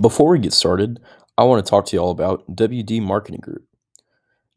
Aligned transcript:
Before 0.00 0.30
we 0.30 0.38
get 0.38 0.52
started, 0.52 1.00
I 1.36 1.42
want 1.42 1.64
to 1.64 1.68
talk 1.68 1.86
to 1.86 1.96
you 1.96 2.00
all 2.00 2.12
about 2.12 2.46
WD 2.54 3.02
Marketing 3.02 3.40
Group. 3.40 3.64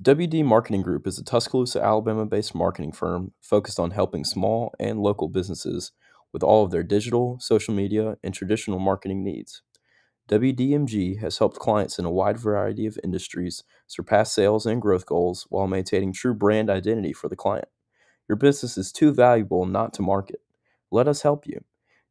WD 0.04 0.46
Marketing 0.46 0.83
Group 0.83 1.08
is 1.08 1.17
a 1.17 1.24
Tuscaloosa, 1.24 1.82
Alabama 1.82 2.28
based 2.28 2.54
marketing 2.54 2.92
firm 2.92 3.32
focused 3.42 3.80
on 3.80 3.90
helping 3.90 4.24
small 4.24 4.72
and 4.80 5.00
local 5.00 5.30
businesses 5.30 5.94
with 6.32 6.44
all 6.44 6.64
of 6.64 6.70
their 6.70 6.84
digital, 6.84 7.40
social 7.40 7.74
media, 7.74 8.18
and 8.24 8.36
traditional 8.36 8.78
marketing 8.78 9.24
needs. 9.24 9.64
WDMG 10.30 11.20
has 11.20 11.39
helped 11.39 11.58
clients 11.58 11.98
in 11.98 12.05
a 12.05 12.12
wide 12.12 12.38
variety 12.38 12.86
of 12.86 13.00
industries 13.04 13.64
surpass 13.88 14.32
sales 14.32 14.68
and 14.68 14.80
growth 14.80 15.08
goals 15.08 15.48
while 15.50 15.66
maintaining 15.66 16.14
true 16.14 16.36
brand 16.36 16.70
identity 16.70 17.14
for 17.14 17.30
the 17.30 17.36
client. 17.36 17.68
Your 18.30 18.36
business 18.36 18.78
is 18.78 18.92
too 18.92 19.12
valuable 19.12 19.66
not 19.66 19.92
to 19.96 20.04
market. 20.04 20.42
Let 20.92 21.08
us 21.08 21.23
help 21.23 21.48
you. 21.48 21.64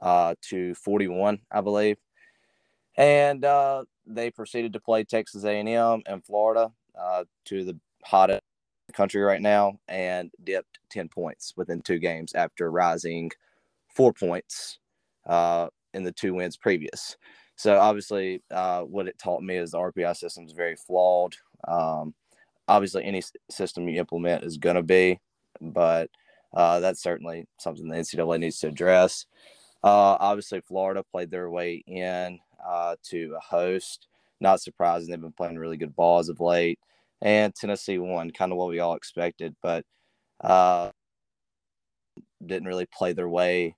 uh, 0.00 0.34
to 0.48 0.74
41, 0.74 1.40
I 1.50 1.60
believe. 1.60 1.98
And 2.96 3.44
uh, 3.44 3.84
they 4.06 4.30
proceeded 4.30 4.72
to 4.72 4.80
play 4.80 5.04
Texas 5.04 5.44
A&M 5.44 6.02
and 6.06 6.24
Florida 6.24 6.72
uh, 6.98 7.24
to 7.46 7.64
the 7.64 7.78
hottest 8.04 8.42
country 8.92 9.20
right 9.22 9.40
now 9.40 9.78
and 9.88 10.30
dipped 10.44 10.78
10 10.90 11.08
points 11.08 11.54
within 11.56 11.80
two 11.80 11.98
games 11.98 12.34
after 12.34 12.70
rising 12.70 13.30
four 13.94 14.12
points 14.12 14.78
uh, 15.26 15.68
in 15.94 16.02
the 16.02 16.12
two 16.12 16.34
wins 16.34 16.56
previous. 16.56 17.16
So 17.56 17.78
obviously, 17.78 18.42
uh, 18.50 18.82
what 18.82 19.08
it 19.08 19.18
taught 19.18 19.42
me 19.42 19.56
is 19.56 19.72
the 19.72 19.78
RPI 19.78 20.16
system 20.16 20.44
is 20.44 20.52
very 20.52 20.76
flawed. 20.76 21.34
Um, 21.68 22.14
obviously, 22.68 23.04
any 23.04 23.22
system 23.50 23.88
you 23.88 24.00
implement 24.00 24.44
is 24.44 24.56
going 24.56 24.76
to 24.76 24.82
be, 24.82 25.20
but 25.60 26.10
uh, 26.54 26.80
that's 26.80 27.02
certainly 27.02 27.46
something 27.58 27.88
the 27.88 27.96
NCAA 27.96 28.40
needs 28.40 28.58
to 28.60 28.68
address. 28.68 29.26
Uh, 29.84 30.16
obviously, 30.20 30.60
Florida 30.60 31.04
played 31.10 31.30
their 31.30 31.50
way 31.50 31.82
in 31.86 32.38
uh, 32.66 32.96
to 33.10 33.34
a 33.36 33.40
host. 33.40 34.06
Not 34.40 34.60
surprising; 34.60 35.10
they've 35.10 35.20
been 35.20 35.32
playing 35.32 35.58
really 35.58 35.76
good 35.76 35.94
balls 35.94 36.28
of 36.28 36.40
late. 36.40 36.78
And 37.22 37.54
Tennessee 37.54 37.98
won, 37.98 38.30
kind 38.32 38.52
of 38.52 38.58
what 38.58 38.68
we 38.68 38.80
all 38.80 38.94
expected, 38.94 39.54
but 39.62 39.84
uh, 40.42 40.90
didn't 42.44 42.66
really 42.66 42.86
play 42.86 43.12
their 43.12 43.28
way 43.28 43.76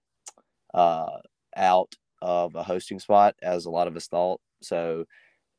uh, 0.73 1.19
out 1.57 1.95
of 2.23 2.55
a 2.55 2.63
hosting 2.63 2.99
spot 2.99 3.35
as 3.43 3.67
a 3.67 3.71
lot 3.71 3.87
of 3.87 3.97
us 3.97 4.07
thought. 4.07 4.41
So, 4.63 5.05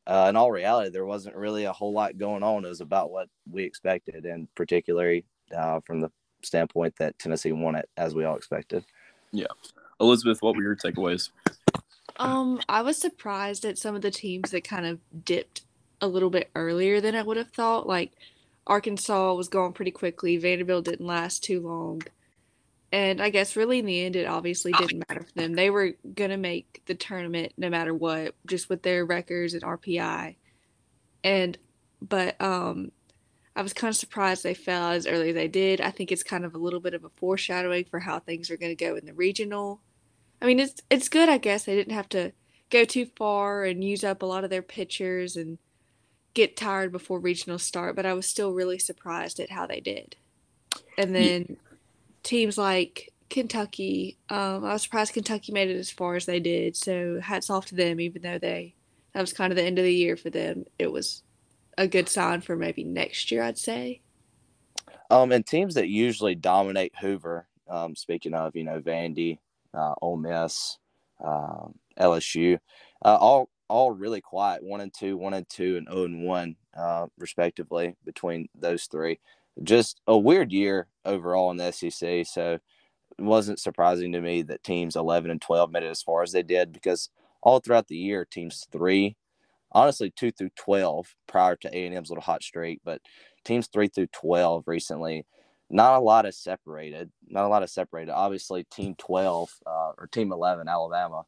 uh, 0.08 0.28
in 0.30 0.36
all 0.36 0.52
reality, 0.52 0.90
there 0.90 1.06
wasn't 1.06 1.36
really 1.36 1.66
a 1.66 1.74
whole 1.74 1.94
lot 1.94 2.18
going 2.18 2.44
on. 2.44 2.66
It 2.66 2.70
was 2.70 2.82
about 2.82 3.12
what 3.12 3.28
we 3.50 3.64
expected, 3.64 4.26
and 4.26 4.48
particularly 4.56 5.26
uh, 5.56 5.80
from 5.86 6.02
the 6.02 6.12
standpoint 6.44 6.96
that 6.98 7.18
Tennessee 7.20 7.52
won 7.52 7.76
it 7.76 7.88
as 7.98 8.16
we 8.16 8.24
all 8.24 8.36
expected. 8.36 8.84
Yeah, 9.32 9.48
Elizabeth, 10.00 10.42
what 10.42 10.56
were 10.56 10.64
your 10.64 10.76
takeaways? 10.76 11.30
Um, 12.18 12.62
I 12.70 12.82
was 12.82 12.98
surprised 12.98 13.66
at 13.66 13.78
some 13.78 13.96
of 13.96 14.02
the 14.02 14.12
teams 14.12 14.52
that 14.52 14.64
kind 14.64 14.86
of 14.86 15.00
dipped 15.24 15.62
a 16.02 16.08
little 16.08 16.30
bit 16.30 16.50
earlier 16.56 17.02
than 17.02 17.16
I 17.16 17.24
would 17.24 17.38
have 17.38 17.52
thought. 17.52 17.88
Like 17.88 18.14
Arkansas 18.68 19.34
was 19.34 19.48
going 19.48 19.74
pretty 19.74 19.92
quickly. 19.92 20.38
Vanderbilt 20.38 20.86
didn't 20.86 21.06
last 21.06 21.44
too 21.44 21.62
long. 21.62 22.02
And 22.92 23.22
I 23.22 23.30
guess 23.30 23.56
really 23.56 23.80
in 23.80 23.86
the 23.86 24.06
end, 24.06 24.16
it 24.16 24.28
obviously 24.28 24.72
didn't 24.72 25.04
matter 25.10 25.24
for 25.24 25.34
them. 25.34 25.54
They 25.54 25.70
were 25.70 25.94
going 26.14 26.30
to 26.30 26.38
make 26.38 26.82
the 26.86 26.96
tournament 26.96 27.54
no 27.58 27.70
matter 27.70 27.94
what, 27.94 28.36
just 28.46 28.70
with 28.70 28.84
their 28.84 29.06
records 29.06 29.54
and 29.54 29.64
RPI. 29.64 30.36
And, 31.24 31.58
but, 32.02 32.40
um, 32.42 32.92
I 33.56 33.62
was 33.62 33.74
kind 33.74 33.90
of 33.90 33.96
surprised 33.96 34.44
they 34.44 34.54
fell 34.54 34.92
as 34.92 35.08
early 35.08 35.30
as 35.30 35.36
they 35.36 35.48
did. 35.48 35.80
I 35.80 35.90
think 35.90 36.12
it's 36.12 36.24
kind 36.24 36.44
of 36.44 36.56
a 36.56 36.58
little 36.58 36.82
bit 36.82 36.94
of 36.94 37.06
a 37.06 37.10
foreshadowing 37.16 37.86
for 37.86 38.00
how 38.00 38.20
things 38.20 38.52
are 38.52 38.58
going 38.58 38.76
to 38.76 38.84
go 38.84 38.96
in 38.96 39.06
the 39.06 39.14
regional. 39.14 39.80
I 40.42 40.46
mean, 40.46 40.60
it's 40.60 40.82
it's 40.90 41.08
good, 41.08 41.30
I 41.30 41.38
guess. 41.38 41.64
They 41.64 41.76
didn't 41.76 41.94
have 41.94 42.10
to 42.10 42.34
go 42.70 42.84
too 42.84 43.08
far 43.18 43.64
and 43.64 43.84
use 43.84 44.04
up 44.04 44.22
a 44.22 44.26
lot 44.26 44.44
of 44.44 44.50
their 44.50 44.62
pitchers 44.62 45.38
and 45.38 45.58
get 46.36 46.56
tired 46.56 46.92
before 46.92 47.20
regional 47.20 47.58
start, 47.58 47.96
but 47.96 48.06
I 48.06 48.14
was 48.14 48.28
still 48.28 48.54
really 48.54 48.78
surprised 48.78 49.40
at 49.40 49.50
how 49.50 49.66
they 49.66 49.80
did. 49.80 50.16
And 50.98 51.16
then 51.16 51.58
teams 52.22 52.58
like 52.58 53.12
Kentucky, 53.30 54.18
um, 54.30 54.64
I 54.64 54.74
was 54.74 54.84
surprised 54.84 55.14
Kentucky 55.14 55.52
made 55.52 55.70
it 55.70 55.78
as 55.78 55.90
far 55.90 56.16
as 56.16 56.26
they 56.26 56.40
did. 56.40 56.76
So 56.76 57.20
hats 57.20 57.50
off 57.50 57.66
to 57.68 57.76
them, 57.76 58.00
even 58.00 58.22
though 58.22 58.38
they 58.38 58.76
that 59.14 59.22
was 59.22 59.34
kind 59.34 59.52
of 59.52 59.56
the 59.56 59.64
end 59.64 59.80
of 59.80 59.86
the 59.86 59.94
year 59.94 60.18
for 60.18 60.30
them. 60.30 60.66
It 60.78 60.92
was 60.92 61.24
a 61.78 61.88
good 61.88 62.10
sign 62.10 62.42
for 62.42 62.58
maybe 62.58 62.84
next 62.84 63.32
year, 63.32 63.44
I'd 63.44 63.58
say. 63.58 64.02
Um, 65.10 65.32
and 65.32 65.46
teams 65.46 65.76
that 65.76 65.88
usually 65.88 66.36
dominate 66.36 66.94
Hoover, 67.00 67.48
um, 67.70 67.96
speaking 67.96 68.34
of, 68.34 68.56
you 68.58 68.66
know, 68.66 68.82
Vandy, 68.82 69.40
uh, 69.74 69.94
Ole 70.02 70.18
Miss, 70.18 70.78
um, 71.24 71.76
LSU, 71.98 72.60
uh, 73.06 73.18
all 73.20 73.50
all 73.68 73.92
really 73.92 74.22
quiet, 74.22 74.64
one 74.64 74.82
and 74.82 74.94
two, 74.94 75.18
one 75.18 75.34
and 75.34 75.48
two, 75.50 75.78
and 75.78 75.88
zero 75.88 76.02
oh 76.02 76.06
and 76.06 76.24
one, 76.24 76.56
uh, 76.78 77.08
respectively, 77.18 77.96
between 78.06 78.48
those 78.56 78.86
three 78.86 79.20
just 79.64 80.02
a 80.08 80.18
weird 80.18 80.52
year 80.52 80.88
overall 81.06 81.52
in 81.52 81.58
the 81.58 81.72
SEC. 81.72 82.26
So 82.26 82.60
it 83.18 83.22
wasn't 83.22 83.60
surprising 83.60 84.12
to 84.12 84.22
me 84.22 84.42
that 84.44 84.64
teams 84.64 84.96
11 84.96 85.32
and 85.32 85.42
12 85.42 85.72
made 85.72 85.84
it 85.84 85.90
as 85.90 86.02
far 86.02 86.24
as 86.24 86.32
they 86.32 86.44
did 86.44 86.74
because 86.74 87.10
all 87.42 87.60
throughout 87.60 87.88
the 87.88 87.98
year, 87.98 88.26
teams 88.26 88.68
three, 88.72 89.16
honestly, 89.72 90.12
two 90.12 90.32
through 90.32 90.50
12 90.58 91.16
prior 91.28 91.56
to 91.58 91.70
A&M's 91.70 92.10
little 92.10 92.24
hot 92.24 92.44
streak, 92.44 92.82
but 92.84 93.02
teams 93.44 93.68
three 93.68 93.88
through 93.88 94.08
12 94.08 94.64
recently, 94.68 95.26
not 95.70 95.98
a 95.98 96.00
lot 96.00 96.26
of 96.26 96.34
separated, 96.34 97.12
not 97.28 97.46
a 97.46 97.48
lot 97.48 97.64
of 97.64 97.70
separated. 97.70 98.12
Obviously, 98.12 98.66
team 98.66 98.96
12 98.98 99.50
uh, 99.66 99.92
or 99.98 100.08
team 100.12 100.32
11, 100.32 100.68
Alabama, 100.68 101.24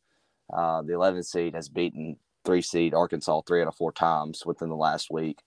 uh, 0.53 0.81
the 0.81 0.93
11 0.93 1.23
seed 1.23 1.55
has 1.55 1.69
beaten 1.69 2.17
three 2.47 2.61
seed 2.61 2.93
Arkansas 2.93 3.41
three 3.41 3.61
out 3.61 3.67
of 3.67 3.75
four 3.75 3.91
times 3.91 4.43
within 4.45 4.69
the 4.69 4.75
last 4.75 5.11
week. 5.11 5.41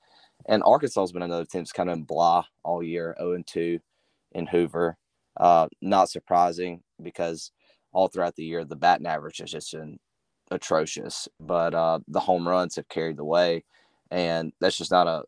And 0.46 0.62
Arkansas 0.62 1.00
has 1.00 1.12
been 1.12 1.22
another 1.22 1.46
team 1.46 1.62
that's 1.62 1.72
kind 1.72 1.88
of 1.88 2.06
blah 2.06 2.44
all 2.62 2.82
year, 2.82 3.16
0 3.18 3.32
and 3.32 3.46
2 3.46 3.80
in 4.32 4.46
Hoover. 4.46 4.98
Uh, 5.36 5.68
not 5.80 6.10
surprising 6.10 6.82
because 7.02 7.52
all 7.92 8.08
throughout 8.08 8.36
the 8.36 8.44
year 8.44 8.64
the 8.64 8.76
batting 8.76 9.06
average 9.06 9.38
has 9.38 9.50
just 9.50 9.72
been 9.72 9.98
atrocious, 10.50 11.26
but 11.40 11.74
uh, 11.74 12.00
the 12.06 12.20
home 12.20 12.46
runs 12.46 12.76
have 12.76 12.88
carried 12.88 13.16
the 13.16 13.24
way, 13.24 13.64
and 14.10 14.52
that's 14.60 14.76
just 14.76 14.90
not 14.90 15.06
a 15.06 15.22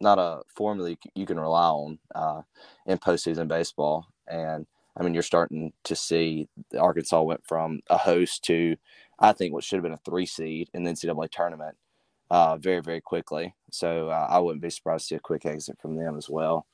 not 0.00 0.18
a 0.18 0.40
formula 0.54 0.94
you 1.14 1.26
can 1.26 1.40
rely 1.40 1.68
on 1.68 1.98
uh, 2.14 2.40
in 2.86 2.96
postseason 2.98 3.48
baseball. 3.48 4.06
And 4.26 4.66
I 4.96 5.02
mean, 5.02 5.12
you're 5.12 5.22
starting 5.22 5.72
to 5.84 5.96
see 5.96 6.48
Arkansas 6.78 7.20
went 7.20 7.46
from 7.46 7.80
a 7.90 7.98
host 7.98 8.44
to, 8.44 8.76
I 9.18 9.32
think, 9.32 9.52
what 9.52 9.64
should 9.64 9.76
have 9.76 9.82
been 9.82 9.92
a 9.92 9.98
three 9.98 10.26
seed 10.26 10.70
in 10.74 10.84
the 10.84 10.90
NCAA 10.90 11.30
tournament 11.30 11.76
uh, 12.30 12.56
very, 12.56 12.80
very 12.80 13.00
quickly. 13.00 13.54
So 13.70 14.08
uh, 14.10 14.26
I 14.28 14.38
wouldn't 14.38 14.62
be 14.62 14.70
surprised 14.70 15.04
to 15.04 15.08
see 15.08 15.16
a 15.16 15.20
quick 15.20 15.46
exit 15.46 15.78
from 15.80 15.96
them 15.96 16.16
as 16.16 16.28
well. 16.28 16.66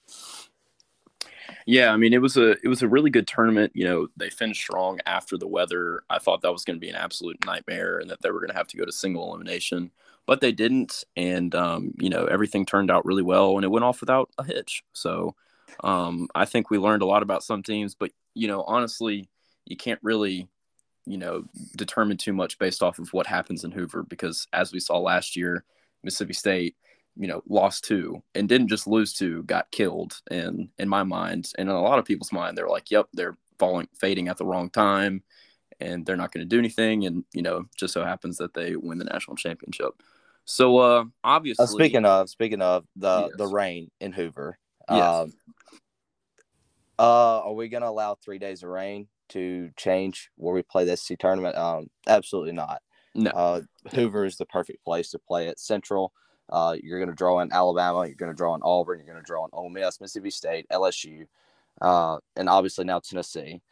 Yeah, 1.66 1.92
I 1.92 1.96
mean 1.96 2.12
it 2.12 2.22
was 2.22 2.36
a 2.36 2.52
it 2.62 2.68
was 2.68 2.82
a 2.82 2.88
really 2.88 3.10
good 3.10 3.26
tournament. 3.26 3.72
You 3.74 3.84
know, 3.84 4.08
they 4.16 4.30
finished 4.30 4.62
strong 4.62 5.00
after 5.06 5.36
the 5.36 5.46
weather. 5.46 6.02
I 6.10 6.18
thought 6.18 6.42
that 6.42 6.52
was 6.52 6.64
going 6.64 6.76
to 6.76 6.80
be 6.80 6.88
an 6.88 6.96
absolute 6.96 7.44
nightmare 7.44 7.98
and 7.98 8.10
that 8.10 8.22
they 8.22 8.30
were 8.30 8.40
going 8.40 8.50
to 8.50 8.56
have 8.56 8.68
to 8.68 8.76
go 8.76 8.84
to 8.84 8.92
single 8.92 9.28
elimination. 9.28 9.90
but 10.26 10.40
they 10.40 10.52
didn't, 10.52 11.04
and 11.16 11.54
um, 11.54 11.94
you 12.00 12.08
know 12.10 12.24
everything 12.26 12.64
turned 12.66 12.90
out 12.90 13.04
really 13.06 13.22
well, 13.22 13.56
and 13.56 13.64
it 13.64 13.70
went 13.70 13.84
off 13.84 14.00
without 14.00 14.30
a 14.38 14.44
hitch. 14.44 14.84
So 14.92 15.34
um, 15.82 16.28
I 16.34 16.44
think 16.46 16.70
we 16.70 16.78
learned 16.78 17.02
a 17.02 17.06
lot 17.06 17.22
about 17.22 17.44
some 17.44 17.62
teams, 17.62 17.94
but 17.94 18.10
you 18.34 18.48
know 18.48 18.62
honestly, 18.62 19.28
you 19.66 19.76
can't 19.76 20.00
really 20.02 20.48
you 21.06 21.18
know 21.18 21.44
determine 21.76 22.16
too 22.16 22.32
much 22.32 22.58
based 22.58 22.82
off 22.82 22.98
of 22.98 23.12
what 23.12 23.26
happens 23.26 23.64
in 23.64 23.70
Hoover 23.70 24.02
because 24.02 24.46
as 24.52 24.72
we 24.72 24.80
saw 24.80 24.98
last 24.98 25.36
year, 25.36 25.64
Mississippi 26.02 26.34
State 26.34 26.76
you 27.16 27.28
know 27.28 27.42
lost 27.48 27.84
two 27.84 28.22
and 28.34 28.48
didn't 28.48 28.68
just 28.68 28.86
lose 28.86 29.12
two 29.12 29.44
got 29.44 29.70
killed 29.70 30.20
and 30.30 30.68
in 30.78 30.88
my 30.88 31.04
mind 31.04 31.52
and 31.58 31.68
in 31.68 31.74
a 31.74 31.80
lot 31.80 31.98
of 31.98 32.04
people's 32.04 32.32
mind 32.32 32.58
they're 32.58 32.68
like 32.68 32.90
yep 32.90 33.06
they're 33.12 33.36
falling 33.58 33.86
fading 33.94 34.26
at 34.26 34.36
the 34.36 34.44
wrong 34.44 34.68
time 34.68 35.22
and 35.78 36.04
they're 36.04 36.16
not 36.16 36.32
going 36.32 36.44
to 36.44 36.48
do 36.48 36.58
anything 36.58 37.06
and 37.06 37.24
you 37.32 37.42
know 37.42 37.66
just 37.76 37.94
so 37.94 38.04
happens 38.04 38.36
that 38.36 38.52
they 38.52 38.74
win 38.74 38.98
the 38.98 39.04
national 39.04 39.36
championship 39.36 40.02
so 40.44 40.78
uh 40.78 41.04
obviously 41.22 41.62
Uh, 41.62 41.66
speaking 41.68 42.04
of 42.04 42.28
speaking 42.28 42.60
of 42.60 42.84
the 42.96 43.28
Yes. 43.28 43.38
the 43.38 43.46
rain 43.46 43.90
in 44.00 44.12
Hoover, 44.12 44.58
Yes. 44.90 45.22
um, 45.22 45.32
uh, 46.98 47.40
are 47.42 47.52
we 47.52 47.68
gonna 47.68 47.88
allow 47.88 48.16
three 48.16 48.38
days 48.38 48.62
of 48.62 48.70
rain 48.70 49.06
to 49.34 49.70
change 49.76 50.30
where 50.36 50.54
we 50.54 50.62
play 50.62 50.84
this 50.84 51.02
SEC 51.02 51.18
tournament? 51.18 51.56
Um, 51.56 51.88
absolutely 52.06 52.52
not. 52.52 52.80
No. 53.14 53.30
Uh, 53.30 53.60
Hoover 53.92 54.24
is 54.24 54.36
the 54.36 54.46
perfect 54.46 54.84
place 54.84 55.10
to 55.10 55.18
play 55.18 55.48
it. 55.48 55.60
Central. 55.60 56.12
Uh, 56.50 56.76
you're 56.82 56.98
going 56.98 57.08
to 57.08 57.14
draw 57.14 57.40
in 57.40 57.52
Alabama. 57.52 58.06
You're 58.06 58.16
going 58.16 58.32
to 58.32 58.36
draw 58.36 58.54
in 58.54 58.60
Auburn. 58.62 58.98
You're 58.98 59.12
going 59.12 59.22
to 59.22 59.26
draw 59.26 59.44
in 59.44 59.50
Ole 59.52 59.70
Miss, 59.70 60.00
Mississippi 60.00 60.30
State, 60.30 60.66
LSU, 60.70 61.26
uh, 61.80 62.18
and 62.36 62.48
obviously 62.48 62.84
now 62.84 63.00
Tennessee. 63.00 63.62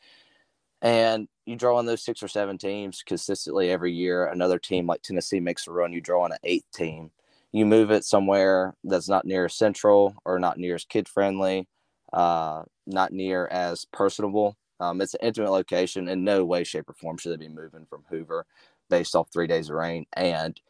And 0.80 1.28
you 1.46 1.56
draw 1.56 1.78
in 1.78 1.86
those 1.86 2.02
six 2.02 2.22
or 2.22 2.28
seven 2.28 2.58
teams 2.58 3.02
consistently 3.04 3.70
every 3.70 3.92
year. 3.92 4.26
Another 4.26 4.58
team 4.58 4.86
like 4.86 5.02
Tennessee 5.02 5.40
makes 5.40 5.66
a 5.66 5.72
run. 5.72 5.92
You 5.92 6.00
draw 6.00 6.24
in 6.26 6.32
an 6.32 6.38
eighth 6.44 6.70
team. 6.74 7.10
You 7.52 7.66
move 7.66 7.90
it 7.90 8.04
somewhere 8.04 8.74
that's 8.82 9.08
not 9.08 9.26
near 9.26 9.44
as 9.44 9.54
central 9.54 10.16
or 10.24 10.38
not 10.38 10.58
near 10.58 10.74
as 10.74 10.84
kid 10.84 11.08
friendly, 11.08 11.68
uh, 12.12 12.62
not 12.86 13.12
near 13.12 13.46
as 13.46 13.84
personable. 13.92 14.56
Um, 14.82 15.00
it's 15.00 15.14
an 15.14 15.20
intimate 15.22 15.52
location. 15.52 16.08
In 16.08 16.24
no 16.24 16.44
way, 16.44 16.64
shape, 16.64 16.90
or 16.90 16.94
form 16.94 17.16
should 17.16 17.32
they 17.32 17.46
be 17.46 17.48
moving 17.48 17.86
from 17.86 18.02
Hoover 18.10 18.46
based 18.90 19.14
off 19.14 19.32
three 19.32 19.46
days 19.46 19.70
of 19.70 19.76
rain. 19.76 20.06
And 20.14 20.60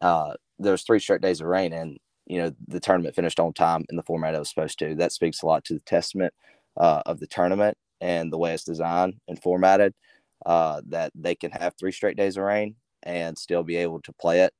uh, 0.00 0.34
there's 0.60 0.84
three 0.84 1.00
straight 1.00 1.20
days 1.20 1.40
of 1.40 1.48
rain, 1.48 1.72
and 1.72 1.98
you 2.26 2.38
know 2.38 2.52
the 2.68 2.78
tournament 2.78 3.16
finished 3.16 3.40
on 3.40 3.52
time 3.52 3.84
in 3.90 3.96
the 3.96 4.02
format 4.04 4.34
it 4.34 4.38
was 4.38 4.48
supposed 4.48 4.78
to. 4.78 4.94
That 4.94 5.12
speaks 5.12 5.42
a 5.42 5.46
lot 5.46 5.64
to 5.64 5.74
the 5.74 5.80
testament 5.80 6.32
uh, 6.76 7.02
of 7.04 7.18
the 7.18 7.26
tournament 7.26 7.76
and 8.00 8.32
the 8.32 8.38
way 8.38 8.54
it's 8.54 8.62
designed 8.64 9.14
and 9.26 9.42
formatted. 9.42 9.92
Uh, 10.46 10.80
that 10.86 11.10
they 11.16 11.34
can 11.34 11.50
have 11.50 11.74
three 11.74 11.90
straight 11.90 12.16
days 12.16 12.36
of 12.36 12.44
rain 12.44 12.76
and 13.02 13.36
still 13.36 13.64
be 13.64 13.74
able 13.74 14.00
to 14.00 14.12
play 14.12 14.42
it 14.42 14.54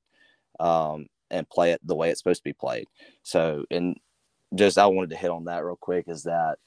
um, 0.58 1.06
and 1.30 1.48
play 1.48 1.70
it 1.70 1.80
the 1.84 1.94
way 1.94 2.10
it's 2.10 2.18
supposed 2.18 2.40
to 2.40 2.50
be 2.50 2.52
played. 2.52 2.86
So, 3.22 3.64
and 3.70 3.96
just 4.56 4.76
I 4.76 4.86
wanted 4.86 5.10
to 5.10 5.16
hit 5.16 5.30
on 5.30 5.44
that 5.44 5.64
real 5.64 5.78
quick 5.80 6.06
is 6.08 6.24
that 6.24 6.58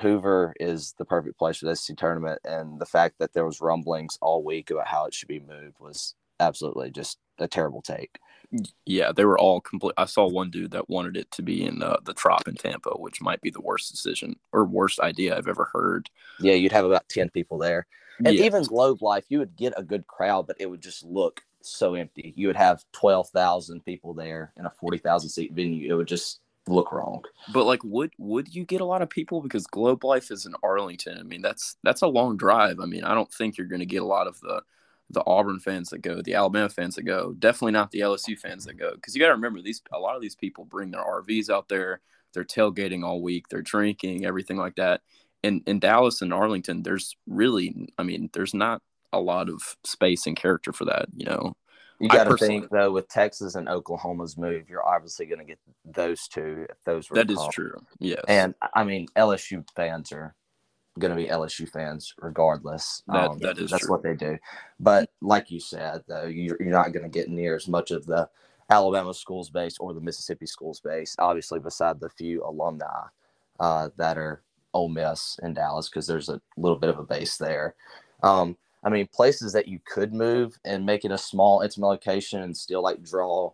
Hoover 0.00 0.54
is 0.60 0.94
the 0.98 1.04
perfect 1.04 1.38
place 1.38 1.58
for 1.58 1.66
this 1.66 1.80
SEC 1.82 1.96
tournament, 1.96 2.40
and 2.44 2.78
the 2.80 2.86
fact 2.86 3.16
that 3.18 3.32
there 3.32 3.46
was 3.46 3.60
rumblings 3.60 4.18
all 4.20 4.42
week 4.44 4.70
about 4.70 4.86
how 4.86 5.06
it 5.06 5.14
should 5.14 5.28
be 5.28 5.40
moved 5.40 5.76
was 5.80 6.14
absolutely 6.40 6.90
just 6.90 7.18
a 7.38 7.48
terrible 7.48 7.80
take. 7.82 8.18
yeah 8.86 9.10
they 9.12 9.24
were 9.24 9.38
all 9.38 9.60
complete 9.60 9.94
i 9.98 10.04
saw 10.04 10.26
one 10.28 10.50
dude 10.50 10.70
that 10.70 10.88
wanted 10.88 11.16
it 11.16 11.30
to 11.30 11.42
be 11.42 11.64
in 11.64 11.82
uh, 11.82 11.96
the 12.04 12.14
trop 12.14 12.46
in 12.46 12.54
tampa 12.54 12.90
which 12.90 13.20
might 13.20 13.40
be 13.40 13.50
the 13.50 13.60
worst 13.60 13.90
decision 13.90 14.36
or 14.52 14.64
worst 14.64 15.00
idea 15.00 15.36
i've 15.36 15.48
ever 15.48 15.68
heard 15.72 16.08
Yeah, 16.40 16.54
you'd 16.54 16.72
have 16.72 16.84
about 16.84 17.08
ten 17.08 17.28
people 17.30 17.58
there, 17.58 17.86
and 18.24 18.34
Yeah. 18.34 18.44
even 18.44 18.62
Globe 18.64 19.02
Life, 19.02 19.24
you 19.28 19.38
would 19.40 19.56
get 19.56 19.72
a 19.76 19.82
good 19.82 20.06
crowd, 20.06 20.46
but 20.46 20.56
it 20.60 20.66
would 20.70 20.80
just 20.82 21.02
look 21.04 21.42
so 21.62 21.94
empty. 21.94 22.32
You 22.36 22.46
would 22.46 22.56
have 22.56 22.84
twelve 22.92 23.28
thousand 23.30 23.84
people 23.84 24.14
there 24.14 24.52
in 24.58 24.66
a 24.66 24.70
forty 24.70 24.98
thousand 24.98 25.30
seat 25.30 25.52
venue. 25.52 25.90
It 25.90 25.96
would 25.96 26.06
just 26.08 26.40
look 26.68 26.92
wrong. 26.92 27.22
But 27.52 27.64
like, 27.64 27.80
would 27.84 28.12
would 28.18 28.54
you 28.54 28.64
get 28.64 28.80
a 28.80 28.84
lot 28.84 29.02
of 29.02 29.10
people 29.10 29.40
because 29.40 29.66
Globe 29.66 30.04
Life 30.04 30.30
is 30.30 30.46
in 30.46 30.54
Arlington? 30.62 31.18
I 31.18 31.22
mean, 31.22 31.42
that's 31.42 31.76
that's 31.82 32.02
a 32.02 32.08
long 32.08 32.36
drive. 32.36 32.80
I 32.80 32.86
mean, 32.86 33.04
I 33.04 33.14
don't 33.14 33.32
think 33.32 33.56
you're 33.56 33.66
going 33.66 33.80
to 33.80 33.86
get 33.86 34.02
a 34.02 34.06
lot 34.06 34.26
of 34.26 34.40
the 34.40 34.62
the 35.10 35.22
Auburn 35.24 35.60
fans 35.60 35.90
that 35.90 36.02
go, 36.02 36.20
the 36.20 36.34
Alabama 36.34 36.68
fans 36.68 36.96
that 36.96 37.04
go. 37.04 37.32
Definitely 37.38 37.72
not 37.72 37.92
the 37.92 38.00
LSU 38.00 38.36
fans 38.38 38.64
that 38.64 38.74
go, 38.74 38.94
because 38.94 39.14
you 39.14 39.20
got 39.20 39.28
to 39.28 39.34
remember 39.34 39.62
these 39.62 39.80
a 39.92 39.98
lot 39.98 40.16
of 40.16 40.22
these 40.22 40.34
people 40.34 40.64
bring 40.64 40.90
their 40.90 41.04
RVs 41.04 41.50
out 41.50 41.68
there. 41.68 42.00
They're 42.32 42.44
tailgating 42.44 43.04
all 43.04 43.22
week. 43.22 43.48
They're 43.48 43.62
drinking, 43.62 44.26
everything 44.26 44.56
like 44.56 44.76
that. 44.76 45.02
And 45.42 45.62
in 45.66 45.78
Dallas 45.78 46.22
and 46.22 46.34
Arlington, 46.34 46.82
there's 46.82 47.16
really, 47.26 47.88
I 47.98 48.02
mean, 48.02 48.30
there's 48.32 48.52
not 48.52 48.82
a 49.12 49.20
lot 49.20 49.48
of 49.48 49.76
space 49.84 50.26
and 50.26 50.36
character 50.36 50.72
for 50.72 50.84
that. 50.86 51.06
You 51.16 51.26
know, 51.26 51.56
You 51.98 52.08
got 52.08 52.24
to 52.24 52.36
think 52.36 52.70
though, 52.70 52.92
with 52.92 53.08
Texas 53.08 53.54
and 53.54 53.68
Oklahoma's 53.68 54.36
move, 54.36 54.68
you're 54.68 54.86
obviously 54.86 55.26
going 55.26 55.38
to 55.38 55.44
get 55.44 55.58
those 55.84 56.28
two 56.28 56.66
if 56.68 56.76
those 56.84 57.08
were 57.10 57.16
that 57.16 57.30
is 57.30 57.40
true. 57.52 57.74
Yes, 57.98 58.22
And 58.28 58.54
I 58.74 58.84
mean, 58.84 59.06
LSU 59.16 59.64
fans 59.74 60.12
are 60.12 60.34
going 60.98 61.10
to 61.10 61.16
be 61.16 61.28
LSU 61.28 61.68
fans 61.68 62.14
regardless. 62.20 63.02
That- 63.08 63.30
Um, 63.30 63.38
that 63.38 63.58
is 63.58 63.70
that's 63.70 63.84
true. 63.84 63.92
what 63.92 64.02
they 64.02 64.14
do. 64.14 64.38
But 64.80 65.10
like 65.20 65.50
you 65.50 65.60
said, 65.60 66.02
though, 66.06 66.24
you're, 66.26 66.56
you're 66.60 66.70
not 66.70 66.92
going 66.92 67.04
to 67.04 67.08
get 67.08 67.28
near 67.28 67.54
as 67.56 67.68
much 67.68 67.90
of 67.90 68.04
the 68.06 68.28
Alabama 68.68 69.14
schools 69.14 69.48
base 69.50 69.76
or 69.78 69.94
the 69.94 70.00
Mississippi 70.00 70.46
schools 70.46 70.80
base. 70.80 71.14
Obviously, 71.18 71.60
beside 71.60 72.00
the 72.00 72.10
few 72.10 72.44
alumni 72.44 73.04
uh, 73.60 73.90
that 73.96 74.18
are 74.18 74.42
Ole 74.74 74.88
Miss 74.88 75.38
and 75.42 75.54
Dallas, 75.54 75.88
because 75.88 76.06
there's 76.06 76.28
a 76.28 76.40
little 76.56 76.78
bit 76.78 76.90
of 76.90 76.98
a 76.98 77.04
base 77.04 77.36
there. 77.36 77.74
Um, 78.22 78.56
I 78.86 78.88
mean, 78.88 79.08
places 79.12 79.52
that 79.52 79.66
you 79.66 79.80
could 79.84 80.14
move 80.14 80.56
and 80.64 80.86
make 80.86 81.04
it 81.04 81.10
a 81.10 81.18
small, 81.18 81.60
intimate 81.60 81.88
location 81.88 82.42
and 82.42 82.56
still 82.56 82.82
like 82.82 83.02
draw 83.02 83.52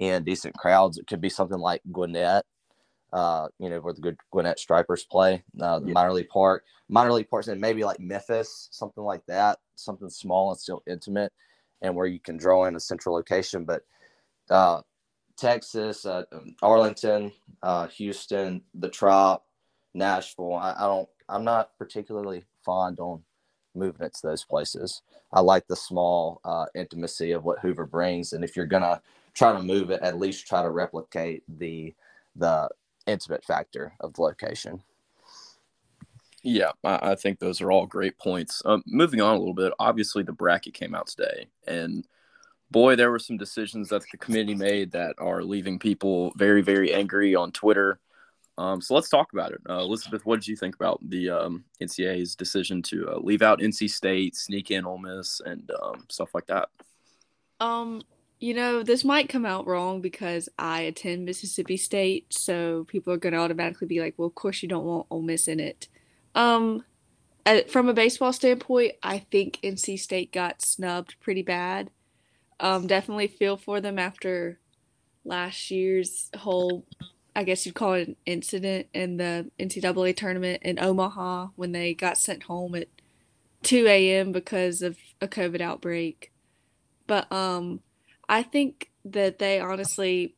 in 0.00 0.24
decent 0.24 0.56
crowds. 0.56 0.98
It 0.98 1.06
could 1.06 1.20
be 1.20 1.28
something 1.28 1.58
like 1.58 1.80
Gwinnett 1.92 2.44
uh, 3.12 3.48
you 3.58 3.68
know, 3.68 3.78
where 3.80 3.92
the 3.92 4.00
good 4.00 4.16
Gwinnett 4.30 4.58
Stripers 4.58 5.04
play, 5.04 5.44
uh, 5.60 5.80
the 5.80 5.88
Yeah. 5.88 5.92
minor 5.92 6.12
league 6.12 6.30
park, 6.30 6.64
minor 6.88 7.12
league 7.12 7.28
parks, 7.28 7.48
and 7.48 7.60
maybe 7.60 7.84
like 7.84 8.00
Memphis, 8.00 8.68
something 8.72 9.04
like 9.04 9.24
that, 9.26 9.60
something 9.74 10.08
small 10.08 10.50
and 10.50 10.58
still 10.58 10.82
intimate, 10.86 11.32
and 11.82 11.94
where 11.94 12.06
you 12.06 12.18
can 12.18 12.36
draw 12.36 12.64
in 12.64 12.76
a 12.76 12.80
central 12.80 13.14
location. 13.14 13.64
But 13.64 13.84
uh, 14.48 14.80
Texas, 15.36 16.06
uh, 16.06 16.24
Arlington, 16.62 17.32
uh, 17.62 17.88
Houston, 17.88 18.62
the 18.74 18.88
Trop, 18.88 19.44
Nashville, 19.94 20.54
I, 20.54 20.72
I 20.72 20.86
don't, 20.86 21.08
I'm 21.28 21.44
not 21.44 21.76
particularly 21.76 22.44
fond 22.64 22.98
on 22.98 23.22
it 23.74 24.14
to 24.14 24.26
those 24.26 24.44
places. 24.44 25.02
I 25.32 25.40
like 25.40 25.66
the 25.66 25.76
small 25.76 26.40
uh, 26.44 26.66
intimacy 26.74 27.32
of 27.32 27.44
what 27.44 27.60
Hoover 27.60 27.86
brings, 27.86 28.32
and 28.32 28.44
if 28.44 28.56
you're 28.56 28.66
gonna 28.66 29.00
try 29.34 29.52
to 29.52 29.62
move 29.62 29.90
it, 29.90 30.02
at 30.02 30.18
least 30.18 30.46
try 30.46 30.62
to 30.62 30.70
replicate 30.70 31.42
the 31.48 31.94
the 32.36 32.68
intimate 33.06 33.44
factor 33.44 33.92
of 34.00 34.14
the 34.14 34.22
location. 34.22 34.82
Yeah, 36.42 36.72
I, 36.82 37.12
I 37.12 37.14
think 37.14 37.38
those 37.38 37.60
are 37.60 37.70
all 37.70 37.86
great 37.86 38.18
points. 38.18 38.62
Um, 38.64 38.82
moving 38.86 39.20
on 39.20 39.36
a 39.36 39.38
little 39.38 39.54
bit, 39.54 39.72
obviously 39.78 40.22
the 40.22 40.32
bracket 40.32 40.74
came 40.74 40.94
out 40.94 41.06
today, 41.06 41.48
and 41.66 42.06
boy, 42.70 42.96
there 42.96 43.10
were 43.10 43.18
some 43.18 43.36
decisions 43.36 43.90
that 43.90 44.02
the 44.10 44.18
committee 44.18 44.54
made 44.54 44.90
that 44.92 45.14
are 45.18 45.44
leaving 45.44 45.78
people 45.78 46.32
very, 46.36 46.62
very 46.62 46.92
angry 46.92 47.34
on 47.34 47.52
Twitter. 47.52 48.00
Um, 48.58 48.80
so 48.80 48.94
let's 48.94 49.08
talk 49.08 49.32
about 49.32 49.52
it. 49.52 49.60
Uh, 49.68 49.78
Elizabeth, 49.78 50.26
what 50.26 50.40
did 50.40 50.48
you 50.48 50.56
think 50.56 50.74
about 50.74 51.00
the 51.08 51.30
um, 51.30 51.64
NCAA's 51.80 52.34
decision 52.34 52.82
to 52.82 53.08
uh, 53.10 53.18
leave 53.18 53.42
out 53.42 53.60
NC 53.60 53.90
State, 53.90 54.36
sneak 54.36 54.70
in 54.70 54.84
Ole 54.84 54.98
Miss, 54.98 55.40
and 55.44 55.70
um, 55.82 56.04
stuff 56.10 56.34
like 56.34 56.46
that? 56.46 56.68
Um, 57.60 58.02
you 58.40 58.54
know, 58.54 58.82
this 58.82 59.04
might 59.04 59.28
come 59.28 59.46
out 59.46 59.66
wrong 59.66 60.00
because 60.00 60.48
I 60.58 60.82
attend 60.82 61.24
Mississippi 61.24 61.76
State, 61.76 62.32
so 62.32 62.84
people 62.84 63.12
are 63.12 63.18
going 63.18 63.32
to 63.32 63.38
automatically 63.38 63.86
be 63.86 64.00
like, 64.00 64.14
"Well, 64.16 64.28
of 64.28 64.34
course 64.34 64.62
you 64.62 64.68
don't 64.68 64.84
want 64.84 65.06
Ole 65.10 65.22
Miss 65.22 65.48
in 65.48 65.60
it." 65.60 65.88
Um, 66.34 66.84
from 67.68 67.88
a 67.88 67.94
baseball 67.94 68.32
standpoint, 68.32 68.92
I 69.02 69.18
think 69.18 69.58
NC 69.62 69.98
State 69.98 70.32
got 70.32 70.62
snubbed 70.62 71.16
pretty 71.20 71.42
bad. 71.42 71.90
Um, 72.60 72.86
definitely 72.86 73.28
feel 73.28 73.56
for 73.56 73.80
them 73.80 73.98
after 73.98 74.60
last 75.24 75.70
year's 75.70 76.30
whole, 76.36 76.84
I 77.34 77.44
guess 77.44 77.64
you'd 77.64 77.74
call 77.74 77.94
it 77.94 78.08
an 78.08 78.16
incident 78.26 78.88
in 78.92 79.16
the 79.16 79.50
NCAA 79.58 80.16
tournament 80.16 80.62
in 80.62 80.78
Omaha 80.78 81.48
when 81.56 81.72
they 81.72 81.94
got 81.94 82.18
sent 82.18 82.44
home 82.44 82.74
at 82.74 82.88
2 83.62 83.86
a.m. 83.86 84.32
because 84.32 84.82
of 84.82 84.98
a 85.20 85.28
COVID 85.28 85.60
outbreak. 85.60 86.30
But 87.06 87.30
um, 87.32 87.80
I 88.28 88.42
think 88.42 88.90
that 89.04 89.38
they 89.38 89.60
honestly 89.60 90.34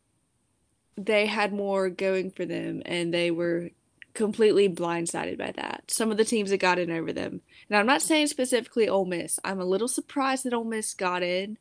they 0.96 1.26
had 1.26 1.52
more 1.52 1.90
going 1.90 2.30
for 2.30 2.44
them 2.44 2.82
and 2.86 3.12
they 3.12 3.30
were 3.30 3.70
completely 4.14 4.68
blindsided 4.68 5.36
by 5.36 5.52
that. 5.56 5.90
Some 5.90 6.10
of 6.12 6.16
the 6.16 6.24
teams 6.24 6.50
that 6.50 6.58
got 6.58 6.78
in 6.78 6.90
over 6.90 7.12
them. 7.12 7.40
And 7.68 7.76
I'm 7.76 7.86
not 7.86 8.00
saying 8.00 8.28
specifically 8.28 8.88
Ole 8.88 9.04
Miss. 9.04 9.40
I'm 9.42 9.60
a 9.60 9.64
little 9.64 9.88
surprised 9.88 10.44
that 10.44 10.54
Ole 10.54 10.64
Miss 10.64 10.94
got 10.94 11.22
in 11.24 11.58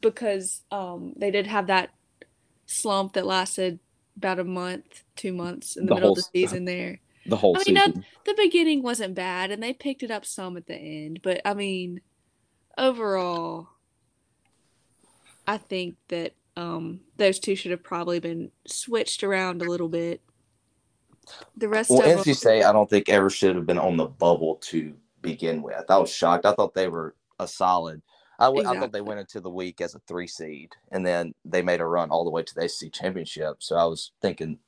because 0.00 0.62
um, 0.70 1.12
they 1.16 1.30
did 1.30 1.46
have 1.46 1.66
that 1.66 1.90
slump 2.64 3.12
that 3.12 3.26
lasted 3.26 3.78
about 4.16 4.38
a 4.38 4.44
month, 4.44 5.04
two 5.14 5.32
months 5.32 5.76
in 5.76 5.86
the, 5.86 5.90
The 5.90 5.94
middle 5.94 6.08
whole 6.08 6.18
of 6.18 6.24
the 6.32 6.40
season 6.40 6.64
there. 6.64 7.00
The 7.26 7.36
whole 7.36 7.56
season. 7.56 7.76
I 7.76 7.80
mean, 7.80 7.94
season. 7.94 8.04
The 8.24 8.34
beginning 8.36 8.82
wasn't 8.82 9.14
bad 9.14 9.50
and 9.50 9.62
they 9.62 9.72
picked 9.72 10.02
it 10.02 10.10
up 10.10 10.24
some 10.24 10.56
at 10.56 10.66
the 10.66 10.76
end, 10.76 11.20
but 11.22 11.40
I 11.44 11.54
mean, 11.54 12.00
overall, 12.78 13.68
I 15.46 15.58
think 15.58 15.96
that 16.08 16.34
um, 16.56 17.00
those 17.16 17.38
two 17.38 17.54
should 17.54 17.70
have 17.70 17.82
probably 17.82 18.20
been 18.20 18.50
switched 18.66 19.22
around 19.22 19.62
a 19.62 19.66
little 19.66 19.88
bit. 19.88 20.22
The 21.56 21.68
rest 21.68 21.90
Well, 21.90 22.00
of 22.00 22.20
NC 22.20 22.24
them, 22.24 22.34
State, 22.34 22.64
I 22.64 22.72
don't 22.72 22.88
think 22.88 23.08
ever 23.08 23.28
should 23.30 23.56
have 23.56 23.66
been 23.66 23.78
on 23.78 23.96
the 23.96 24.06
bubble 24.06 24.56
to 24.62 24.94
begin 25.22 25.60
with. 25.62 25.84
I 25.88 25.98
was 25.98 26.10
shocked. 26.10 26.46
I 26.46 26.52
thought 26.52 26.74
they 26.74 26.88
were 26.88 27.14
a 27.38 27.46
solid. 27.48 28.00
I, 28.38 28.46
w- 28.46 28.62
I 28.68 28.74
thought 28.80 28.92
they 28.92 29.00
went 29.02 29.20
into 29.20 29.40
the 29.40 29.50
week 29.50 29.80
as 29.80 29.94
a 29.94 30.00
three 30.00 30.26
seed, 30.26 30.72
and 30.92 31.06
then 31.06 31.34
they 31.44 31.62
made 31.62 31.80
a 31.80 31.86
run 31.86 32.10
all 32.10 32.24
the 32.24 32.30
way 32.30 32.42
to 32.42 32.54
the 32.54 32.64
ACC 32.64 32.92
championship. 32.92 33.56
So 33.60 33.76
I 33.76 33.84
was 33.84 34.12
thinking 34.22 34.58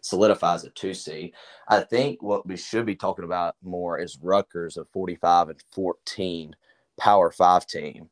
solidifies 0.00 0.64
a 0.64 0.70
two 0.70 0.94
seed. 0.94 1.34
I 1.68 1.80
think 1.80 2.22
what 2.22 2.46
we 2.46 2.56
should 2.56 2.86
be 2.86 2.96
talking 2.96 3.24
about 3.24 3.56
more 3.62 3.98
is 3.98 4.18
Rutgers 4.22 4.76
of 4.76 4.88
45 4.90 5.50
and 5.50 5.62
14 5.72 6.56
Power 6.98 7.30
Five 7.30 7.66
team. 7.66 8.10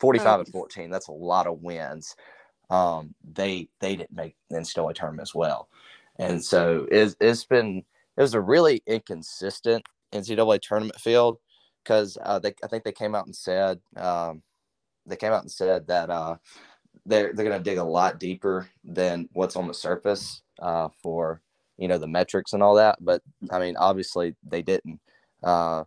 45 0.00 0.26
Oh. 0.26 0.40
and 0.40 0.48
14. 0.48 0.90
That's 0.90 1.08
a 1.08 1.12
lot 1.12 1.46
of 1.48 1.62
wins. 1.62 2.14
Um, 2.70 3.14
they 3.24 3.68
they 3.80 3.96
didn't 3.96 4.12
make 4.12 4.36
the 4.50 4.58
NCAA 4.58 4.94
tournament 4.94 5.22
as 5.22 5.34
well, 5.34 5.68
and 6.18 6.44
so 6.44 6.86
it's, 6.90 7.16
it's 7.20 7.44
been 7.44 7.84
it 8.16 8.20
was 8.22 8.34
a 8.34 8.40
really 8.40 8.82
inconsistent 8.86 9.84
NCAA 10.12 10.60
tournament 10.60 11.00
field 11.00 11.38
because 11.82 12.18
uh, 12.22 12.38
they 12.38 12.54
I 12.62 12.66
think 12.68 12.84
they 12.84 12.92
came 12.92 13.14
out 13.14 13.26
and 13.26 13.34
said 13.36 13.80
um, 13.96 14.42
they 15.08 15.16
came 15.16 15.32
out 15.32 15.42
and 15.42 15.50
said 15.50 15.86
that 15.86 16.10
uh, 16.10 16.36
they're 17.06 17.32
they're 17.32 17.46
going 17.46 17.58
to 17.58 17.70
dig 17.70 17.78
a 17.78 17.84
lot 17.84 18.20
deeper 18.20 18.68
than 18.84 19.28
what's 19.32 19.56
on 19.56 19.68
the 19.68 19.74
surface 19.74 20.42
uh, 20.60 20.88
for 21.02 21.40
you 21.76 21.88
know 21.88 21.98
the 21.98 22.06
metrics 22.06 22.52
and 22.52 22.62
all 22.62 22.74
that. 22.74 22.98
But 23.00 23.22
I 23.50 23.58
mean, 23.58 23.76
obviously 23.76 24.34
they 24.46 24.62
didn't. 24.62 25.00
Uh, 25.42 25.84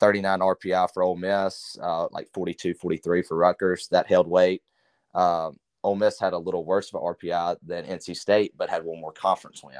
39 0.00 0.38
RPI 0.40 0.88
for 0.94 1.02
Ole 1.02 1.16
Miss, 1.16 1.76
uh, 1.82 2.08
like 2.10 2.26
42, 2.32 2.72
43 2.74 3.22
for 3.22 3.36
Rutgers. 3.36 3.86
That 3.88 4.06
held 4.06 4.26
weight. 4.26 4.62
Um, 5.14 5.58
Ole 5.84 5.96
Miss 5.96 6.18
had 6.18 6.32
a 6.32 6.38
little 6.38 6.64
worse 6.64 6.92
of 6.92 7.00
an 7.00 7.06
RPI 7.06 7.56
than 7.62 7.84
NC 7.84 8.16
State, 8.16 8.54
but 8.56 8.70
had 8.70 8.84
one 8.84 9.00
more 9.00 9.12
conference 9.12 9.62
win. 9.62 9.74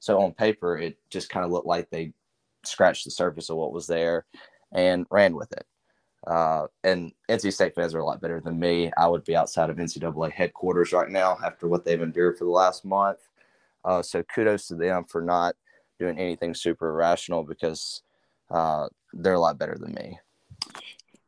So 0.00 0.20
on 0.20 0.32
paper, 0.32 0.78
it 0.78 0.98
just 1.10 1.28
kind 1.28 1.44
of 1.44 1.52
looked 1.52 1.66
like 1.66 1.90
they 1.90 2.12
scratched 2.64 3.04
the 3.04 3.10
surface 3.10 3.50
of 3.50 3.56
what 3.56 3.72
was 3.72 3.86
there 3.86 4.26
and 4.72 5.06
ran 5.10 5.34
with 5.34 5.52
it. 5.52 5.66
Uh, 6.26 6.66
and 6.82 7.12
NC 7.28 7.52
State 7.52 7.74
fans 7.74 7.94
are 7.94 8.00
a 8.00 8.04
lot 8.04 8.20
better 8.20 8.40
than 8.40 8.58
me. 8.58 8.90
I 8.98 9.06
would 9.06 9.24
be 9.24 9.36
outside 9.36 9.70
of 9.70 9.76
NCAA 9.76 10.32
headquarters 10.32 10.92
right 10.92 11.08
now 11.08 11.38
after 11.44 11.68
what 11.68 11.84
they've 11.84 12.02
endured 12.02 12.36
for 12.36 12.44
the 12.44 12.50
last 12.50 12.84
month. 12.84 13.18
Uh, 13.84 14.02
so 14.02 14.22
kudos 14.24 14.66
to 14.68 14.74
them 14.74 15.04
for 15.04 15.22
not 15.22 15.54
doing 16.00 16.18
anything 16.18 16.52
super 16.54 16.88
irrational 16.88 17.44
because 17.44 18.02
uh, 18.50 18.88
they're 19.12 19.34
a 19.34 19.40
lot 19.40 19.58
better 19.58 19.76
than 19.78 19.94
me. 19.94 20.18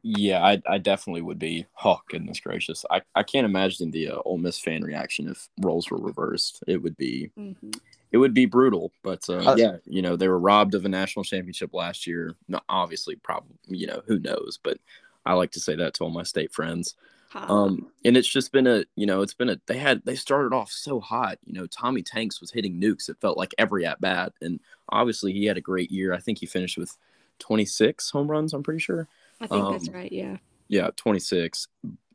Yeah, 0.03 0.45
I, 0.45 0.63
I 0.67 0.79
definitely 0.79 1.23
would 1.23 1.39
be. 1.39 1.67
Oh 1.85 2.01
goodness 2.09 2.41
gracious! 2.41 2.85
I, 2.91 3.03
I 3.15 3.25
can't 3.25 3.45
imagine 3.45 3.91
the 3.91 4.11
uh, 4.11 4.19
Ole 4.25 4.39
Miss 4.39 4.59
fan 4.59 4.83
reaction 4.83 5.29
if 5.29 5.49
roles 5.61 5.91
were 5.91 5.99
reversed. 5.99 6.63
It 6.67 6.79
would 6.83 6.97
be 6.97 7.31
Mhm. 7.39 7.79
It 8.13 8.19
would 8.19 8.35
be 8.35 8.47
brutal. 8.47 8.93
But 9.03 9.29
uh, 9.29 9.39
Uh, 9.39 9.57
yeah, 9.57 9.77
you 9.87 10.03
know 10.03 10.17
they 10.17 10.29
were 10.29 10.39
robbed 10.39 10.75
of 10.75 10.85
a 10.85 10.89
national 10.89 11.25
championship 11.25 11.75
last 11.75 12.07
year. 12.07 12.35
No, 12.49 12.61
obviously, 12.69 13.17
probably 13.17 13.57
you 13.67 13.87
know 13.87 14.03
who 14.07 14.19
knows. 14.19 14.59
But 14.63 14.79
I 15.27 15.35
like 15.35 15.53
to 15.53 15.61
say 15.61 15.77
that 15.77 15.95
to 15.95 16.05
all 16.05 16.11
my 16.11 16.23
state 16.23 16.53
friends. 16.53 16.95
Ha. 17.31 17.45
Um, 17.47 17.91
and 18.05 18.17
it's 18.17 18.29
just 18.29 18.53
been 18.53 18.67
a, 18.67 18.85
you 18.97 19.05
know, 19.05 19.21
it's 19.21 19.35
been 19.35 19.51
a, 19.51 19.61
they 19.67 19.77
had, 19.77 20.03
they 20.07 20.15
started 20.15 20.55
off 20.55 20.71
so 20.71 20.99
hot. 20.99 21.39
You 21.45 21.53
know, 21.53 21.67
Tommy 21.67 22.03
Tanks 22.03 22.41
was 22.41 22.51
hitting 22.51 22.81
nukes. 22.81 23.11
It 23.11 23.21
felt 23.21 23.37
like 23.37 23.55
every 23.59 23.85
at 23.85 24.01
bat. 24.01 24.33
And 24.41 24.61
obviously 24.89 25.35
he 25.35 25.45
had 25.45 25.59
a 25.59 25.63
great 25.63 25.91
year. 25.91 26.15
I 26.15 26.21
think 26.21 26.39
he 26.39 26.47
finished 26.47 26.79
with 26.79 26.97
26 27.39 28.11
home 28.11 28.31
runs, 28.31 28.55
I'm 28.55 28.63
pretty 28.63 28.81
sure. 28.81 29.07
I 29.41 29.47
think 29.47 29.71
that's 29.71 29.89
um, 29.89 29.95
right. 29.95 30.11
Yeah. 30.11 30.39
Yeah, 30.69 30.89
26. 30.97 31.69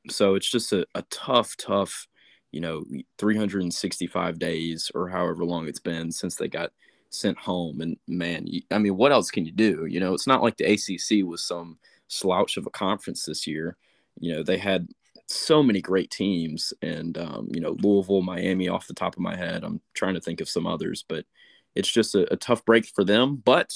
So 0.09 0.33
it's 0.33 0.49
just 0.49 0.73
a, 0.73 0.87
a 0.95 1.03
tough, 1.03 1.55
tough, 1.57 2.07
you 2.53 2.61
know, 2.61 2.85
365 3.17 4.39
days 4.39 4.91
or 4.93 5.09
however 5.09 5.43
long 5.43 5.67
it's 5.67 5.79
been 5.79 6.11
since 6.11 6.35
they 6.35 6.47
got 6.47 6.71
sent 7.09 7.37
home. 7.37 7.81
And 7.81 7.97
man, 8.07 8.45
you, 8.45 8.61
I 8.71 8.77
mean, 8.77 8.95
what 8.95 9.11
else 9.11 9.31
can 9.31 9.45
you 9.45 9.51
do? 9.51 9.85
You 9.85 9.99
know, 9.99 10.13
it's 10.13 10.27
not 10.27 10.43
like 10.43 10.55
the 10.57 10.71
ACC 10.71 11.27
was 11.27 11.43
some 11.43 11.79
slouch 12.07 12.57
of 12.57 12.67
a 12.67 12.69
conference 12.69 13.25
this 13.25 13.47
year. 13.47 13.75
You 14.19 14.35
know, 14.35 14.43
they 14.43 14.57
had 14.57 14.87
so 15.27 15.63
many 15.63 15.81
great 15.81 16.11
teams 16.11 16.73
and, 16.83 17.17
um, 17.17 17.49
you 17.51 17.59
know, 17.59 17.75
Louisville, 17.81 18.21
Miami 18.21 18.69
off 18.69 18.87
the 18.87 18.93
top 18.93 19.15
of 19.15 19.21
my 19.21 19.35
head. 19.35 19.63
I'm 19.63 19.81
trying 19.95 20.13
to 20.13 20.21
think 20.21 20.39
of 20.39 20.47
some 20.47 20.67
others, 20.67 21.03
but 21.07 21.25
it's 21.73 21.91
just 21.91 22.13
a, 22.13 22.31
a 22.31 22.37
tough 22.37 22.63
break 22.65 22.85
for 22.85 23.03
them. 23.03 23.41
But 23.43 23.73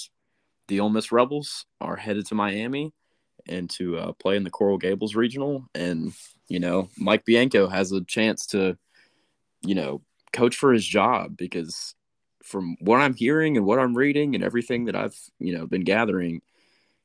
the 0.68 0.82
Ole 0.82 0.90
Miss 0.90 1.12
Rebels 1.12 1.66
are 1.82 1.96
headed 1.96 2.28
to 2.28 2.36
Miami 2.36 2.94
and 3.50 3.70
to 3.72 3.98
uh, 3.98 4.12
play 4.13 4.36
in 4.36 4.44
the 4.44 4.50
Coral 4.50 4.77
Gables 4.77 5.16
Regional. 5.16 5.66
And, 5.75 6.13
you 6.48 6.60
know, 6.60 6.89
Mike 6.98 7.25
Bianco 7.25 7.68
has 7.68 7.92
a 7.92 8.04
chance 8.04 8.46
to, 8.48 8.77
you 9.62 9.75
know, 9.75 10.01
coach 10.34 10.56
for 10.56 10.74
his 10.74 10.86
job 10.86 11.38
because 11.38 11.96
from 12.44 12.77
what 12.80 13.01
I'm 13.01 13.13
hearing 13.13 13.58
and 13.58 13.66
what 13.66 13.80
I'm 13.80 13.96
reading 13.96 14.36
and 14.36 14.44
everything 14.44 14.86
that 14.86 14.96
I've, 14.96 15.18
you 15.39 15.58
know, 15.58 15.66
been 15.66 15.84
gathering, 15.84 16.42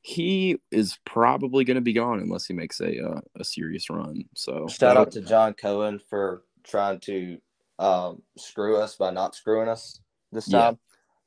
he 0.01 0.57
is 0.71 0.97
probably 1.05 1.63
going 1.63 1.75
to 1.75 1.81
be 1.81 1.93
gone 1.93 2.19
unless 2.19 2.45
he 2.45 2.53
makes 2.53 2.79
a 2.81 3.03
uh, 3.03 3.21
a 3.37 3.43
serious 3.43 3.89
run. 3.89 4.25
So 4.35 4.67
Shout 4.67 4.97
out 4.97 5.11
to 5.11 5.21
John 5.21 5.53
Cohen 5.53 5.99
for 6.09 6.43
trying 6.63 6.99
to 7.01 7.37
um, 7.79 8.21
screw 8.37 8.77
us 8.77 8.95
by 8.95 9.11
not 9.11 9.35
screwing 9.35 9.69
us 9.69 9.99
this 10.31 10.49
time. 10.49 10.77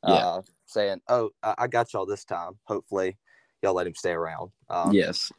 Yeah. 0.06 0.14
Uh, 0.14 0.42
saying, 0.66 1.00
"Oh, 1.08 1.30
I, 1.42 1.54
I 1.58 1.66
got 1.66 1.92
y'all 1.92 2.06
this 2.06 2.24
time. 2.24 2.52
Hopefully, 2.64 3.16
y'all 3.62 3.74
let 3.74 3.86
him 3.86 3.94
stay 3.94 4.12
around." 4.12 4.50
Um, 4.68 4.92
yes, 4.92 5.32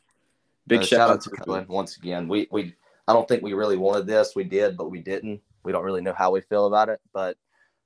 big 0.68 0.82
uh, 0.82 0.86
shout, 0.86 1.10
out 1.10 1.22
to 1.22 1.30
Cohen 1.30 1.66
once 1.68 1.98
again. 1.98 2.28
We 2.28 2.48
we 2.52 2.76
I 3.08 3.14
don't 3.14 3.28
think 3.28 3.44
we 3.44 3.54
really 3.54 3.78
wanted 3.78 4.08
this. 4.08 4.36
We 4.36 4.44
did, 4.44 4.78
but 4.78 4.92
we 4.92 5.00
didn't. 5.00 5.42
We 5.64 5.72
don't 5.72 5.84
really 5.84 6.02
know 6.02 6.14
how 6.14 6.32
we 6.32 6.42
feel 6.42 6.68
about 6.68 6.90
it. 6.90 7.00
But 7.14 7.38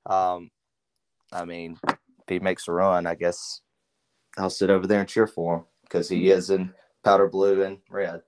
um, 0.05 0.50
I 1.31 1.45
mean, 1.45 1.77
if 1.88 1.97
he 2.27 2.39
makes 2.39 2.67
a 2.67 2.71
run, 2.71 3.05
I 3.05 3.15
guess 3.15 3.61
I'll 4.38 4.50
sit 4.50 4.69
over 4.69 4.88
there 4.88 5.00
and 5.00 5.09
cheer 5.09 5.27
for 5.27 5.57
him 5.57 5.63
because 5.83 6.09
he 6.09 6.29
is 6.29 6.50
in 6.50 6.73
powder 7.03 7.27
blue 7.27 7.63
and 7.63 7.77
red. 7.89 8.21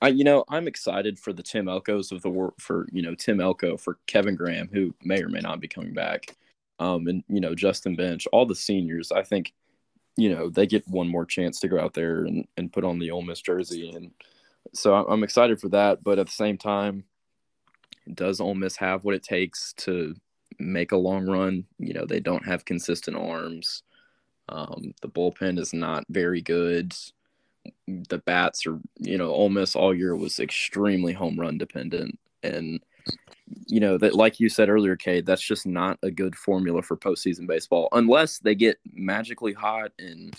I, 0.00 0.08
you 0.08 0.24
know, 0.24 0.44
I'm 0.48 0.66
excited 0.66 1.18
for 1.18 1.32
the 1.32 1.44
Tim 1.44 1.66
Elkos 1.66 2.10
of 2.10 2.22
the 2.22 2.30
world 2.30 2.54
for 2.58 2.88
you 2.92 3.02
know 3.02 3.14
Tim 3.14 3.40
Elko 3.40 3.76
for 3.76 3.98
Kevin 4.06 4.34
Graham, 4.34 4.68
who 4.72 4.94
may 5.02 5.22
or 5.22 5.28
may 5.28 5.40
not 5.40 5.60
be 5.60 5.68
coming 5.68 5.94
back, 5.94 6.36
um, 6.80 7.06
and 7.06 7.22
you 7.28 7.40
know 7.40 7.54
Justin 7.54 7.94
Bench, 7.94 8.26
all 8.32 8.44
the 8.44 8.54
seniors. 8.54 9.12
I 9.12 9.22
think, 9.22 9.52
you 10.16 10.34
know, 10.34 10.50
they 10.50 10.66
get 10.66 10.86
one 10.88 11.08
more 11.08 11.24
chance 11.24 11.60
to 11.60 11.68
go 11.68 11.80
out 11.80 11.94
there 11.94 12.24
and, 12.24 12.46
and 12.56 12.72
put 12.72 12.84
on 12.84 12.98
the 12.98 13.10
Ole 13.10 13.22
Miss 13.22 13.40
jersey, 13.40 13.90
and 13.90 14.12
so 14.74 14.94
I'm, 14.94 15.22
excited 15.22 15.60
for 15.60 15.68
that. 15.70 16.02
But 16.02 16.18
at 16.18 16.26
the 16.26 16.32
same 16.32 16.58
time, 16.58 17.04
does 18.12 18.40
Ole 18.40 18.54
Miss 18.54 18.76
have 18.76 19.04
what 19.04 19.14
it 19.14 19.22
takes 19.22 19.72
to 19.78 20.14
make 20.58 20.92
a 20.92 20.96
long 20.96 21.26
run? 21.28 21.64
You 21.78 21.94
know, 21.94 22.06
they 22.06 22.20
don't 22.20 22.46
have 22.46 22.64
consistent 22.64 23.16
arms. 23.16 23.82
Um, 24.48 24.94
the 25.02 25.08
bullpen 25.08 25.58
is 25.58 25.72
not 25.72 26.04
very 26.08 26.40
good 26.40 26.94
the 27.86 28.18
bats 28.18 28.66
are, 28.66 28.78
you 28.98 29.18
know, 29.18 29.30
Ole 29.30 29.48
Miss 29.48 29.76
all 29.76 29.94
year 29.94 30.16
was 30.16 30.38
extremely 30.38 31.12
home 31.12 31.38
run 31.38 31.58
dependent. 31.58 32.18
And, 32.42 32.80
you 33.66 33.80
know, 33.80 33.98
that 33.98 34.14
like 34.14 34.40
you 34.40 34.48
said 34.48 34.68
earlier, 34.68 34.96
Cade, 34.96 35.26
that's 35.26 35.42
just 35.42 35.66
not 35.66 35.98
a 36.02 36.10
good 36.10 36.36
formula 36.36 36.82
for 36.82 36.96
postseason 36.96 37.46
baseball 37.46 37.88
unless 37.92 38.38
they 38.38 38.54
get 38.54 38.78
magically 38.92 39.52
hot 39.52 39.92
and, 39.98 40.34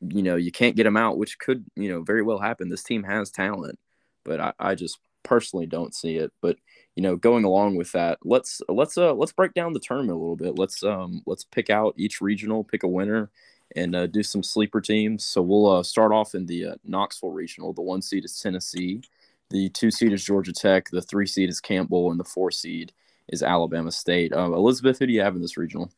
you 0.00 0.22
know, 0.22 0.36
you 0.36 0.52
can't 0.52 0.76
get 0.76 0.84
them 0.84 0.96
out, 0.96 1.18
which 1.18 1.38
could, 1.38 1.64
you 1.76 1.88
know, 1.88 2.02
very 2.02 2.22
well 2.22 2.38
happen. 2.38 2.68
This 2.68 2.82
team 2.82 3.02
has 3.02 3.30
talent, 3.30 3.78
but 4.24 4.40
I, 4.40 4.52
I 4.58 4.74
just 4.74 4.98
personally 5.22 5.66
don't 5.66 5.94
see 5.94 6.16
it. 6.16 6.32
But, 6.40 6.56
you 6.94 7.02
know, 7.02 7.16
going 7.16 7.44
along 7.44 7.76
with 7.76 7.92
that, 7.92 8.18
let's 8.24 8.60
let's 8.68 8.96
uh 8.96 9.14
let's 9.14 9.32
break 9.32 9.54
down 9.54 9.72
the 9.72 9.80
tournament 9.80 10.16
a 10.16 10.20
little 10.20 10.36
bit. 10.36 10.58
Let's 10.58 10.82
um 10.82 11.22
let's 11.26 11.44
pick 11.44 11.70
out 11.70 11.94
each 11.96 12.20
regional, 12.20 12.64
pick 12.64 12.82
a 12.82 12.88
winner, 12.88 13.30
and 13.76 13.94
uh, 13.94 14.06
do 14.06 14.22
some 14.22 14.42
sleeper 14.42 14.80
teams. 14.80 15.24
So 15.24 15.42
we'll 15.42 15.70
uh, 15.70 15.82
start 15.82 16.12
off 16.12 16.34
in 16.34 16.46
the 16.46 16.66
uh, 16.66 16.74
Knoxville 16.84 17.32
regional. 17.32 17.72
The 17.72 17.82
one 17.82 18.02
seed 18.02 18.24
is 18.24 18.40
Tennessee, 18.40 19.02
the 19.50 19.68
two 19.70 19.90
seed 19.90 20.12
is 20.12 20.24
Georgia 20.24 20.52
Tech, 20.52 20.88
the 20.90 21.02
three 21.02 21.26
seed 21.26 21.48
is 21.48 21.60
Campbell, 21.60 22.10
and 22.10 22.20
the 22.20 22.24
four 22.24 22.50
seed 22.50 22.92
is 23.28 23.42
Alabama 23.42 23.90
State. 23.92 24.32
Um, 24.32 24.52
Elizabeth, 24.54 24.98
who 24.98 25.06
do 25.06 25.12
you 25.12 25.20
have 25.22 25.34
in 25.36 25.42
this 25.42 25.56
regional? 25.56 25.90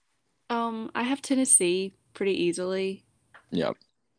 Um, 0.49 0.90
I 0.95 1.02
have 1.02 1.23
Tennessee 1.23 1.95
pretty 2.14 2.33
easily. 2.42 3.04
Yeah, 3.50 3.73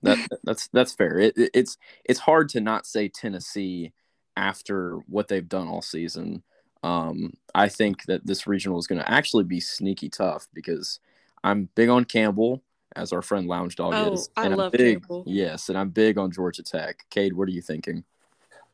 that 0.03 0.17
that's 0.43 0.67
that's 0.69 0.93
fair. 0.93 1.17
It, 1.19 1.38
it- 1.38 1.51
it's 1.53 1.77
it's 2.05 2.19
hard 2.19 2.50
to 2.50 2.61
not 2.61 2.85
say 2.85 3.07
Tennessee 3.09 3.93
after 4.38 4.95
what 5.07 5.27
they've 5.27 5.47
done 5.47 5.67
all 5.67 5.81
season. 5.81 6.43
Um, 6.83 7.33
I 7.53 7.69
think 7.69 8.05
that 8.05 8.25
this 8.25 8.47
regional 8.47 8.79
is 8.79 8.88
going 8.88 9.00
to 9.01 9.11
actually 9.11 9.43
be 9.43 9.59
sneaky 9.59 10.09
tough 10.09 10.47
because 10.53 11.00
I'm 11.43 11.69
big 11.75 11.89
on 11.89 12.05
Campbell, 12.05 12.63
as 12.95 13.13
our 13.13 13.21
friend 13.21 13.45
Lounge 13.47 13.75
Dog 13.75 13.93
Oh, 13.95 14.13
is. 14.13 14.29
I 14.35 14.45
and 14.45 14.53
I'm 14.53 14.59
love 14.59 14.71
big, 14.71 15.00
Campbell. 15.01 15.23
Yes, 15.27 15.69
and 15.69 15.77
I'm 15.77 15.89
big 15.89 16.17
on 16.17 16.31
Georgia 16.31 16.63
Tech. 16.63 17.05
Cade, 17.11 17.33
what 17.33 17.47
are 17.47 17.51
you 17.51 17.61
thinking? 17.61 18.03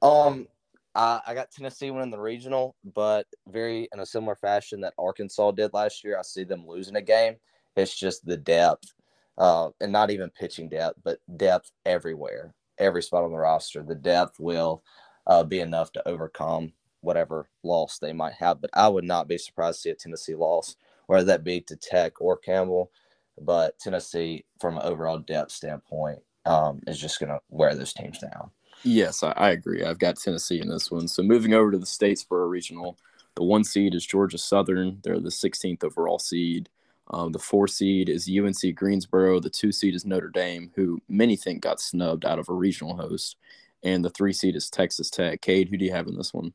Um, 0.01 0.47
I, 0.95 1.21
I 1.27 1.33
got 1.33 1.51
Tennessee 1.51 1.91
winning 1.91 2.11
the 2.11 2.19
regional, 2.19 2.75
but 2.95 3.27
very 3.47 3.87
in 3.93 3.99
a 3.99 4.05
similar 4.05 4.35
fashion 4.35 4.81
that 4.81 4.93
Arkansas 4.97 5.51
did 5.51 5.73
last 5.73 6.03
year. 6.03 6.17
I 6.17 6.23
see 6.23 6.43
them 6.43 6.67
losing 6.67 6.95
a 6.95 7.01
game. 7.01 7.35
It's 7.75 7.95
just 7.95 8.25
the 8.25 8.37
depth, 8.37 8.93
uh, 9.37 9.69
and 9.79 9.91
not 9.91 10.09
even 10.09 10.31
pitching 10.31 10.69
depth, 10.69 10.99
but 11.03 11.19
depth 11.37 11.71
everywhere, 11.85 12.53
every 12.79 13.03
spot 13.03 13.23
on 13.23 13.31
the 13.31 13.37
roster. 13.37 13.83
The 13.83 13.95
depth 13.95 14.39
will 14.39 14.83
uh, 15.27 15.43
be 15.43 15.59
enough 15.59 15.91
to 15.93 16.07
overcome 16.07 16.73
whatever 17.01 17.47
loss 17.63 17.99
they 17.99 18.13
might 18.13 18.33
have. 18.33 18.59
But 18.61 18.71
I 18.73 18.87
would 18.87 19.03
not 19.03 19.27
be 19.27 19.37
surprised 19.37 19.77
to 19.77 19.81
see 19.81 19.89
a 19.91 19.95
Tennessee 19.95 20.35
loss, 20.35 20.75
whether 21.05 21.25
that 21.25 21.43
be 21.43 21.61
to 21.61 21.75
Tech 21.75 22.19
or 22.19 22.37
Campbell. 22.37 22.91
But 23.39 23.77
Tennessee, 23.77 24.45
from 24.59 24.77
an 24.77 24.83
overall 24.83 25.19
depth 25.19 25.51
standpoint, 25.51 26.19
um, 26.45 26.81
is 26.87 26.99
just 26.99 27.19
going 27.19 27.29
to 27.29 27.39
wear 27.49 27.75
those 27.75 27.93
teams 27.93 28.17
down. 28.17 28.49
Yes, 28.87 29.21
I, 29.21 29.31
I, 29.31 29.49
agree. 29.49 29.83
I've 29.83 29.99
got 29.99 30.15
Tennessee 30.15 30.61
in 30.61 30.69
this 30.69 30.89
one. 30.89 31.09
So 31.09 31.21
moving 31.21 31.53
over 31.53 31.71
to 31.71 31.77
the 31.77 31.85
Statesboro 31.85 32.49
regional, 32.49 32.97
the 33.35 33.43
one 33.43 33.65
seed 33.65 33.93
is 33.93 34.05
Georgia 34.05 34.37
Southern. 34.37 34.99
They're 35.03 35.19
the 35.19 35.27
16th 35.27 35.83
overall 35.83 36.19
seed. 36.19 36.69
Um, 37.09 37.33
the 37.33 37.39
four 37.39 37.67
seed 37.67 38.07
is 38.07 38.29
UNC 38.29 38.75
Greensboro. 38.75 39.41
The 39.41 39.49
two 39.49 39.73
seed 39.73 39.93
is 39.93 40.05
Notre 40.05 40.29
Dame, 40.29 40.71
who 40.75 41.01
many 41.09 41.35
think 41.35 41.61
got 41.61 41.81
snubbed 41.81 42.25
out 42.25 42.39
of 42.39 42.47
a 42.47 42.53
regional 42.53 42.95
host. 42.95 43.35
And 43.83 44.05
the 44.05 44.09
three 44.09 44.31
seed 44.31 44.55
is 44.55 44.69
Texas 44.69 45.09
Tech. 45.09 45.41
Cade, 45.41 45.67
who 45.67 45.75
do 45.75 45.83
you 45.83 45.91
have 45.91 46.07
in 46.07 46.15
this 46.15 46.33
one? 46.33 46.53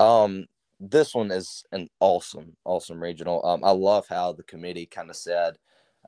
Um, 0.00 0.46
this 0.80 1.14
one 1.14 1.30
is 1.30 1.64
an 1.72 1.90
awesome, 2.00 2.56
awesome 2.64 3.02
regional. 3.02 3.44
Um, 3.44 3.62
I 3.62 3.72
love 3.72 4.06
how 4.08 4.32
the 4.32 4.42
committee 4.42 4.86
kind 4.86 5.10
of 5.10 5.16
said, 5.16 5.58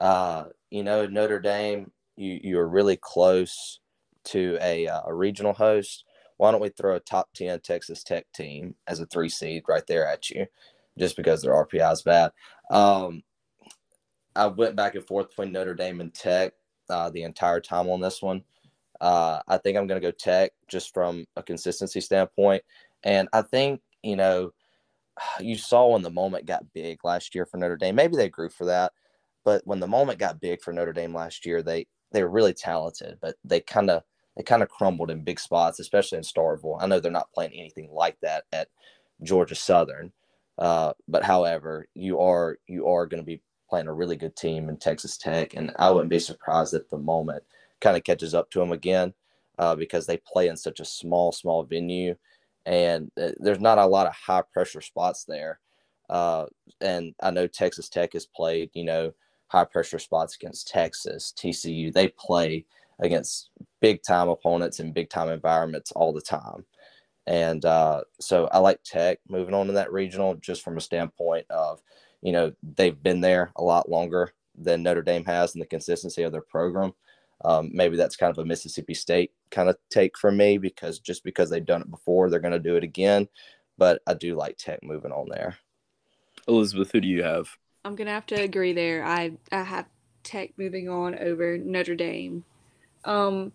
uh, 0.01 0.45
you 0.71 0.85
know, 0.85 1.05
Notre 1.07 1.41
Dame, 1.41 1.91
you 2.17 2.41
you 2.43 2.59
are 2.59 2.69
really 2.69 2.97
close 2.97 3.81
to 4.27 4.59
a 4.61 4.87
uh, 4.87 5.03
a 5.07 5.15
regional 5.15 5.53
host. 5.53 6.05
Why 6.37 6.51
don't 6.51 6.61
we 6.61 6.71
throw 6.71 6.97
a 6.97 7.01
top 7.01 7.31
ten 7.35 7.61
Texas 7.61 8.03
Tech 8.03 8.27
team 8.35 8.75
as 8.87 9.01
a 9.01 9.07
three 9.07 9.29
seed 9.29 9.65
right 9.69 9.87
there 9.87 10.07
at 10.07 10.31
you, 10.31 10.47
just 10.99 11.17
because 11.17 11.43
their 11.43 11.53
RPI 11.53 11.93
is 11.93 12.03
bad. 12.03 12.33
Um, 12.71 13.23
I 14.35 14.47
went 14.47 14.77
back 14.77 14.95
and 14.95 15.07
forth 15.07 15.31
between 15.31 15.53
Notre 15.53 15.75
Dame 15.75 16.01
and 16.01 16.15
Tech 16.15 16.53
uh, 16.89 17.11
the 17.11 17.25
entire 17.25 17.61
time 17.61 17.89
on 17.89 18.01
this 18.01 18.23
one. 18.23 18.43
Uh, 19.01 19.41
I 19.49 19.59
think 19.59 19.77
I'm 19.77 19.87
going 19.87 20.01
to 20.01 20.07
go 20.07 20.13
Tech 20.13 20.53
just 20.69 20.93
from 20.93 21.27
a 21.37 21.43
consistency 21.43 22.01
standpoint. 22.01 22.63
And 23.03 23.29
I 23.33 23.43
think, 23.43 23.81
you 24.03 24.17
know, 24.17 24.53
you 25.41 25.57
saw 25.57 25.89
when 25.89 26.03
the 26.03 26.11
moment 26.11 26.47
got 26.47 26.73
big 26.73 27.05
last 27.05 27.35
year 27.35 27.47
for 27.47 27.57
Notre 27.57 27.77
Dame. 27.77 27.95
Maybe 27.95 28.17
they 28.17 28.29
grew 28.29 28.49
for 28.49 28.67
that, 28.67 28.93
but 29.45 29.63
when 29.67 29.81
the 29.81 29.87
moment 29.87 30.19
got 30.19 30.41
big 30.41 30.63
for 30.63 30.73
Notre 30.73 30.93
Dame 30.93 31.15
last 31.15 31.47
year, 31.47 31.63
they 31.63 31.87
they 32.13 32.23
were 32.23 32.31
really 32.31 32.55
talented, 32.55 33.19
but 33.21 33.37
they 33.45 33.61
kind 33.61 33.91
of 33.91 34.03
they 34.37 34.43
kind 34.43 34.63
of 34.63 34.69
crumbled 34.69 35.11
in 35.11 35.25
big 35.25 35.41
spots, 35.41 35.81
especially 35.81 36.19
in 36.19 36.25
Starkville. 36.25 36.79
I 36.81 36.87
know 36.87 37.01
they're 37.01 37.11
not 37.11 37.33
playing 37.33 37.53
anything 37.53 37.91
like 37.93 38.17
that 38.23 38.45
at 38.53 38.69
Georgia 39.23 39.55
Southern, 39.55 40.13
uh, 40.59 40.93
but 41.09 41.25
however, 41.25 41.87
you 41.95 42.21
are 42.21 42.59
you 42.67 42.87
are 42.89 43.07
going 43.07 43.23
to 43.23 43.27
be 43.27 43.43
playing 43.69 43.87
a 43.87 43.95
really 43.95 44.17
good 44.17 44.37
team 44.37 44.69
in 44.69 44.77
Texas 44.77 45.17
Tech, 45.17 45.55
and 45.55 45.73
I 45.79 45.91
wouldn't 45.91 46.11
be 46.11 46.19
surprised 46.19 46.75
if 46.75 46.89
the 46.89 46.99
moment 46.99 47.43
kind 47.81 47.97
of 47.97 48.05
catches 48.05 48.35
up 48.35 48.51
to 48.51 48.59
them 48.59 48.73
again 48.73 49.15
uh, 49.59 49.75
because 49.75 50.07
they 50.07 50.19
play 50.19 50.49
in 50.49 50.57
such 50.57 50.81
a 50.81 50.85
small 50.85 51.33
small 51.33 51.63
venue 51.65 52.15
and 52.67 53.11
uh, 53.21 53.31
there's 53.39 53.61
not 53.61 53.79
a 53.79 53.87
lot 53.87 54.07
of 54.07 54.15
high 54.15 54.43
pressure 54.53 54.81
spots 54.81 55.25
there. 55.25 55.61
Uh, 56.09 56.47
and 56.81 57.15
I 57.23 57.31
know 57.31 57.47
Texas 57.47 57.89
Tech 57.89 58.13
has 58.13 58.27
played, 58.27 58.71
you 58.75 58.85
know, 58.85 59.13
high 59.49 59.65
pressure 59.65 59.99
spots 59.99 60.37
against 60.37 60.69
Texas, 60.69 61.33
TCU. 61.37 61.93
They 61.93 62.09
play 62.09 62.67
against 63.01 63.51
big 63.81 64.03
time 64.03 64.29
opponents 64.29 64.81
in 64.81 64.93
big 64.93 65.11
time 65.11 65.29
environments 65.29 65.93
all 65.93 66.13
the 66.13 66.21
time. 66.21 66.65
And 67.27 67.65
uh, 67.65 68.03
so 68.21 68.49
I 68.53 68.59
like 68.59 68.83
Tech 68.83 69.19
moving 69.29 69.55
on 69.55 69.67
to 69.67 69.73
that 69.75 69.93
regional 69.93 70.35
just 70.35 70.63
from 70.63 70.77
a 70.77 70.81
standpoint 70.81 71.47
of, 71.51 71.81
you 72.23 72.33
know, 72.33 72.53
they've 72.63 73.01
been 73.01 73.21
there 73.21 73.53
a 73.57 73.63
lot 73.63 73.89
longer 73.89 74.33
than 74.57 74.83
Notre 74.83 75.03
Dame 75.03 75.25
has 75.25 75.55
in 75.55 75.61
the 75.61 75.67
consistency 75.67 76.23
of 76.23 76.33
their 76.33 76.41
program. 76.43 76.93
Um, 77.45 77.71
maybe 77.73 77.97
that's 77.97 78.17
kind 78.17 78.31
of 78.31 78.39
a 78.39 78.45
Mississippi 78.45 78.95
State 78.95 79.33
kind 79.51 79.69
of 79.69 79.77
take 79.91 80.19
for 80.19 80.31
me 80.31 80.59
because 80.59 80.99
just 80.99 81.25
because 81.25 81.49
they've 81.49 81.65
done 81.65 81.81
it 81.81 81.91
before, 81.91 82.29
they're 82.29 82.41
going 82.41 82.53
to 82.53 82.59
do 82.59 82.77
it 82.77 82.85
again. 82.85 83.29
But 83.79 84.03
I 84.07 84.15
do 84.15 84.35
like 84.35 84.59
Tech 84.59 84.81
moving 84.83 85.13
on 85.13 85.29
there. 85.31 85.57
Elizabeth, 86.49 86.93
who 86.93 87.01
do 87.01 87.09
you 87.09 87.23
have? 87.23 87.49
I'm 87.85 87.97
gonna 87.97 88.11
have 88.11 88.27
to 88.27 88.35
agree 88.35 88.73
there. 88.73 89.05
I 89.05 89.33
I 89.51 89.63
have 89.63 89.87
Tech 90.23 90.53
moving 90.59 90.89
on 90.89 91.19
over 91.19 91.57
Notre 91.57 91.95
Dame. 91.95 92.45
Um, 93.05 93.53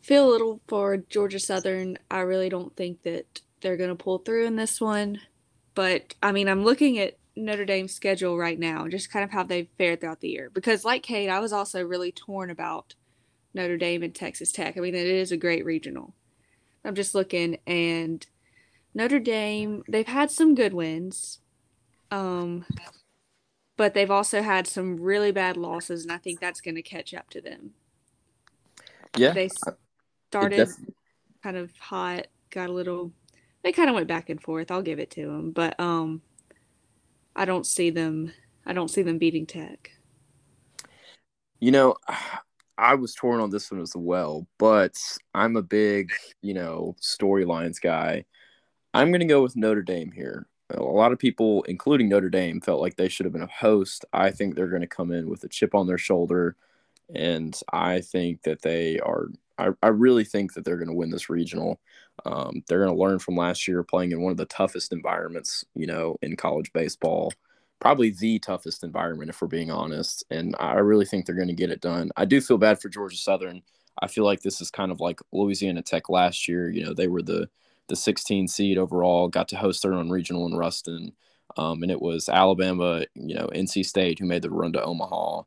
feel 0.00 0.28
a 0.28 0.32
little 0.32 0.60
for 0.68 0.96
Georgia 0.96 1.38
Southern. 1.38 1.98
I 2.10 2.20
really 2.20 2.48
don't 2.48 2.74
think 2.76 3.02
that 3.02 3.40
they're 3.60 3.76
gonna 3.76 3.96
pull 3.96 4.18
through 4.18 4.46
in 4.46 4.56
this 4.56 4.80
one, 4.80 5.20
but 5.74 6.14
I 6.22 6.32
mean, 6.32 6.48
I'm 6.48 6.64
looking 6.64 6.98
at 6.98 7.18
Notre 7.36 7.66
Dame's 7.66 7.94
schedule 7.94 8.38
right 8.38 8.58
now, 8.58 8.88
just 8.88 9.10
kind 9.10 9.22
of 9.24 9.30
how 9.30 9.42
they've 9.42 9.68
fared 9.76 10.00
throughout 10.00 10.20
the 10.20 10.30
year. 10.30 10.50
Because, 10.50 10.84
like 10.84 11.02
Cade, 11.02 11.28
I 11.28 11.38
was 11.38 11.52
also 11.52 11.82
really 11.82 12.10
torn 12.10 12.50
about 12.50 12.94
Notre 13.52 13.76
Dame 13.76 14.02
and 14.02 14.14
Texas 14.14 14.52
Tech. 14.52 14.76
I 14.76 14.80
mean, 14.80 14.94
it 14.94 15.06
is 15.06 15.32
a 15.32 15.36
great 15.36 15.64
regional. 15.64 16.14
I'm 16.84 16.94
just 16.94 17.14
looking, 17.14 17.58
and 17.66 18.26
Notre 18.94 19.18
Dame, 19.18 19.82
they've 19.88 20.06
had 20.06 20.30
some 20.30 20.54
good 20.54 20.72
wins, 20.72 21.40
um, 22.10 22.64
but 23.76 23.92
they've 23.92 24.10
also 24.10 24.40
had 24.40 24.66
some 24.66 25.00
really 25.00 25.32
bad 25.32 25.56
losses, 25.56 26.02
and 26.02 26.12
I 26.12 26.18
think 26.18 26.40
that's 26.40 26.60
going 26.60 26.76
to 26.76 26.82
catch 26.82 27.12
up 27.12 27.28
to 27.30 27.40
them. 27.40 27.72
Yeah. 29.18 29.32
They 29.32 29.48
started 30.30 30.68
kind 31.42 31.56
of 31.56 31.70
hot, 31.78 32.26
got 32.50 32.68
a 32.68 32.72
little, 32.72 33.12
they 33.62 33.72
kind 33.72 33.88
of 33.88 33.94
went 33.94 34.08
back 34.08 34.30
and 34.30 34.42
forth. 34.42 34.70
I'll 34.70 34.82
give 34.82 34.98
it 34.98 35.10
to 35.12 35.26
them. 35.26 35.50
But, 35.52 35.78
um, 35.80 36.22
I 37.34 37.44
don't 37.44 37.66
see 37.66 37.90
them. 37.90 38.32
I 38.64 38.72
don't 38.72 38.88
see 38.88 39.02
them 39.02 39.18
beating 39.18 39.46
Tech. 39.46 39.90
You 41.60 41.70
know, 41.70 41.96
I 42.78 42.94
was 42.94 43.14
torn 43.14 43.40
on 43.40 43.50
this 43.50 43.70
one 43.70 43.80
as 43.80 43.94
well, 43.94 44.46
but 44.58 44.96
I'm 45.34 45.56
a 45.56 45.62
big, 45.62 46.12
you 46.42 46.54
know, 46.54 46.96
storylines 47.00 47.80
guy. 47.80 48.24
I'm 48.92 49.10
going 49.10 49.20
to 49.20 49.26
go 49.26 49.42
with 49.42 49.56
Notre 49.56 49.82
Dame 49.82 50.12
here. 50.12 50.46
A 50.70 50.82
lot 50.82 51.12
of 51.12 51.18
people, 51.18 51.62
including 51.64 52.08
Notre 52.08 52.28
Dame, 52.28 52.60
felt 52.60 52.80
like 52.80 52.96
they 52.96 53.08
should 53.08 53.24
have 53.24 53.32
been 53.32 53.42
a 53.42 53.46
host. 53.46 54.04
I 54.12 54.30
think 54.30 54.54
they're 54.54 54.66
going 54.66 54.80
to 54.80 54.86
come 54.86 55.12
in 55.12 55.28
with 55.28 55.44
a 55.44 55.48
chip 55.48 55.74
on 55.74 55.86
their 55.86 55.98
shoulder, 55.98 56.56
and 57.14 57.58
I 57.72 58.00
think 58.00 58.42
that 58.42 58.62
they 58.62 58.98
are. 59.00 59.28
I, 59.58 59.70
I 59.82 59.88
really 59.88 60.24
think 60.24 60.52
that 60.52 60.64
they're 60.64 60.76
going 60.76 60.88
to 60.88 60.94
win 60.94 61.10
this 61.10 61.30
regional. 61.30 61.80
Um, 62.24 62.62
they're 62.68 62.84
going 62.84 62.94
to 62.94 63.02
learn 63.02 63.18
from 63.18 63.36
last 63.36 63.66
year 63.66 63.82
playing 63.82 64.12
in 64.12 64.20
one 64.20 64.30
of 64.30 64.36
the 64.36 64.44
toughest 64.46 64.92
environments, 64.92 65.64
you 65.74 65.86
know, 65.86 66.16
in 66.20 66.36
college 66.36 66.72
baseball. 66.72 67.32
Probably 67.80 68.10
the 68.10 68.38
toughest 68.38 68.84
environment, 68.84 69.30
if 69.30 69.40
we're 69.40 69.48
being 69.48 69.70
honest. 69.70 70.24
And 70.30 70.54
I 70.58 70.74
really 70.74 71.04
think 71.06 71.24
they're 71.24 71.34
going 71.34 71.48
to 71.48 71.54
get 71.54 71.70
it 71.70 71.80
done. 71.80 72.10
I 72.16 72.24
do 72.24 72.40
feel 72.40 72.58
bad 72.58 72.80
for 72.80 72.88
Georgia 72.88 73.16
Southern. 73.16 73.62
I 74.02 74.08
feel 74.08 74.24
like 74.24 74.40
this 74.42 74.60
is 74.60 74.70
kind 74.70 74.90
of 74.92 75.00
like 75.00 75.20
Louisiana 75.32 75.82
Tech 75.82 76.08
last 76.10 76.48
year. 76.48 76.68
You 76.68 76.84
know, 76.84 76.94
they 76.94 77.08
were 77.08 77.22
the 77.22 77.48
the 77.88 77.96
16 77.96 78.48
seed 78.48 78.78
overall, 78.78 79.28
got 79.28 79.48
to 79.48 79.56
host 79.56 79.82
their 79.82 79.94
own 79.94 80.10
regional 80.10 80.46
in 80.46 80.56
Ruston. 80.56 81.12
Um, 81.56 81.82
and 81.82 81.90
it 81.90 82.02
was 82.02 82.28
Alabama, 82.28 83.04
you 83.14 83.34
know, 83.34 83.48
NC 83.54 83.86
State 83.86 84.18
who 84.18 84.26
made 84.26 84.42
the 84.42 84.50
run 84.50 84.72
to 84.72 84.82
Omaha. 84.82 85.42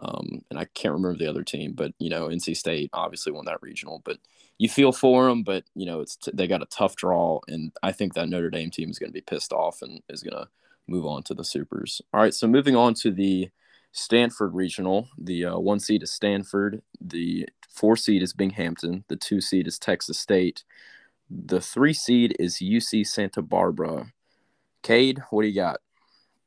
Um, 0.00 0.42
and 0.48 0.58
I 0.58 0.64
can't 0.64 0.94
remember 0.94 1.18
the 1.18 1.28
other 1.28 1.44
team, 1.44 1.72
but 1.72 1.92
you 1.98 2.08
know, 2.08 2.28
NC 2.28 2.56
State 2.56 2.90
obviously 2.92 3.32
won 3.32 3.44
that 3.44 3.62
regional. 3.62 4.00
But 4.04 4.18
you 4.58 4.68
feel 4.68 4.92
for 4.92 5.26
them, 5.26 5.42
but 5.42 5.64
you 5.74 5.86
know, 5.86 6.00
it's 6.00 6.16
t- 6.16 6.30
they 6.32 6.46
got 6.46 6.62
a 6.62 6.66
tough 6.66 6.96
draw, 6.96 7.40
and 7.48 7.72
I 7.82 7.92
think 7.92 8.14
that 8.14 8.28
Notre 8.28 8.50
Dame 8.50 8.70
team 8.70 8.90
is 8.90 8.98
going 8.98 9.10
to 9.10 9.14
be 9.14 9.20
pissed 9.20 9.52
off 9.52 9.82
and 9.82 10.02
is 10.08 10.22
going 10.22 10.36
to 10.36 10.48
move 10.86 11.06
on 11.06 11.22
to 11.24 11.34
the 11.34 11.44
supers. 11.44 12.00
All 12.12 12.20
right, 12.20 12.34
so 12.34 12.46
moving 12.46 12.74
on 12.74 12.94
to 12.94 13.10
the 13.10 13.50
Stanford 13.92 14.54
regional, 14.54 15.08
the 15.18 15.44
uh, 15.44 15.58
one 15.58 15.78
seed 15.78 16.02
is 16.02 16.10
Stanford, 16.10 16.82
the 17.00 17.48
four 17.68 17.96
seed 17.96 18.22
is 18.22 18.32
Binghamton, 18.32 19.04
the 19.08 19.16
two 19.16 19.40
seed 19.40 19.66
is 19.66 19.78
Texas 19.78 20.18
State, 20.18 20.64
the 21.30 21.60
three 21.60 21.92
seed 21.92 22.34
is 22.38 22.58
UC 22.58 23.06
Santa 23.06 23.42
Barbara. 23.42 24.12
Cade, 24.82 25.22
what 25.30 25.42
do 25.42 25.48
you 25.48 25.54
got? 25.54 25.80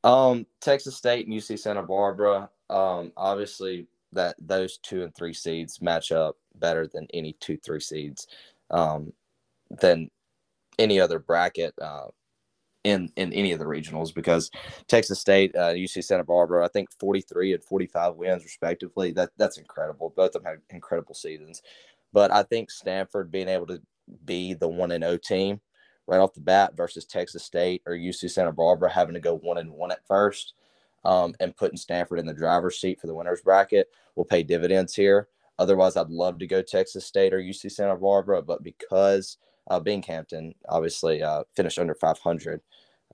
Um, 0.06 0.46
Texas 0.62 0.96
State 0.96 1.28
and 1.28 1.36
UC 1.36 1.60
Santa 1.60 1.84
Barbara. 1.84 2.50
Um, 2.70 3.12
obviously 3.18 3.88
that 4.14 4.36
those 4.40 4.78
two 4.78 5.04
and 5.04 5.14
three 5.16 5.34
seeds 5.34 5.82
match 5.82 6.12
up 6.12 6.38
better 6.56 6.88
than 6.88 7.08
any 7.14 7.34
two 7.40 7.58
three 7.58 7.80
seeds, 7.80 8.28
um, 8.72 9.12
than 9.82 10.10
any 10.78 11.00
other 11.00 11.20
bracket 11.20 11.74
uh, 11.82 12.08
in 12.84 13.12
in 13.16 13.32
any 13.34 13.52
of 13.52 13.60
the 13.60 13.66
regionals 13.66 14.14
because 14.14 14.50
Texas 14.88 15.20
State, 15.20 15.56
uh, 15.56 15.72
UC 15.74 16.04
Santa 16.04 16.24
Barbara, 16.24 16.64
I 16.66 16.70
think 16.70 16.90
43 17.00 17.54
and 17.54 17.64
45 17.64 18.16
wins 18.16 18.44
respectively. 18.44 19.12
That 19.12 19.30
that's 19.38 19.58
incredible. 19.58 20.14
Both 20.16 20.36
of 20.36 20.44
them 20.44 20.52
had 20.52 20.62
incredible 20.70 21.14
seasons, 21.16 21.62
but 22.12 22.32
I 22.32 22.44
think 22.44 22.70
Stanford 22.72 23.32
being 23.32 23.48
able 23.48 23.68
to 23.68 23.82
be 24.26 24.54
the 24.54 24.68
one 24.68 24.92
and 24.92 25.04
O 25.04 25.18
team 25.18 25.60
right 26.06 26.20
off 26.20 26.34
the 26.34 26.40
bat 26.40 26.76
versus 26.76 27.04
Texas 27.04 27.44
State 27.44 27.82
or 27.86 27.92
UC 27.92 28.30
Santa 28.30 28.52
Barbara 28.52 28.90
having 28.90 29.14
to 29.14 29.20
go 29.20 29.36
one 29.36 29.58
and 29.58 29.70
one 29.70 29.90
at 29.90 30.06
first 30.06 30.54
um, 31.04 31.34
and 31.40 31.56
putting 31.56 31.76
Stanford 31.76 32.18
in 32.18 32.26
the 32.26 32.34
driver's 32.34 32.80
seat 32.80 33.00
for 33.00 33.06
the 33.06 33.14
winners 33.14 33.40
bracket 33.40 33.88
will 34.14 34.24
pay 34.24 34.42
dividends 34.42 34.94
here. 34.94 35.28
Otherwise, 35.58 35.96
I'd 35.96 36.10
love 36.10 36.38
to 36.38 36.46
go 36.46 36.62
Texas 36.62 37.06
State 37.06 37.32
or 37.32 37.38
UC 37.38 37.72
Santa 37.72 37.96
Barbara, 37.96 38.42
but 38.42 38.62
because 38.62 39.38
uh, 39.70 39.80
Binghamton 39.80 40.54
obviously 40.68 41.22
uh, 41.22 41.44
finished 41.54 41.78
under 41.78 41.94
500, 41.94 42.60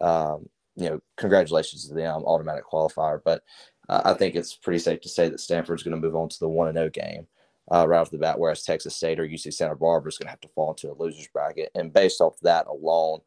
um, 0.01 0.49
you 0.77 0.89
know, 0.89 1.01
congratulations 1.17 1.87
to 1.87 1.95
them, 1.95 2.23
automatic 2.25 2.65
qualifier. 2.65 3.21
But 3.25 3.43
uh, 3.89 4.03
I 4.05 4.15
think 4.15 4.35
it's 4.35 4.55
pretty 4.57 4.79
safe 4.79 5.01
to 5.03 5.09
say 5.09 5.29
that 5.29 5.41
Stanford's 5.41 5.83
going 5.83 5.95
to 5.95 6.01
move 6.01 6.17
on 6.17 6.29
to 6.29 6.41
the 6.41 6.49
one 6.49 6.69
and 6.69 6.77
zero 6.77 6.87
oh 6.87 6.91
game 6.91 7.27
uh, 7.71 7.87
right 7.89 8.01
off 8.01 8.11
the 8.11 8.19
bat, 8.19 8.39
whereas 8.39 8.63
Texas 8.63 8.97
State 8.97 9.21
or 9.21 9.27
UC 9.27 9.53
Santa 9.55 9.77
Barbara 9.77 10.09
is 10.09 10.19
going 10.19 10.27
to 10.27 10.31
have 10.31 10.41
to 10.41 10.49
fall 10.49 10.71
into 10.71 10.91
a 10.91 10.95
losers 10.95 11.29
bracket. 11.33 11.71
And 11.75 11.93
based 11.93 12.21
off 12.21 12.39
that 12.43 12.67
alone, 12.67 13.21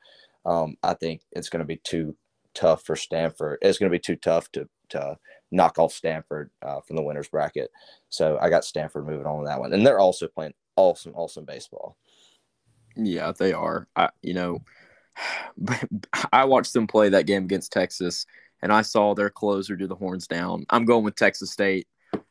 Um, 0.45 0.78
I 0.84 0.93
think 0.93 1.21
it's 1.32 1.50
going 1.50 1.62
to 1.62 1.65
be 1.65 1.78
too 1.78 2.15
tough 2.54 2.84
for 2.86 2.95
Stanford. 2.95 3.60
It's 3.62 3.78
going 3.80 3.91
to 3.91 3.95
be 3.95 4.00
too 4.00 4.15
tough 4.17 4.52
to 4.54 4.69
to 4.89 5.17
knock 5.52 5.80
off 5.80 5.93
Stanford 5.93 6.52
uh, 6.62 6.82
from 6.82 6.95
the 6.98 7.04
winners 7.04 7.28
bracket. 7.30 7.71
So 8.10 8.38
I 8.41 8.50
got 8.50 8.65
Stanford 8.65 9.08
moving 9.08 9.26
on 9.28 9.45
that 9.45 9.60
one, 9.60 9.74
and 9.74 9.86
they're 9.86 10.00
also 10.00 10.28
playing 10.28 10.54
awesome, 10.76 11.13
awesome 11.15 11.45
baseball. 11.45 11.98
Yeah, 12.95 13.32
they 13.38 13.54
are. 13.54 13.88
I, 13.95 14.10
you 14.21 14.34
know, 14.34 14.60
I 16.34 16.45
watched 16.45 16.74
them 16.74 16.88
play 16.88 17.10
that 17.10 17.28
game 17.28 17.43
against 17.45 17.71
Texas, 17.71 18.26
and 18.62 18.71
I 18.71 18.82
saw 18.82 19.13
their 19.15 19.30
closer 19.30 19.76
do 19.76 19.88
the 19.88 19.95
horns 19.95 20.28
down. 20.28 20.65
I'm 20.69 20.86
going 20.86 21.04
with 21.04 21.15
Texas 21.15 21.52
State. 21.52 21.88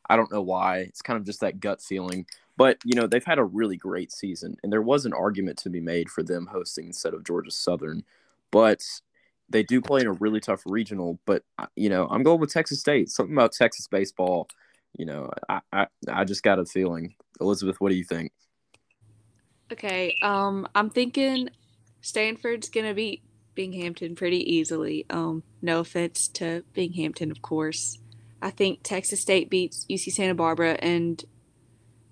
I 0.09 0.15
don't 0.15 0.31
know 0.31 0.41
why. 0.41 0.79
It's 0.79 1.01
kind 1.01 1.17
of 1.17 1.25
just 1.25 1.41
that 1.41 1.59
gut 1.59 1.81
feeling. 1.81 2.25
But, 2.57 2.79
you 2.85 2.95
know, 2.95 3.05
they've 3.05 3.23
had 3.23 3.39
a 3.39 3.43
really 3.43 3.75
great 3.75 4.11
season, 4.11 4.55
and 4.63 4.71
there 4.71 4.81
was 4.81 5.05
an 5.05 5.13
argument 5.13 5.57
to 5.59 5.69
be 5.69 5.81
made 5.81 6.09
for 6.09 6.23
them 6.23 6.47
hosting 6.47 6.87
instead 6.87 7.13
of 7.13 7.25
Georgia 7.25 7.51
Southern. 7.51 8.03
But 8.51 8.83
they 9.49 9.61
do 9.61 9.81
play 9.81 10.01
in 10.01 10.07
a 10.07 10.13
really 10.13 10.39
tough 10.39 10.63
regional. 10.65 11.19
But, 11.25 11.43
uh, 11.57 11.67
you 11.75 11.89
know, 11.89 12.07
I'm 12.09 12.23
going 12.23 12.39
with 12.39 12.53
Texas 12.53 12.79
State. 12.79 13.09
Something 13.09 13.35
about 13.35 13.51
Texas 13.51 13.87
baseball, 13.87 14.47
you 14.97 15.05
know, 15.05 15.29
I, 15.49 15.61
I, 15.73 15.87
I 16.07 16.23
just 16.23 16.43
got 16.43 16.59
a 16.59 16.65
feeling. 16.65 17.15
Elizabeth, 17.41 17.81
what 17.81 17.89
do 17.89 17.95
you 17.95 18.03
think? 18.03 18.31
Okay, 19.71 20.15
um, 20.21 20.67
I'm 20.75 20.89
thinking 20.89 21.49
Stanford's 22.01 22.69
gonna 22.69 22.93
beat 22.93 23.23
Binghamton 23.55 24.15
pretty 24.15 24.53
easily. 24.53 25.05
Um, 25.09 25.43
no 25.61 25.79
offense 25.79 26.27
to 26.29 26.63
Binghamton, 26.73 27.31
of 27.31 27.41
course. 27.41 27.97
I 28.45 28.51
think 28.51 28.81
Texas 28.83 29.19
State 29.21 29.49
beats 29.49 29.87
UC 29.89 30.11
Santa 30.11 30.35
Barbara, 30.35 30.73
and 30.79 31.25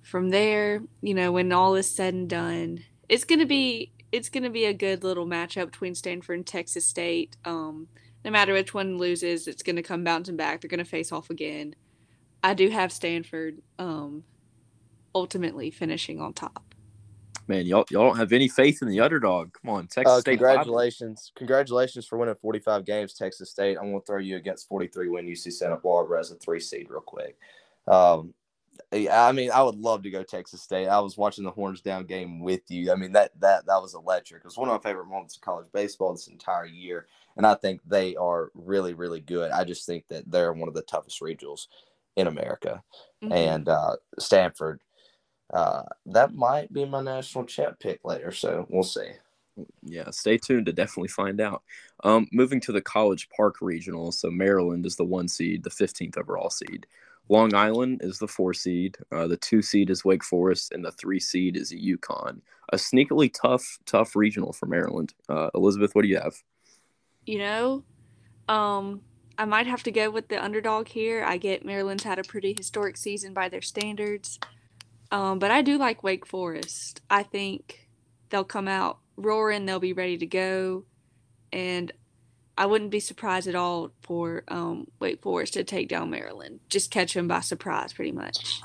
from 0.01 0.29
there, 0.31 0.81
you 0.99 1.13
know, 1.13 1.31
when 1.31 1.51
all 1.51 1.75
is 1.75 1.87
said 1.87 2.15
and 2.15 2.27
done, 2.27 2.79
it's 3.07 3.23
gonna 3.23 3.45
be 3.45 3.91
it's 4.11 4.29
gonna 4.29 4.49
be 4.49 4.65
a 4.65 4.73
good 4.73 5.03
little 5.03 5.27
matchup 5.27 5.67
between 5.67 5.93
Stanford 5.93 6.37
and 6.37 6.47
Texas 6.47 6.87
State. 6.87 7.37
Um, 7.45 7.87
no 8.25 8.31
matter 8.31 8.51
which 8.53 8.73
one 8.73 8.97
loses, 8.97 9.47
it's 9.47 9.61
gonna 9.61 9.83
come 9.83 10.03
bouncing 10.03 10.35
back. 10.35 10.59
They're 10.61 10.69
gonna 10.69 10.85
face 10.85 11.11
off 11.11 11.29
again. 11.29 11.75
I 12.41 12.55
do 12.55 12.69
have 12.69 12.91
Stanford 12.91 13.61
um, 13.77 14.23
ultimately 15.13 15.69
finishing 15.69 16.19
on 16.19 16.33
top 16.33 16.72
man, 17.47 17.65
y'all 17.65 17.85
y'all 17.89 18.07
don't 18.07 18.17
have 18.17 18.31
any 18.31 18.47
faith 18.47 18.81
in 18.81 18.87
the 18.87 18.99
underdog. 18.99 19.53
Come 19.53 19.69
on, 19.71 19.87
Texas 19.87 20.11
uh, 20.11 20.19
State. 20.21 20.37
Congratulations, 20.37 21.31
congratulations 21.35 22.05
for 22.05 22.17
winning 22.17 22.35
45 22.35 22.85
games, 22.85 23.13
Texas 23.13 23.49
State. 23.49 23.77
I'm 23.77 23.91
going 23.91 24.01
to 24.01 24.05
throw 24.05 24.19
you 24.19 24.37
against 24.37 24.67
43 24.67 25.09
win 25.09 25.25
UC 25.25 25.53
Santa 25.53 25.77
Barbara 25.77 26.19
as 26.19 26.31
a 26.31 26.35
three 26.35 26.59
seed 26.59 26.87
real 26.89 27.01
quick. 27.01 27.37
Um, 27.87 28.33
I 28.91 29.31
mean, 29.31 29.51
I 29.51 29.61
would 29.63 29.75
love 29.75 30.03
to 30.03 30.09
go 30.09 30.23
Texas 30.23 30.61
State. 30.61 30.87
I 30.87 30.99
was 30.99 31.17
watching 31.17 31.43
the 31.43 31.51
horns 31.51 31.81
down 31.81 32.05
game 32.05 32.39
with 32.39 32.61
you. 32.69 32.91
I 32.91 32.95
mean, 32.95 33.11
that 33.13 33.31
that 33.39 33.65
that 33.65 33.81
was 33.81 33.95
electric. 33.95 34.41
It 34.41 34.45
was 34.45 34.57
one 34.57 34.69
of 34.69 34.73
my 34.73 34.89
favorite 34.89 35.07
moments 35.07 35.35
of 35.35 35.41
college 35.41 35.67
baseball 35.73 36.13
this 36.13 36.27
entire 36.27 36.65
year, 36.65 37.07
and 37.37 37.45
I 37.45 37.55
think 37.55 37.81
they 37.85 38.15
are 38.15 38.51
really 38.53 38.93
really 38.93 39.19
good. 39.19 39.51
I 39.51 39.63
just 39.63 39.85
think 39.85 40.07
that 40.09 40.29
they're 40.29 40.53
one 40.53 40.67
of 40.67 40.75
the 40.75 40.83
toughest 40.83 41.21
regionals 41.21 41.67
in 42.15 42.27
America, 42.27 42.83
mm-hmm. 43.23 43.33
and 43.33 43.69
uh, 43.69 43.95
Stanford 44.19 44.81
uh, 45.51 45.83
that 46.07 46.33
might 46.33 46.71
be 46.71 46.85
my 46.85 47.01
national 47.01 47.45
champ 47.45 47.79
pick 47.79 47.99
later. 48.03 48.31
So 48.31 48.65
we'll 48.69 48.83
see. 48.83 49.11
Yeah, 49.83 50.09
stay 50.09 50.37
tuned 50.37 50.65
to 50.65 50.73
definitely 50.73 51.09
find 51.09 51.39
out. 51.39 51.61
Um, 52.03 52.27
moving 52.31 52.59
to 52.61 52.71
the 52.71 52.81
College 52.81 53.29
Park 53.29 53.57
Regional. 53.61 54.11
So 54.11 54.31
Maryland 54.31 54.85
is 54.85 54.95
the 54.95 55.03
one 55.03 55.27
seed, 55.27 55.63
the 55.63 55.69
15th 55.69 56.17
overall 56.17 56.49
seed. 56.49 56.87
Long 57.29 57.53
Island 57.53 58.01
is 58.03 58.19
the 58.19 58.27
four 58.27 58.53
seed. 58.53 58.97
Uh, 59.11 59.27
the 59.27 59.37
two 59.37 59.61
seed 59.61 59.89
is 59.89 60.03
Wake 60.03 60.23
Forest, 60.23 60.73
and 60.73 60.83
the 60.83 60.91
three 60.91 61.19
seed 61.19 61.55
is 61.55 61.71
UConn. 61.71 62.41
A 62.71 62.75
sneakily 62.75 63.31
tough, 63.33 63.79
tough 63.85 64.15
regional 64.15 64.51
for 64.51 64.65
Maryland. 64.65 65.13
Uh, 65.29 65.49
Elizabeth, 65.55 65.95
what 65.95 66.01
do 66.01 66.09
you 66.09 66.19
have? 66.19 66.35
You 67.25 67.37
know, 67.37 67.83
um, 68.49 69.01
I 69.37 69.45
might 69.45 69.67
have 69.67 69.83
to 69.83 69.91
go 69.91 70.09
with 70.09 70.27
the 70.27 70.43
underdog 70.43 70.89
here. 70.89 71.23
I 71.25 71.37
get 71.37 71.65
Maryland's 71.65 72.03
had 72.03 72.19
a 72.19 72.23
pretty 72.23 72.55
historic 72.57 72.97
season 72.97 73.33
by 73.33 73.47
their 73.47 73.61
standards. 73.61 74.39
Um, 75.13 75.37
but 75.37 75.51
I 75.51 75.61
do 75.61 75.77
like 75.77 76.01
Wake 76.01 76.25
Forest. 76.25 77.01
I 77.07 77.21
think 77.21 77.87
they'll 78.29 78.43
come 78.43 78.67
out 78.67 78.97
roaring. 79.15 79.67
They'll 79.67 79.79
be 79.79 79.93
ready 79.93 80.17
to 80.17 80.25
go, 80.25 80.85
and 81.51 81.91
I 82.57 82.65
wouldn't 82.65 82.89
be 82.89 82.99
surprised 82.99 83.47
at 83.47 83.53
all 83.53 83.91
for 84.01 84.43
um, 84.47 84.87
Wake 84.99 85.21
Forest 85.21 85.53
to 85.53 85.63
take 85.63 85.87
down 85.87 86.09
Maryland. 86.09 86.61
Just 86.67 86.89
catch 86.89 87.13
them 87.13 87.27
by 87.27 87.41
surprise, 87.41 87.93
pretty 87.93 88.11
much. 88.11 88.59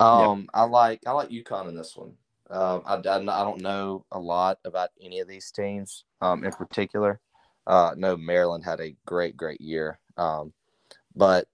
Um, 0.00 0.48
I 0.54 0.62
like 0.64 1.00
I 1.06 1.12
like 1.12 1.28
UConn 1.28 1.68
in 1.68 1.76
this 1.76 1.94
one. 1.94 2.14
Um, 2.48 2.82
I, 2.86 2.94
I, 2.94 3.16
I 3.18 3.44
don't 3.44 3.60
know 3.60 4.06
a 4.10 4.18
lot 4.18 4.58
about 4.64 4.88
any 5.02 5.20
of 5.20 5.28
these 5.28 5.50
teams 5.50 6.04
um, 6.22 6.44
in 6.44 6.52
particular. 6.52 7.20
Uh, 7.66 7.92
no, 7.94 8.16
Maryland 8.16 8.64
had 8.64 8.80
a 8.80 8.96
great 9.04 9.36
great 9.36 9.60
year. 9.60 10.00
Um, 10.16 10.54
but 11.14 11.46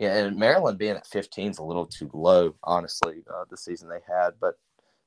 yeah, 0.00 0.16
and 0.16 0.36
Maryland 0.36 0.78
being 0.78 0.96
at 0.96 1.06
15 1.06 1.50
is 1.50 1.58
a 1.58 1.62
little 1.62 1.84
too 1.84 2.10
low, 2.14 2.54
honestly, 2.64 3.22
uh, 3.32 3.44
the 3.50 3.56
season 3.56 3.86
they 3.86 4.00
had. 4.08 4.30
But 4.40 4.54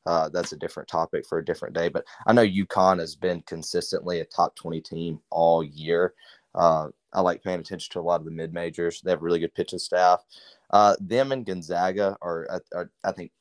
uh, 0.05 0.29
that's 0.29 0.51
a 0.51 0.57
different 0.57 0.87
topic 0.87 1.25
for 1.25 1.39
a 1.39 1.45
different 1.45 1.73
day. 1.73 1.89
But 1.89 2.05
I 2.27 2.33
know 2.33 2.45
UConn 2.45 2.99
has 2.99 3.15
been 3.15 3.41
consistently 3.41 4.19
a 4.19 4.25
top 4.25 4.55
20 4.55 4.81
team 4.81 5.19
all 5.31 5.63
year. 5.63 6.13
Uh, 6.53 6.89
I 7.11 7.21
like 7.21 7.43
paying 7.43 7.59
attention 7.59 7.91
to 7.93 7.99
a 7.99 8.01
lot 8.01 8.19
of 8.21 8.25
the 8.25 8.31
mid 8.31 8.53
majors. 8.53 9.01
They 9.01 9.09
have 9.09 9.23
really 9.23 9.39
good 9.39 9.55
pitching 9.55 9.79
staff. 9.79 10.23
Uh, 10.69 10.95
them 10.99 11.31
and 11.31 11.43
Gonzaga 11.43 12.15
are, 12.21 12.61
are, 12.75 12.91
I 13.03 13.11
think, 13.13 13.31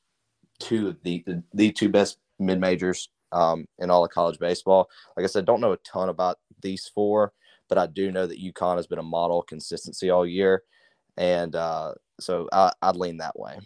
two 0.58 0.88
of 0.88 1.02
the, 1.02 1.22
the, 1.26 1.42
the 1.52 1.70
two 1.70 1.90
best 1.90 2.16
mid 2.38 2.60
majors 2.60 3.10
um, 3.30 3.66
in 3.78 3.90
all 3.90 4.06
of 4.06 4.10
college 4.10 4.38
baseball. 4.38 4.88
Like 5.18 5.24
I 5.24 5.26
said, 5.26 5.44
don't 5.44 5.60
know 5.60 5.72
a 5.72 5.78
ton 5.78 6.08
about 6.08 6.38
these 6.62 6.90
four, 6.94 7.34
but 7.68 7.76
I 7.76 7.88
do 7.88 8.10
know 8.10 8.26
that 8.26 8.40
UConn 8.40 8.76
has 8.76 8.86
been 8.86 8.98
a 8.98 9.02
model 9.02 9.40
of 9.40 9.46
consistency 9.46 10.08
all 10.08 10.26
year 10.26 10.62
and 11.16 11.54
uh, 11.54 11.94
so 12.20 12.48
I, 12.52 12.72
I'd 12.82 12.96
lean 12.96 13.18
that 13.18 13.38
way. 13.38 13.58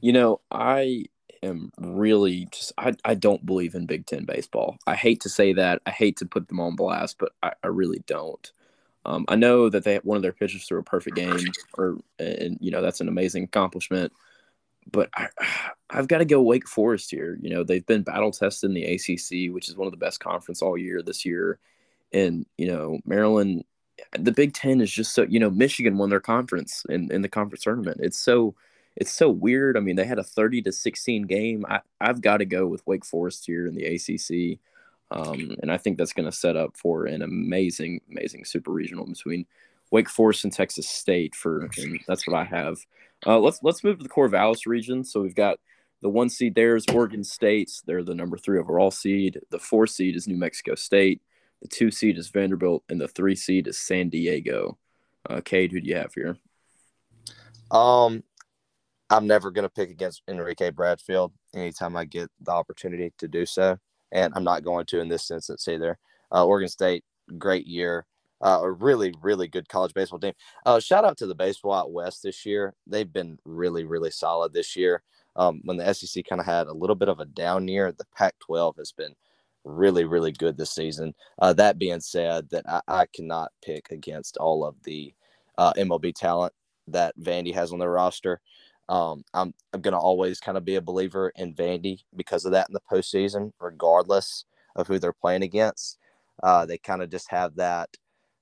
You 0.00 0.12
know, 0.12 0.40
I 0.50 1.06
am 1.42 1.70
really 1.78 2.46
just 2.52 2.72
I, 2.78 2.94
I 3.04 3.14
don't 3.14 3.44
believe 3.44 3.74
in 3.74 3.86
Big 3.86 4.06
Ten 4.06 4.24
baseball. 4.24 4.76
I 4.86 4.94
hate 4.94 5.20
to 5.22 5.28
say 5.28 5.52
that. 5.54 5.82
I 5.86 5.90
hate 5.90 6.16
to 6.18 6.26
put 6.26 6.48
them 6.48 6.60
on 6.60 6.76
blast, 6.76 7.16
but 7.18 7.32
I, 7.42 7.52
I 7.62 7.68
really 7.68 8.02
don't. 8.06 8.50
Um, 9.04 9.24
I 9.28 9.36
know 9.36 9.68
that 9.70 9.84
they 9.84 9.96
one 9.98 10.16
of 10.16 10.22
their 10.22 10.32
pitchers 10.32 10.66
threw 10.66 10.78
a 10.78 10.84
perfect 10.84 11.16
game, 11.16 11.38
or 11.74 11.98
and 12.18 12.58
you 12.60 12.70
know 12.70 12.82
that's 12.82 13.00
an 13.00 13.08
amazing 13.08 13.44
accomplishment. 13.44 14.12
But 14.90 15.10
I, 15.14 15.28
I've 15.90 16.08
got 16.08 16.18
to 16.18 16.26
go 16.26 16.42
Wake 16.42 16.68
Forest 16.68 17.10
here. 17.10 17.38
You 17.40 17.50
know 17.50 17.64
they've 17.64 17.86
been 17.86 18.02
battle 18.02 18.32
tested 18.32 18.70
in 18.70 18.74
the 18.74 18.84
ACC, 18.84 19.52
which 19.54 19.68
is 19.68 19.76
one 19.76 19.86
of 19.86 19.92
the 19.92 19.96
best 19.96 20.20
conference 20.20 20.60
all 20.60 20.76
year 20.76 21.02
this 21.02 21.24
year, 21.24 21.58
and 22.12 22.44
you 22.58 22.68
know 22.68 22.98
Maryland 23.06 23.64
the 24.18 24.32
Big 24.32 24.54
Ten 24.54 24.80
is 24.80 24.90
just 24.90 25.14
so 25.14 25.22
you 25.22 25.40
know 25.40 25.50
Michigan 25.50 25.98
won 25.98 26.10
their 26.10 26.20
conference 26.20 26.84
in, 26.88 27.10
in 27.12 27.22
the 27.22 27.28
conference 27.28 27.64
tournament. 27.64 28.00
It's 28.02 28.18
so 28.18 28.54
it's 28.96 29.12
so 29.12 29.30
weird. 29.30 29.76
I 29.76 29.80
mean, 29.80 29.96
they 29.96 30.04
had 30.04 30.18
a 30.18 30.24
thirty 30.24 30.62
to 30.62 30.72
sixteen 30.72 31.22
game. 31.22 31.64
I 31.68 31.80
I've 32.00 32.20
got 32.20 32.38
to 32.38 32.44
go 32.44 32.66
with 32.66 32.86
Wake 32.86 33.04
Forest 33.04 33.46
here 33.46 33.66
in 33.66 33.74
the 33.74 33.84
ACC, 33.84 34.58
um, 35.10 35.56
and 35.62 35.70
I 35.70 35.76
think 35.76 35.98
that's 35.98 36.12
going 36.12 36.30
to 36.30 36.36
set 36.36 36.56
up 36.56 36.76
for 36.76 37.06
an 37.06 37.22
amazing 37.22 38.00
amazing 38.10 38.44
super 38.44 38.70
regional 38.70 39.06
between 39.06 39.46
Wake 39.90 40.08
Forest 40.08 40.44
and 40.44 40.52
Texas 40.52 40.88
State 40.88 41.34
for 41.34 41.68
and 41.76 42.00
that's 42.06 42.26
what 42.26 42.36
I 42.36 42.44
have. 42.44 42.78
Uh, 43.26 43.38
let's 43.38 43.60
let's 43.62 43.84
move 43.84 43.98
to 43.98 44.02
the 44.02 44.08
Corvallis 44.08 44.66
region. 44.66 45.04
So 45.04 45.20
we've 45.20 45.34
got 45.34 45.58
the 46.00 46.08
one 46.08 46.28
seed 46.28 46.54
there 46.54 46.76
is 46.76 46.86
Oregon 46.92 47.24
State. 47.24 47.70
They're 47.86 48.04
the 48.04 48.14
number 48.14 48.38
three 48.38 48.58
overall 48.58 48.90
seed. 48.90 49.40
The 49.50 49.58
four 49.58 49.86
seed 49.86 50.16
is 50.16 50.28
New 50.28 50.36
Mexico 50.36 50.74
State. 50.74 51.20
The 51.62 51.68
two 51.68 51.90
seed 51.90 52.18
is 52.18 52.28
Vanderbilt, 52.28 52.84
and 52.88 53.00
the 53.00 53.08
three 53.08 53.34
seed 53.34 53.66
is 53.66 53.78
San 53.78 54.08
Diego. 54.08 54.78
Uh, 55.28 55.40
Cade, 55.44 55.72
who 55.72 55.80
do 55.80 55.88
you 55.88 55.96
have 55.96 56.14
here? 56.14 56.36
Um, 57.70 58.22
I'm 59.10 59.26
never 59.26 59.50
going 59.50 59.64
to 59.64 59.70
pick 59.70 59.90
against 59.90 60.22
Enrique 60.28 60.70
Bradfield 60.70 61.32
anytime 61.54 61.96
I 61.96 62.04
get 62.04 62.30
the 62.40 62.52
opportunity 62.52 63.12
to 63.18 63.28
do 63.28 63.46
so, 63.46 63.78
and 64.12 64.32
I'm 64.36 64.44
not 64.44 64.64
going 64.64 64.86
to 64.86 65.00
in 65.00 65.08
this 65.08 65.30
instance 65.30 65.66
either. 65.66 65.98
Uh, 66.32 66.46
Oregon 66.46 66.68
State, 66.68 67.04
great 67.38 67.66
year. 67.66 68.06
Uh, 68.40 68.60
a 68.62 68.70
really, 68.70 69.12
really 69.20 69.48
good 69.48 69.68
college 69.68 69.92
baseball 69.94 70.20
team. 70.20 70.34
Uh, 70.64 70.78
shout 70.78 71.04
out 71.04 71.16
to 71.16 71.26
the 71.26 71.34
baseball 71.34 71.72
out 71.72 71.92
west 71.92 72.22
this 72.22 72.46
year. 72.46 72.72
They've 72.86 73.12
been 73.12 73.38
really, 73.44 73.84
really 73.84 74.12
solid 74.12 74.52
this 74.52 74.76
year. 74.76 75.02
Um, 75.34 75.60
when 75.64 75.76
the 75.76 75.92
SEC 75.92 76.24
kind 76.28 76.40
of 76.40 76.46
had 76.46 76.68
a 76.68 76.72
little 76.72 76.94
bit 76.94 77.08
of 77.08 77.18
a 77.18 77.24
down 77.24 77.66
year, 77.66 77.90
the 77.90 78.06
Pac 78.16 78.38
12 78.40 78.76
has 78.76 78.92
been 78.92 79.14
really, 79.68 80.04
really 80.04 80.32
good 80.32 80.56
this 80.56 80.70
season. 80.70 81.14
Uh, 81.40 81.52
that 81.52 81.78
being 81.78 82.00
said, 82.00 82.48
that 82.50 82.64
I, 82.68 82.80
I, 82.88 83.06
cannot 83.14 83.52
pick 83.62 83.90
against 83.90 84.36
all 84.38 84.64
of 84.64 84.74
the 84.84 85.12
uh, 85.58 85.72
MLB 85.74 86.14
talent 86.14 86.52
that 86.88 87.18
Vandy 87.18 87.54
has 87.54 87.72
on 87.72 87.78
their 87.78 87.90
roster. 87.90 88.40
Um, 88.88 89.22
I'm, 89.34 89.52
I'm 89.72 89.82
going 89.82 89.92
to 89.92 89.98
always 89.98 90.40
kind 90.40 90.56
of 90.56 90.64
be 90.64 90.76
a 90.76 90.80
believer 90.80 91.30
in 91.36 91.54
Vandy 91.54 92.00
because 92.16 92.44
of 92.44 92.52
that 92.52 92.68
in 92.68 92.72
the 92.72 92.80
postseason, 92.90 93.52
regardless 93.60 94.44
of 94.76 94.86
who 94.86 94.98
they're 94.98 95.12
playing 95.12 95.42
against. 95.42 95.98
Uh, 96.42 96.64
they 96.64 96.78
kind 96.78 97.02
of 97.02 97.10
just 97.10 97.30
have 97.30 97.54
that, 97.56 97.90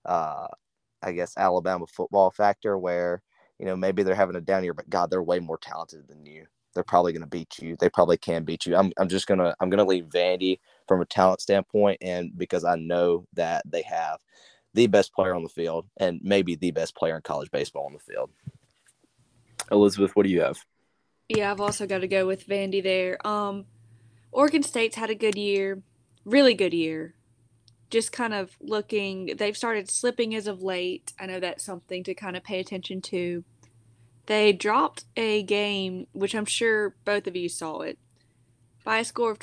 uh, 0.05 0.47
I 1.03 1.13
guess, 1.13 1.37
Alabama 1.37 1.87
football 1.87 2.31
factor 2.31 2.79
where, 2.79 3.23
you 3.59 3.67
know, 3.67 3.75
maybe 3.75 4.03
they're 4.03 4.15
having 4.15 4.37
a 4.37 4.41
down 4.41 4.63
year, 4.63 4.75
but 4.75 4.89
God, 4.89 5.11
they're 5.11 5.23
way 5.23 5.41
more 5.41 5.59
talented 5.59 6.07
than 6.09 6.25
you. 6.25 6.47
they're 6.75 6.85
probably 6.85 7.13
going 7.13 7.23
to 7.23 7.29
beat 7.29 7.59
you. 7.59 7.75
They 7.81 7.89
probably 7.89 8.19
can 8.19 8.45
beat 8.45 8.67
you. 8.67 8.77
I'm, 8.77 8.93
I'm 8.99 9.09
just 9.09 9.27
gonna 9.27 9.55
I'm 9.61 9.71
gonna 9.71 9.85
leave 9.85 10.05
Vandy 10.05 10.59
from 10.87 11.01
a 11.01 11.07
talent 11.07 11.41
standpoint, 11.41 11.99
and 12.01 12.37
because 12.37 12.65
I 12.65 12.77
know 12.77 13.27
that 13.35 13.63
they 13.67 13.83
have 13.83 14.19
the 14.75 14.87
best 14.87 15.13
player 15.15 15.35
on 15.35 15.43
the 15.43 15.49
field 15.49 15.87
and 15.97 16.21
maybe 16.23 16.55
the 16.55 16.71
best 16.71 16.95
player 16.95 17.17
in 17.17 17.23
college 17.23 17.51
baseball 17.51 17.87
on 17.87 17.95
the 17.95 17.99
field. 17.99 18.31
Elizabeth, 19.73 20.15
what 20.15 20.25
do 20.25 20.31
you 20.31 20.43
have? 20.43 20.59
Yeah, 21.29 21.51
I've 21.51 21.61
also 21.61 21.87
got 21.87 22.01
to 22.01 22.09
go 22.09 22.27
with 22.27 22.47
Vandy 22.47 22.83
there. 22.83 23.27
Um, 23.27 23.65
Oregon 24.31 24.63
State's 24.63 24.97
had 24.97 25.11
a 25.11 25.15
good 25.15 25.37
year, 25.37 25.83
really 26.25 26.55
good 26.55 26.75
year. 26.75 27.15
Just 27.89 28.13
kind 28.13 28.35
of 28.35 28.57
looking, 28.61 29.33
they've 29.37 29.57
started 29.57 29.91
slipping 29.91 30.35
as 30.35 30.47
of 30.47 30.63
late. 30.63 31.13
I 31.19 31.27
know 31.27 31.41
that's 31.41 31.65
something 31.65 32.05
to 32.05 32.15
kind 32.15 32.37
of 32.37 32.45
pay 32.45 32.61
attention 32.61 33.01
to. 33.03 33.45
They 34.27 34.53
dropped 34.53 35.05
a 35.17 35.43
game, 35.43 36.07
which 36.13 36.35
I'm 36.35 36.45
sure 36.45 36.97
both 37.05 37.27
of 37.27 37.37
you 37.37 37.49
saw 37.49 37.81
it, 37.81 37.99
by 38.85 38.99
a 38.99 39.05
score 39.05 39.31
of 39.31 39.39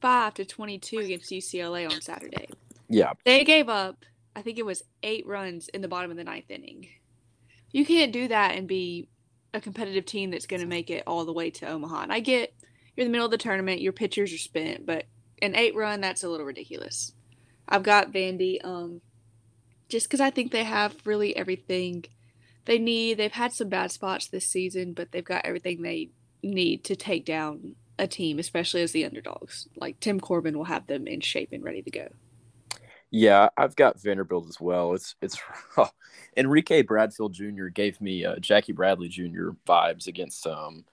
25 0.00 0.34
to 0.34 0.44
22 0.44 0.98
against 0.98 1.30
UCLA 1.30 1.90
on 1.90 2.00
Saturday. 2.00 2.48
Yeah. 2.88 3.12
They 3.24 3.44
gave 3.44 3.68
up, 3.68 4.04
I 4.34 4.42
think 4.42 4.58
it 4.58 4.66
was 4.66 4.82
eight 5.02 5.26
runs 5.26 5.68
in 5.68 5.80
the 5.80 5.88
bottom 5.88 6.10
of 6.10 6.16
the 6.16 6.24
ninth 6.24 6.50
inning. 6.50 6.88
You 7.72 7.84
can't 7.84 8.12
do 8.12 8.28
that 8.28 8.54
and 8.54 8.68
be 8.68 9.08
a 9.52 9.60
competitive 9.60 10.06
team 10.06 10.30
that's 10.30 10.46
going 10.46 10.60
to 10.60 10.66
make 10.66 10.90
it 10.90 11.02
all 11.06 11.24
the 11.24 11.32
way 11.32 11.50
to 11.50 11.66
Omaha. 11.66 12.02
And 12.02 12.12
I 12.12 12.20
get 12.20 12.54
you're 12.94 13.04
in 13.04 13.10
the 13.10 13.12
middle 13.12 13.26
of 13.26 13.30
the 13.30 13.38
tournament, 13.38 13.80
your 13.80 13.92
pitchers 13.92 14.32
are 14.32 14.38
spent, 14.38 14.86
but 14.86 15.04
an 15.42 15.54
eight 15.54 15.74
run, 15.74 16.00
that's 16.00 16.24
a 16.24 16.28
little 16.28 16.46
ridiculous. 16.46 17.12
I've 17.68 17.82
got 17.82 18.12
Vandy, 18.12 18.64
um, 18.64 19.02
just 19.88 20.06
because 20.06 20.20
I 20.20 20.30
think 20.30 20.50
they 20.50 20.64
have 20.64 20.94
really 21.04 21.36
everything 21.36 22.04
they 22.64 22.78
need. 22.78 23.18
They've 23.18 23.30
had 23.30 23.52
some 23.52 23.68
bad 23.68 23.92
spots 23.92 24.28
this 24.28 24.46
season, 24.46 24.92
but 24.92 25.12
they've 25.12 25.24
got 25.24 25.44
everything 25.44 25.82
they 25.82 26.10
need 26.42 26.84
to 26.84 26.96
take 26.96 27.24
down 27.24 27.76
a 27.98 28.06
team, 28.06 28.38
especially 28.38 28.82
as 28.82 28.92
the 28.92 29.04
underdogs. 29.04 29.68
Like 29.76 30.00
Tim 30.00 30.20
Corbin 30.20 30.56
will 30.56 30.64
have 30.64 30.86
them 30.86 31.06
in 31.06 31.20
shape 31.20 31.50
and 31.52 31.64
ready 31.64 31.82
to 31.82 31.90
go. 31.90 32.08
Yeah, 33.10 33.48
I've 33.56 33.76
got 33.76 34.00
Vanderbilt 34.00 34.48
as 34.48 34.60
well. 34.60 34.94
It's 34.94 35.14
it's 35.22 35.38
oh, 35.76 35.90
Enrique 36.36 36.82
Bradfield 36.82 37.32
Jr. 37.32 37.66
gave 37.66 38.00
me 38.00 38.24
uh, 38.24 38.36
Jackie 38.36 38.72
Bradley 38.72 39.08
Jr. 39.08 39.50
vibes 39.66 40.06
against 40.06 40.46
um 40.46 40.84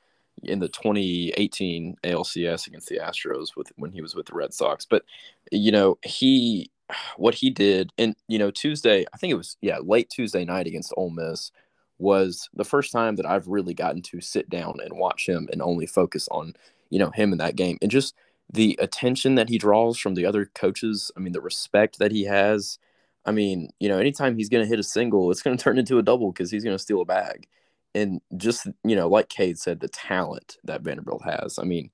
in 0.43 0.59
the 0.59 0.67
2018 0.67 1.95
ALCS 2.03 2.67
against 2.67 2.89
the 2.89 2.99
Astros 2.99 3.55
with 3.55 3.71
when 3.75 3.91
he 3.91 4.01
was 4.01 4.15
with 4.15 4.25
the 4.27 4.35
Red 4.35 4.53
Sox. 4.53 4.85
But 4.85 5.03
you 5.51 5.71
know 5.71 5.97
he 6.03 6.71
what 7.17 7.35
he 7.35 7.49
did 7.49 7.91
and 7.97 8.15
you 8.27 8.39
know 8.39 8.51
Tuesday 8.51 9.05
I 9.13 9.17
think 9.17 9.31
it 9.31 9.37
was 9.37 9.57
yeah 9.61 9.79
late 9.79 10.09
Tuesday 10.09 10.45
night 10.45 10.67
against 10.67 10.93
Ole 10.95 11.09
Miss 11.09 11.51
was 11.99 12.49
the 12.53 12.65
first 12.65 12.91
time 12.91 13.15
that 13.15 13.25
I've 13.25 13.47
really 13.47 13.73
gotten 13.73 14.01
to 14.03 14.19
sit 14.19 14.49
down 14.49 14.79
and 14.83 14.97
watch 14.97 15.27
him 15.27 15.47
and 15.51 15.61
only 15.61 15.85
focus 15.85 16.27
on 16.31 16.53
you 16.93 16.99
know 16.99 17.09
him 17.09 17.31
in 17.31 17.39
that 17.39 17.55
game 17.55 17.77
and 17.81 17.89
just 17.89 18.13
the 18.51 18.77
attention 18.79 19.35
that 19.35 19.49
he 19.49 19.57
draws 19.57 19.97
from 19.97 20.13
the 20.13 20.25
other 20.25 20.45
coaches. 20.53 21.11
I 21.17 21.19
mean 21.19 21.33
the 21.33 21.41
respect 21.41 21.97
that 21.99 22.11
he 22.11 22.25
has. 22.25 22.77
I 23.25 23.31
mean, 23.31 23.69
you 23.79 23.89
know, 23.89 23.97
anytime 23.97 24.37
he's 24.37 24.49
going 24.49 24.63
to 24.63 24.69
hit 24.69 24.79
a 24.79 24.83
single, 24.83 25.31
it's 25.31 25.41
going 25.41 25.57
to 25.57 25.63
turn 25.63 25.77
into 25.79 25.97
a 25.97 26.03
double 26.03 26.31
because 26.31 26.51
he's 26.51 26.63
going 26.63 26.75
to 26.75 26.83
steal 26.83 27.01
a 27.01 27.05
bag. 27.05 27.47
And 27.95 28.21
just, 28.37 28.67
you 28.83 28.95
know, 28.95 29.07
like 29.07 29.29
Cade 29.29 29.59
said, 29.59 29.79
the 29.79 29.87
talent 29.87 30.57
that 30.63 30.81
Vanderbilt 30.81 31.23
has. 31.23 31.59
I 31.59 31.63
mean, 31.63 31.91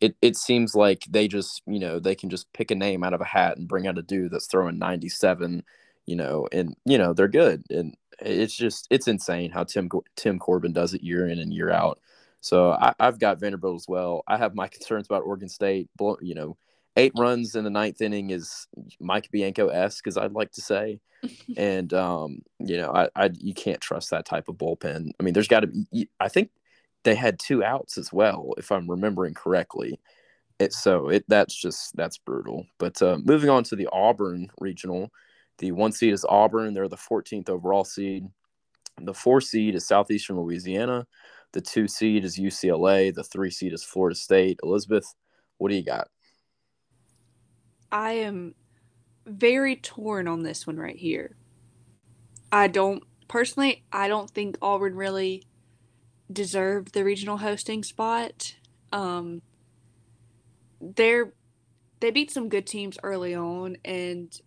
it, 0.00 0.16
it 0.22 0.36
seems 0.36 0.74
like 0.74 1.04
they 1.10 1.28
just, 1.28 1.62
you 1.66 1.80
know, 1.80 1.98
they 1.98 2.14
can 2.14 2.30
just 2.30 2.52
pick 2.52 2.70
a 2.70 2.74
name 2.74 3.02
out 3.04 3.14
of 3.14 3.20
a 3.20 3.24
hat 3.24 3.56
and 3.56 3.68
bring 3.68 3.86
out 3.86 3.98
a 3.98 4.02
dude 4.02 4.30
that's 4.30 4.46
throwing 4.46 4.78
97, 4.78 5.64
you 6.06 6.16
know, 6.16 6.48
and, 6.52 6.76
you 6.84 6.98
know, 6.98 7.12
they're 7.12 7.28
good. 7.28 7.64
And 7.68 7.96
it's 8.20 8.54
just, 8.54 8.86
it's 8.90 9.08
insane 9.08 9.50
how 9.50 9.64
Tim, 9.64 9.90
Tim 10.16 10.38
Corbin 10.38 10.72
does 10.72 10.94
it 10.94 11.02
year 11.02 11.28
in 11.28 11.38
and 11.38 11.52
year 11.52 11.70
out. 11.70 12.00
So 12.40 12.72
I, 12.72 12.94
I've 12.98 13.18
got 13.18 13.38
Vanderbilt 13.38 13.76
as 13.76 13.88
well. 13.88 14.22
I 14.26 14.36
have 14.38 14.54
my 14.54 14.68
concerns 14.68 15.06
about 15.06 15.24
Oregon 15.24 15.48
State, 15.48 15.90
you 16.20 16.34
know, 16.34 16.56
eight 16.96 17.12
runs 17.16 17.54
in 17.54 17.64
the 17.64 17.70
ninth 17.70 18.00
inning 18.00 18.30
is 18.30 18.66
Mike 18.98 19.30
Bianco 19.30 19.68
esque, 19.68 20.06
as 20.06 20.16
I'd 20.16 20.32
like 20.32 20.52
to 20.52 20.60
say. 20.60 21.00
and 21.56 21.92
um, 21.92 22.42
you 22.58 22.76
know, 22.76 22.92
I, 22.92 23.08
I 23.14 23.30
you 23.38 23.54
can't 23.54 23.80
trust 23.80 24.10
that 24.10 24.24
type 24.24 24.48
of 24.48 24.56
bullpen. 24.56 25.10
I 25.18 25.22
mean, 25.22 25.34
there's 25.34 25.48
got 25.48 25.60
to 25.60 25.66
be. 25.66 26.08
I 26.18 26.28
think 26.28 26.50
they 27.04 27.14
had 27.14 27.38
two 27.38 27.62
outs 27.62 27.98
as 27.98 28.12
well, 28.12 28.54
if 28.58 28.72
I'm 28.72 28.90
remembering 28.90 29.34
correctly. 29.34 30.00
It 30.58 30.72
so 30.72 31.08
it 31.08 31.24
that's 31.28 31.54
just 31.54 31.96
that's 31.96 32.18
brutal. 32.18 32.66
But 32.78 33.00
uh, 33.02 33.18
moving 33.22 33.50
on 33.50 33.64
to 33.64 33.76
the 33.76 33.88
Auburn 33.92 34.50
regional, 34.60 35.10
the 35.58 35.72
one 35.72 35.92
seed 35.92 36.12
is 36.12 36.26
Auburn. 36.28 36.74
They're 36.74 36.88
the 36.88 36.96
14th 36.96 37.48
overall 37.48 37.84
seed. 37.84 38.26
The 39.02 39.14
four 39.14 39.40
seed 39.40 39.74
is 39.74 39.86
Southeastern 39.86 40.36
Louisiana. 40.36 41.06
The 41.52 41.60
two 41.60 41.88
seed 41.88 42.24
is 42.24 42.38
UCLA. 42.38 43.14
The 43.14 43.24
three 43.24 43.50
seed 43.50 43.72
is 43.72 43.84
Florida 43.84 44.14
State. 44.14 44.60
Elizabeth, 44.62 45.14
what 45.58 45.70
do 45.70 45.76
you 45.76 45.84
got? 45.84 46.08
I 47.90 48.12
am 48.12 48.54
very 49.26 49.76
torn 49.76 50.28
on 50.28 50.42
this 50.42 50.66
one 50.66 50.76
right 50.76 50.96
here. 50.96 51.36
I 52.52 52.68
don't 52.68 53.02
personally, 53.28 53.84
I 53.92 54.08
don't 54.08 54.30
think 54.30 54.58
Auburn 54.62 54.94
really 54.94 55.44
deserved 56.32 56.94
the 56.94 57.04
regional 57.04 57.38
hosting 57.38 57.82
spot. 57.82 58.54
Um, 58.92 59.42
they're 60.80 61.32
they 62.00 62.10
beat 62.10 62.30
some 62.30 62.48
good 62.48 62.66
teams 62.66 62.98
early 63.02 63.34
on, 63.34 63.76
and 63.84 64.40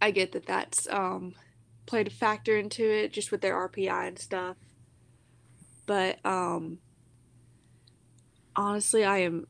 I 0.00 0.12
get 0.12 0.32
that 0.32 0.46
that's 0.46 0.86
um, 0.88 1.34
played 1.84 2.06
a 2.06 2.10
factor 2.10 2.56
into 2.56 2.84
it 2.84 3.12
just 3.12 3.32
with 3.32 3.40
their 3.40 3.54
RPI 3.68 4.08
and 4.08 4.18
stuff. 4.18 4.56
But 5.86 6.24
um, 6.26 6.78
honestly, 8.56 9.04
I 9.04 9.18
am 9.18 9.46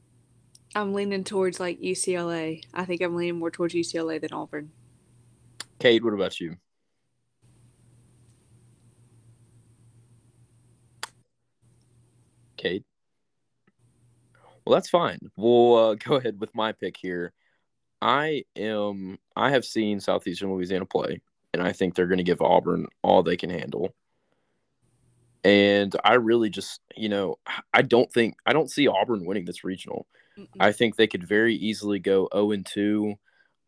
I'm 0.75 0.93
leaning 0.93 1.25
towards 1.25 1.59
like 1.59 1.81
UCLA. 1.81 2.63
I 2.75 2.85
think 2.85 3.01
I'm 3.01 3.17
leaning 3.17 3.39
more 3.39 3.51
towards 3.51 3.75
UCLA 3.75 4.21
than 4.21 4.33
Auburn. 4.33 4.71
Cade, 5.79 6.05
what 6.05 6.15
about 6.15 6.39
you? 6.39 6.57
Cade. 12.57 12.85
Well, 14.65 14.75
that's 14.75 14.91
fine. 14.91 15.19
We'll 15.37 15.77
uh, 15.77 15.95
go 15.95 16.17
ahead 16.17 16.41
with 16.41 16.55
my 16.55 16.73
pick 16.73 16.97
here. 16.97 17.33
I 18.03 18.45
am. 18.57 19.19
I 19.35 19.51
have 19.51 19.65
seen 19.65 20.01
Southeastern 20.01 20.53
Louisiana 20.53 20.85
play, 20.85 21.21
and 21.55 21.63
I 21.63 21.73
think 21.73 21.95
they're 21.95 22.07
going 22.07 22.19
to 22.19 22.25
give 22.25 22.43
Auburn 22.43 22.87
all 23.03 23.23
they 23.23 23.37
can 23.37 23.49
handle. 23.49 23.95
And 25.47 25.95
I 26.03 26.15
really 26.15 26.51
just, 26.51 26.81
you 26.97 27.09
know, 27.09 27.37
I 27.73 27.83
don't 27.83 28.13
think 28.13 28.35
I 28.47 28.53
don't 28.53 28.69
see 28.69 28.89
Auburn 28.89 29.25
winning 29.25 29.45
this 29.45 29.63
regional. 29.63 30.09
Mm-mm. 30.37 30.49
I 30.59 30.73
think 30.73 30.97
they 30.97 31.07
could 31.07 31.23
very 31.23 31.55
easily 31.55 32.01
go 32.01 32.29
0 32.35 32.51
and 32.51 32.67
2 32.67 33.15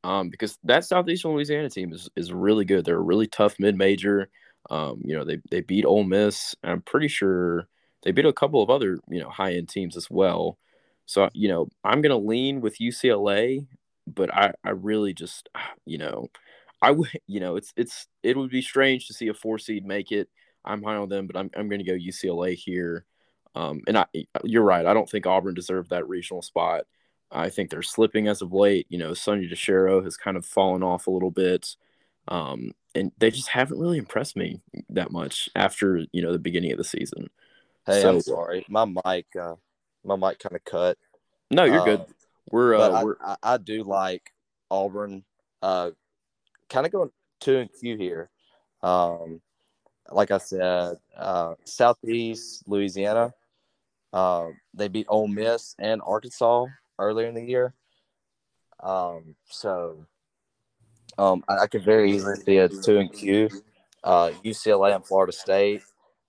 um, 0.02 0.28
because 0.28 0.58
that 0.64 0.84
Southeastern 0.84 1.34
Louisiana 1.34 1.70
team 1.70 1.92
is, 1.92 2.08
is 2.16 2.32
really 2.32 2.64
good. 2.64 2.84
They're 2.84 2.96
a 2.96 3.00
really 3.00 3.28
tough 3.28 3.54
mid 3.60 3.76
major. 3.76 4.28
Um, 4.68 5.02
you 5.04 5.16
know, 5.16 5.24
they, 5.24 5.38
they 5.52 5.60
beat 5.60 5.84
Ole 5.84 6.02
Miss. 6.02 6.56
I'm 6.64 6.82
pretty 6.82 7.06
sure 7.06 7.68
they 8.02 8.10
beat 8.10 8.26
a 8.26 8.32
couple 8.32 8.60
of 8.60 8.70
other, 8.70 8.98
you 9.08 9.20
know, 9.20 9.30
high 9.30 9.52
end 9.52 9.68
teams 9.68 9.96
as 9.96 10.10
well. 10.10 10.58
So, 11.06 11.28
you 11.32 11.48
know, 11.48 11.68
I'm 11.84 12.02
going 12.02 12.10
to 12.10 12.28
lean 12.28 12.60
with 12.60 12.80
UCLA, 12.80 13.64
but 14.04 14.34
I, 14.34 14.52
I 14.64 14.70
really 14.70 15.14
just, 15.14 15.48
you 15.86 15.98
know, 15.98 16.26
I 16.82 16.90
would, 16.90 17.10
you 17.28 17.38
know, 17.38 17.54
it's, 17.54 17.72
it's, 17.76 18.08
it 18.24 18.36
would 18.36 18.50
be 18.50 18.62
strange 18.62 19.06
to 19.06 19.14
see 19.14 19.28
a 19.28 19.34
four 19.34 19.60
seed 19.60 19.86
make 19.86 20.10
it. 20.10 20.28
I'm 20.64 20.82
high 20.82 20.96
on 20.96 21.08
them, 21.08 21.26
but 21.26 21.36
I'm, 21.36 21.50
I'm 21.56 21.68
going 21.68 21.84
to 21.84 21.90
go 21.90 21.94
UCLA 21.94 22.54
here. 22.54 23.04
Um, 23.54 23.80
and 23.86 23.98
I, 23.98 24.06
you're 24.44 24.62
right. 24.62 24.86
I 24.86 24.94
don't 24.94 25.08
think 25.08 25.26
Auburn 25.26 25.54
deserved 25.54 25.90
that 25.90 26.08
regional 26.08 26.42
spot. 26.42 26.84
I 27.30 27.50
think 27.50 27.70
they're 27.70 27.82
slipping 27.82 28.28
as 28.28 28.42
of 28.42 28.52
late. 28.52 28.86
You 28.88 28.98
know, 28.98 29.14
Sonny 29.14 29.48
DiChiara 29.48 30.04
has 30.04 30.16
kind 30.16 30.36
of 30.36 30.46
fallen 30.46 30.82
off 30.82 31.06
a 31.06 31.10
little 31.10 31.30
bit. 31.30 31.76
Um, 32.28 32.72
and 32.94 33.12
they 33.18 33.30
just 33.30 33.48
haven't 33.48 33.78
really 33.78 33.98
impressed 33.98 34.36
me 34.36 34.60
that 34.90 35.10
much 35.10 35.48
after, 35.56 36.04
you 36.12 36.22
know, 36.22 36.32
the 36.32 36.38
beginning 36.38 36.72
of 36.72 36.78
the 36.78 36.84
season. 36.84 37.28
Hey, 37.86 38.02
so, 38.02 38.10
I'm 38.10 38.20
sorry. 38.20 38.66
My 38.68 38.84
mic, 38.84 39.26
uh, 39.40 39.54
my 40.04 40.16
mic 40.16 40.38
kind 40.38 40.56
of 40.56 40.64
cut. 40.64 40.98
No, 41.50 41.64
you're 41.64 41.80
uh, 41.80 41.84
good. 41.84 42.04
We're, 42.50 42.74
uh, 42.74 42.90
I, 42.90 43.04
we're... 43.04 43.16
I, 43.24 43.36
I, 43.42 43.56
do 43.56 43.82
like 43.82 44.30
Auburn, 44.70 45.24
uh, 45.62 45.90
kind 46.68 46.86
of 46.86 46.92
going 46.92 47.10
two 47.40 47.58
and 47.58 47.70
Q 47.80 47.96
here. 47.96 48.30
Um, 48.82 49.40
like 50.10 50.30
I 50.30 50.38
said, 50.38 50.96
uh, 51.16 51.54
Southeast 51.64 52.64
Louisiana. 52.66 53.34
Uh, 54.12 54.48
they 54.74 54.88
beat 54.88 55.06
Ole 55.08 55.28
Miss 55.28 55.74
and 55.78 56.00
Arkansas 56.04 56.66
earlier 56.98 57.26
in 57.26 57.34
the 57.34 57.44
year. 57.44 57.74
Um, 58.80 59.34
so 59.50 60.06
um, 61.18 61.44
I, 61.48 61.58
I, 61.62 61.66
could 61.66 61.84
very 61.84 62.12
easily 62.12 62.36
see 62.36 62.58
a 62.58 62.68
two 62.68 62.98
and 62.98 63.12
Q. 63.12 63.50
Uh, 64.04 64.30
UCLA 64.44 64.94
and 64.94 65.04
Florida 65.04 65.32
State, 65.32 65.82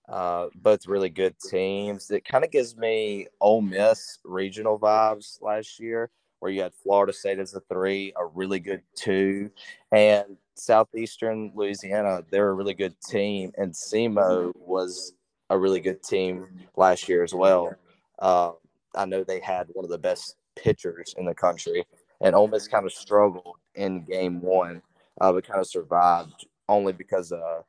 uh, 0.09 0.47
both 0.55 0.87
really 0.87 1.09
good 1.09 1.35
teams. 1.39 2.09
It 2.09 2.25
kind 2.25 2.43
of 2.43 2.49
gives 2.49 2.75
me 2.75 3.27
Ole 3.39 3.61
Miss 3.61 4.17
regional 4.25 4.79
vibes 4.79 5.39
last 5.41 5.79
year, 5.79 6.09
where 6.39 6.51
you 6.51 6.63
had 6.63 6.73
Florida 6.73 7.13
State 7.13 7.37
as 7.37 7.53
a 7.53 7.61
three, 7.61 8.11
a 8.17 8.25
really 8.25 8.59
good 8.59 8.81
two, 8.95 9.51
and 9.91 10.37
Southeastern 10.59 11.51
Louisiana, 11.55 12.23
they're 12.29 12.49
a 12.49 12.53
really 12.53 12.73
good 12.73 12.95
team, 13.01 13.51
and 13.57 13.73
SEMO 13.73 14.51
was 14.55 15.13
a 15.49 15.57
really 15.57 15.79
good 15.79 16.03
team 16.03 16.47
last 16.75 17.09
year 17.09 17.23
as 17.23 17.33
well. 17.33 17.73
Uh, 18.19 18.51
I 18.95 19.05
know 19.05 19.23
they 19.23 19.39
had 19.39 19.67
one 19.73 19.85
of 19.85 19.91
the 19.91 19.97
best 19.97 20.35
pitchers 20.55 21.15
in 21.17 21.25
the 21.25 21.33
country, 21.33 21.85
and 22.21 22.35
Ole 22.35 22.47
Miss 22.47 22.67
kind 22.67 22.85
of 22.85 22.93
struggled 22.93 23.57
in 23.75 24.03
game 24.03 24.41
one, 24.41 24.81
uh, 25.21 25.31
but 25.31 25.47
kind 25.47 25.59
of 25.59 25.67
survived 25.67 26.45
only 26.67 26.93
because 26.93 27.31
of 27.31 27.63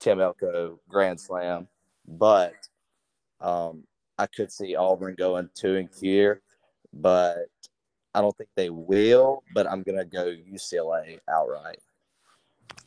Tim 0.00 0.20
Elko 0.20 0.78
grand 0.88 1.20
slam. 1.20 1.68
But 2.06 2.54
um, 3.40 3.84
I 4.18 4.26
could 4.26 4.50
see 4.50 4.74
Auburn 4.74 5.14
going 5.16 5.48
two 5.54 5.76
and 5.76 5.88
here, 6.00 6.42
but 6.92 7.46
I 8.14 8.20
don't 8.20 8.36
think 8.36 8.50
they 8.56 8.70
will. 8.70 9.42
But 9.54 9.66
I'm 9.66 9.82
gonna 9.82 10.04
go 10.04 10.26
UCLA 10.26 11.18
outright. 11.28 11.78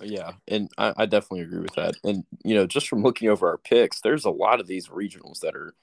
Yeah, 0.01 0.33
and 0.47 0.69
I, 0.77 0.93
I, 0.97 1.05
definitely 1.05 1.41
agree 1.41 1.61
with 1.61 1.75
that. 1.75 1.95
And 2.03 2.25
you 2.43 2.55
know, 2.55 2.67
just 2.67 2.87
from 2.87 3.03
looking 3.03 3.29
over 3.29 3.49
our 3.49 3.57
picks, 3.57 4.01
there's 4.01 4.25
a 4.25 4.29
lot 4.29 4.59
of 4.59 4.67
these 4.67 4.89
regionals 4.89 5.39
that 5.39 5.55
are 5.55 5.73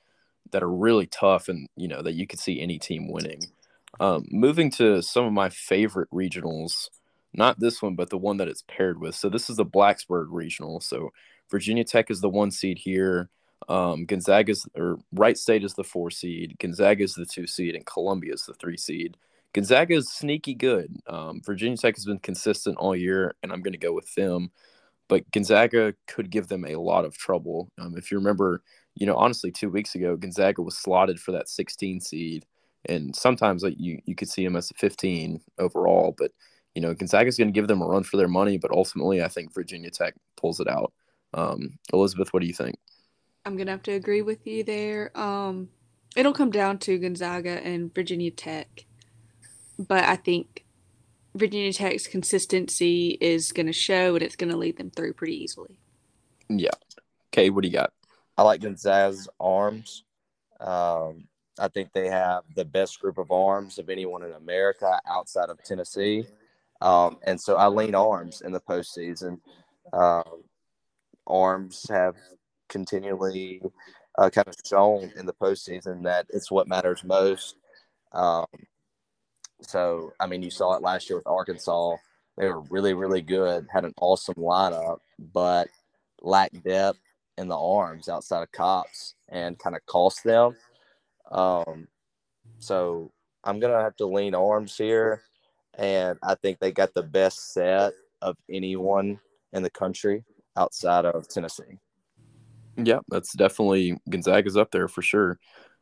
that 0.50 0.62
are 0.62 0.70
really 0.70 1.06
tough, 1.06 1.48
and 1.48 1.68
you 1.76 1.88
know 1.88 2.02
that 2.02 2.14
you 2.14 2.26
could 2.26 2.38
see 2.38 2.60
any 2.60 2.78
team 2.78 3.10
winning. 3.10 3.40
Um, 4.00 4.26
moving 4.30 4.70
to 4.72 5.02
some 5.02 5.24
of 5.24 5.32
my 5.32 5.48
favorite 5.48 6.10
regionals, 6.10 6.88
not 7.34 7.60
this 7.60 7.82
one, 7.82 7.94
but 7.94 8.10
the 8.10 8.18
one 8.18 8.38
that 8.38 8.48
it's 8.48 8.64
paired 8.68 9.00
with. 9.00 9.14
So 9.14 9.28
this 9.28 9.50
is 9.50 9.56
the 9.56 9.66
Blacksburg 9.66 10.26
regional. 10.30 10.80
So 10.80 11.10
Virginia 11.50 11.84
Tech 11.84 12.10
is 12.10 12.20
the 12.20 12.30
one 12.30 12.50
seed 12.50 12.78
here. 12.78 13.28
Um, 13.68 14.06
Gonzaga's 14.06 14.66
or 14.74 14.98
Wright 15.12 15.38
State 15.38 15.64
is 15.64 15.74
the 15.74 15.84
four 15.84 16.10
seed. 16.10 16.56
Gonzaga 16.58 17.04
is 17.04 17.14
the 17.14 17.26
two 17.26 17.46
seed, 17.46 17.74
and 17.74 17.86
Columbia 17.86 18.34
is 18.34 18.44
the 18.44 18.54
three 18.54 18.76
seed. 18.76 19.16
Gonzaga 19.52 19.94
is 19.94 20.10
sneaky 20.10 20.54
good. 20.54 20.96
Um, 21.06 21.42
Virginia 21.44 21.76
Tech 21.76 21.96
has 21.96 22.06
been 22.06 22.18
consistent 22.18 22.78
all 22.78 22.96
year, 22.96 23.34
and 23.42 23.52
I'm 23.52 23.60
going 23.60 23.72
to 23.72 23.78
go 23.78 23.92
with 23.92 24.12
them. 24.14 24.50
But 25.08 25.30
Gonzaga 25.30 25.94
could 26.06 26.30
give 26.30 26.48
them 26.48 26.64
a 26.64 26.76
lot 26.76 27.04
of 27.04 27.18
trouble. 27.18 27.70
Um, 27.78 27.96
if 27.98 28.10
you 28.10 28.16
remember, 28.16 28.62
you 28.94 29.06
know, 29.06 29.16
honestly, 29.16 29.50
two 29.50 29.68
weeks 29.68 29.94
ago, 29.94 30.16
Gonzaga 30.16 30.62
was 30.62 30.78
slotted 30.78 31.20
for 31.20 31.32
that 31.32 31.48
16 31.48 32.00
seed, 32.00 32.46
and 32.86 33.14
sometimes 33.14 33.62
like 33.62 33.74
you 33.78 34.00
you 34.06 34.14
could 34.14 34.28
see 34.28 34.44
them 34.44 34.56
as 34.56 34.70
a 34.70 34.74
15 34.74 35.40
overall. 35.58 36.14
But 36.16 36.30
you 36.74 36.80
know, 36.80 36.94
Gonzaga 36.94 37.28
is 37.28 37.36
going 37.36 37.48
to 37.48 37.52
give 37.52 37.68
them 37.68 37.82
a 37.82 37.86
run 37.86 38.04
for 38.04 38.16
their 38.16 38.28
money. 38.28 38.56
But 38.56 38.70
ultimately, 38.70 39.22
I 39.22 39.28
think 39.28 39.52
Virginia 39.52 39.90
Tech 39.90 40.14
pulls 40.36 40.60
it 40.60 40.68
out. 40.68 40.92
Um, 41.34 41.78
Elizabeth, 41.92 42.32
what 42.32 42.40
do 42.40 42.46
you 42.46 42.54
think? 42.54 42.78
I'm 43.44 43.56
gonna 43.56 43.72
have 43.72 43.82
to 43.84 43.92
agree 43.92 44.22
with 44.22 44.46
you 44.46 44.62
there. 44.62 45.10
Um, 45.18 45.68
it'll 46.16 46.32
come 46.32 46.50
down 46.50 46.78
to 46.78 46.98
Gonzaga 46.98 47.60
and 47.64 47.92
Virginia 47.94 48.30
Tech 48.30 48.86
but 49.78 50.04
I 50.04 50.16
think 50.16 50.64
Virginia 51.34 51.72
Tech's 51.72 52.06
consistency 52.06 53.16
is 53.20 53.52
going 53.52 53.66
to 53.66 53.72
show 53.72 54.14
and 54.14 54.22
it's 54.22 54.36
going 54.36 54.50
to 54.50 54.58
lead 54.58 54.76
them 54.76 54.90
through 54.90 55.14
pretty 55.14 55.42
easily. 55.42 55.78
Yeah. 56.48 56.70
Okay, 57.32 57.50
what 57.50 57.62
do 57.62 57.68
you 57.68 57.74
got? 57.74 57.92
I 58.36 58.42
like 58.42 58.60
Gonzaga's 58.60 59.28
arms. 59.40 60.04
Um, 60.60 61.28
I 61.58 61.68
think 61.68 61.92
they 61.92 62.08
have 62.08 62.44
the 62.54 62.64
best 62.64 63.00
group 63.00 63.18
of 63.18 63.30
arms 63.30 63.78
of 63.78 63.88
anyone 63.88 64.22
in 64.22 64.32
America 64.32 65.00
outside 65.06 65.48
of 65.48 65.62
Tennessee. 65.62 66.26
Um, 66.80 67.18
and 67.22 67.40
so 67.40 67.56
I 67.56 67.68
lean 67.68 67.94
arms 67.94 68.42
in 68.42 68.52
the 68.52 68.60
postseason. 68.60 69.38
Um, 69.92 70.44
arms 71.26 71.86
have 71.88 72.16
continually 72.68 73.62
uh, 74.18 74.30
kind 74.30 74.48
of 74.48 74.54
shown 74.66 75.12
in 75.16 75.26
the 75.26 75.34
postseason 75.34 76.02
that 76.04 76.26
it's 76.30 76.50
what 76.50 76.68
matters 76.68 77.04
most. 77.04 77.56
Um, 78.12 78.46
so, 79.62 80.12
I 80.20 80.26
mean, 80.26 80.42
you 80.42 80.50
saw 80.50 80.74
it 80.74 80.82
last 80.82 81.08
year 81.08 81.18
with 81.18 81.26
Arkansas. 81.26 81.96
They 82.36 82.48
were 82.48 82.60
really, 82.62 82.94
really 82.94 83.22
good, 83.22 83.66
had 83.70 83.84
an 83.84 83.94
awesome 84.00 84.34
lineup, 84.36 84.98
but 85.32 85.68
lacked 86.20 86.62
depth 86.64 86.98
in 87.38 87.48
the 87.48 87.58
arms 87.58 88.08
outside 88.08 88.42
of 88.42 88.52
Kopps 88.52 89.14
and 89.28 89.58
kind 89.58 89.76
of 89.76 89.84
cost 89.86 90.24
them. 90.24 90.56
Um, 91.30 91.88
so 92.58 93.10
I'm 93.44 93.60
going 93.60 93.72
to 93.72 93.82
have 93.82 93.96
to 93.96 94.06
lean 94.06 94.34
arms 94.34 94.76
here. 94.76 95.22
And 95.78 96.18
I 96.22 96.34
think 96.34 96.58
they 96.58 96.72
got 96.72 96.94
the 96.94 97.02
best 97.02 97.52
set 97.52 97.92
of 98.20 98.36
anyone 98.50 99.18
in 99.52 99.62
the 99.62 99.70
country 99.70 100.24
outside 100.56 101.04
of 101.04 101.28
Tennessee. 101.28 101.78
Yeah, 102.76 103.00
that's 103.08 103.32
definitely 103.34 103.98
Gonzaga's 104.08 104.56
up 104.56 104.70
there 104.70 104.88
for 104.88 105.02
sure. 105.02 105.38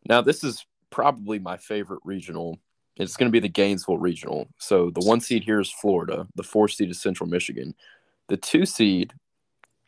Now, 0.08 0.20
this 0.20 0.42
is 0.42 0.64
probably 0.90 1.38
my 1.38 1.56
favorite 1.56 2.00
regional 2.04 2.58
it's 3.02 3.16
going 3.16 3.28
to 3.28 3.32
be 3.32 3.40
the 3.40 3.48
Gainesville 3.48 3.98
Regional. 3.98 4.48
So 4.58 4.90
the 4.90 5.00
one 5.00 5.20
seed 5.20 5.44
here 5.44 5.60
is 5.60 5.70
Florida. 5.70 6.26
The 6.34 6.42
four 6.42 6.68
seed 6.68 6.90
is 6.90 7.00
Central 7.00 7.28
Michigan. 7.28 7.74
The 8.28 8.36
two 8.36 8.66
seed 8.66 9.12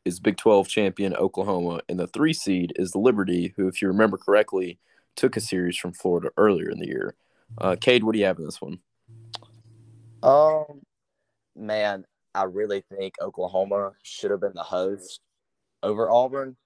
is 0.05 0.20
Big 0.20 0.37
12 0.37 0.68
champion 0.68 1.14
Oklahoma. 1.14 1.81
And 1.88 1.98
the 1.98 2.07
three 2.07 2.33
seed 2.33 2.72
is 2.77 2.96
Liberty, 2.96 3.55
who, 3.57 3.68
if 3.68 3.83
you 3.83 3.88
remember 3.88 4.16
correctly, 4.16 4.79
took 5.16 5.37
a 5.37 5.40
series 5.40 5.77
from 5.77 5.92
Florida 5.92 6.31
earlier 6.37 6.70
in 6.70 6.79
the 6.79 6.87
year. 6.87 7.14
Uh, 7.59 7.77
Cade, 7.81 8.03
what 8.03 8.12
do 8.12 8.18
you 8.18 8.25
have 8.25 8.38
in 8.38 8.44
this 8.44 8.61
one? 8.61 8.79
Um, 10.22 10.83
man, 11.55 12.05
I 12.35 12.44
really 12.44 12.83
think 12.96 13.14
Oklahoma 13.20 13.92
should 14.03 14.31
have 14.31 14.40
been 14.40 14.55
the 14.55 14.62
host 14.62 15.20
over 15.83 16.11
Auburn. 16.11 16.57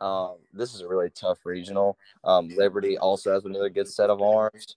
Um, 0.00 0.36
this 0.52 0.74
is 0.74 0.80
a 0.80 0.88
really 0.88 1.10
tough 1.10 1.44
regional. 1.44 1.98
Um, 2.24 2.48
Liberty 2.56 2.96
also 2.96 3.32
has 3.32 3.44
another 3.44 3.68
good 3.68 3.88
set 3.88 4.08
of 4.08 4.22
arms. 4.22 4.76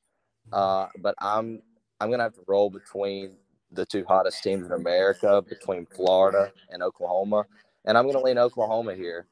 Uh, 0.51 0.87
but 0.99 1.15
I'm 1.19 1.61
I'm 1.99 2.11
gonna 2.11 2.23
have 2.23 2.33
to 2.33 2.43
roll 2.47 2.69
between 2.69 3.37
the 3.71 3.85
two 3.85 4.05
hottest 4.07 4.43
teams 4.43 4.65
in 4.65 4.71
America, 4.71 5.41
between 5.47 5.85
Florida 5.85 6.51
and 6.69 6.83
Oklahoma, 6.83 7.45
and 7.85 7.97
I'm 7.97 8.05
gonna 8.05 8.23
lean 8.23 8.37
Oklahoma 8.37 8.95
here. 8.95 9.27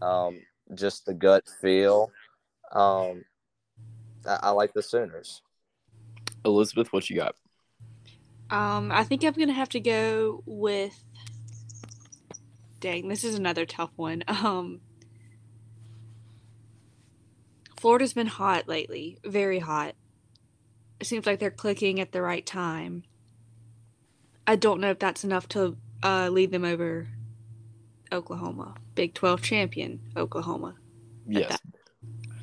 Um, 0.00 0.40
just 0.74 1.06
the 1.06 1.14
gut 1.14 1.44
feel. 1.60 2.10
Um, 2.72 3.24
I, 4.26 4.38
I 4.42 4.50
like 4.50 4.72
the 4.72 4.82
Sooners. 4.82 5.42
Elizabeth, 6.44 6.92
what 6.92 7.08
you 7.08 7.16
got? 7.16 7.34
Um, 8.50 8.90
I 8.92 9.04
think 9.04 9.24
I'm 9.24 9.32
gonna 9.32 9.52
have 9.52 9.70
to 9.70 9.80
go 9.80 10.42
with. 10.46 11.04
Dang, 12.80 13.08
this 13.08 13.22
is 13.24 13.34
another 13.34 13.66
tough 13.66 13.92
one. 13.96 14.24
Um, 14.28 14.80
Florida's 17.78 18.12
been 18.12 18.28
hot 18.28 18.68
lately, 18.68 19.18
very 19.24 19.58
hot 19.58 19.96
it 21.02 21.06
seems 21.06 21.26
like 21.26 21.40
they're 21.40 21.50
clicking 21.50 21.98
at 21.98 22.12
the 22.12 22.22
right 22.22 22.46
time. 22.46 23.02
I 24.46 24.54
don't 24.54 24.80
know 24.80 24.90
if 24.92 25.00
that's 25.00 25.24
enough 25.24 25.48
to 25.48 25.76
uh, 26.04 26.28
lead 26.28 26.52
them 26.52 26.64
over 26.64 27.08
Oklahoma, 28.12 28.76
Big 28.94 29.12
12 29.12 29.42
champion 29.42 29.98
Oklahoma. 30.16 30.76
Yes. 31.26 31.58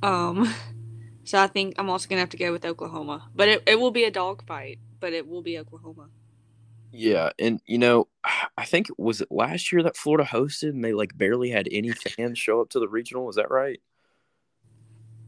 Um, 0.04 0.54
so 1.24 1.40
I 1.40 1.48
think 1.48 1.76
I'm 1.78 1.90
also 1.90 2.10
gonna 2.10 2.20
have 2.20 2.32
to 2.32 2.38
go 2.38 2.52
with 2.52 2.66
Oklahoma, 2.66 3.30
but 3.34 3.48
it, 3.48 3.64
it 3.66 3.80
will 3.80 3.92
be 3.92 4.04
a 4.04 4.12
dogfight, 4.12 4.80
but 5.00 5.14
it 5.14 5.26
will 5.26 5.42
be 5.42 5.58
Oklahoma. 5.58 6.10
Yeah, 6.92 7.30
and 7.40 7.62
you 7.66 7.78
know, 7.78 8.10
I 8.58 8.66
think 8.66 8.88
was 8.98 9.22
it 9.22 9.32
last 9.32 9.72
year 9.72 9.84
that 9.84 9.96
Florida 9.96 10.28
hosted 10.30 10.72
and 10.72 10.84
they 10.84 10.92
like 10.92 11.18
barely 11.18 11.50
had 11.50 11.70
any 11.72 11.94
fans 11.94 12.38
show 12.38 12.60
up 12.60 12.72
to 12.72 12.80
the 12.80 12.90
regional. 12.90 13.30
Is 13.30 13.38
that 13.38 13.50
right? 13.50 13.80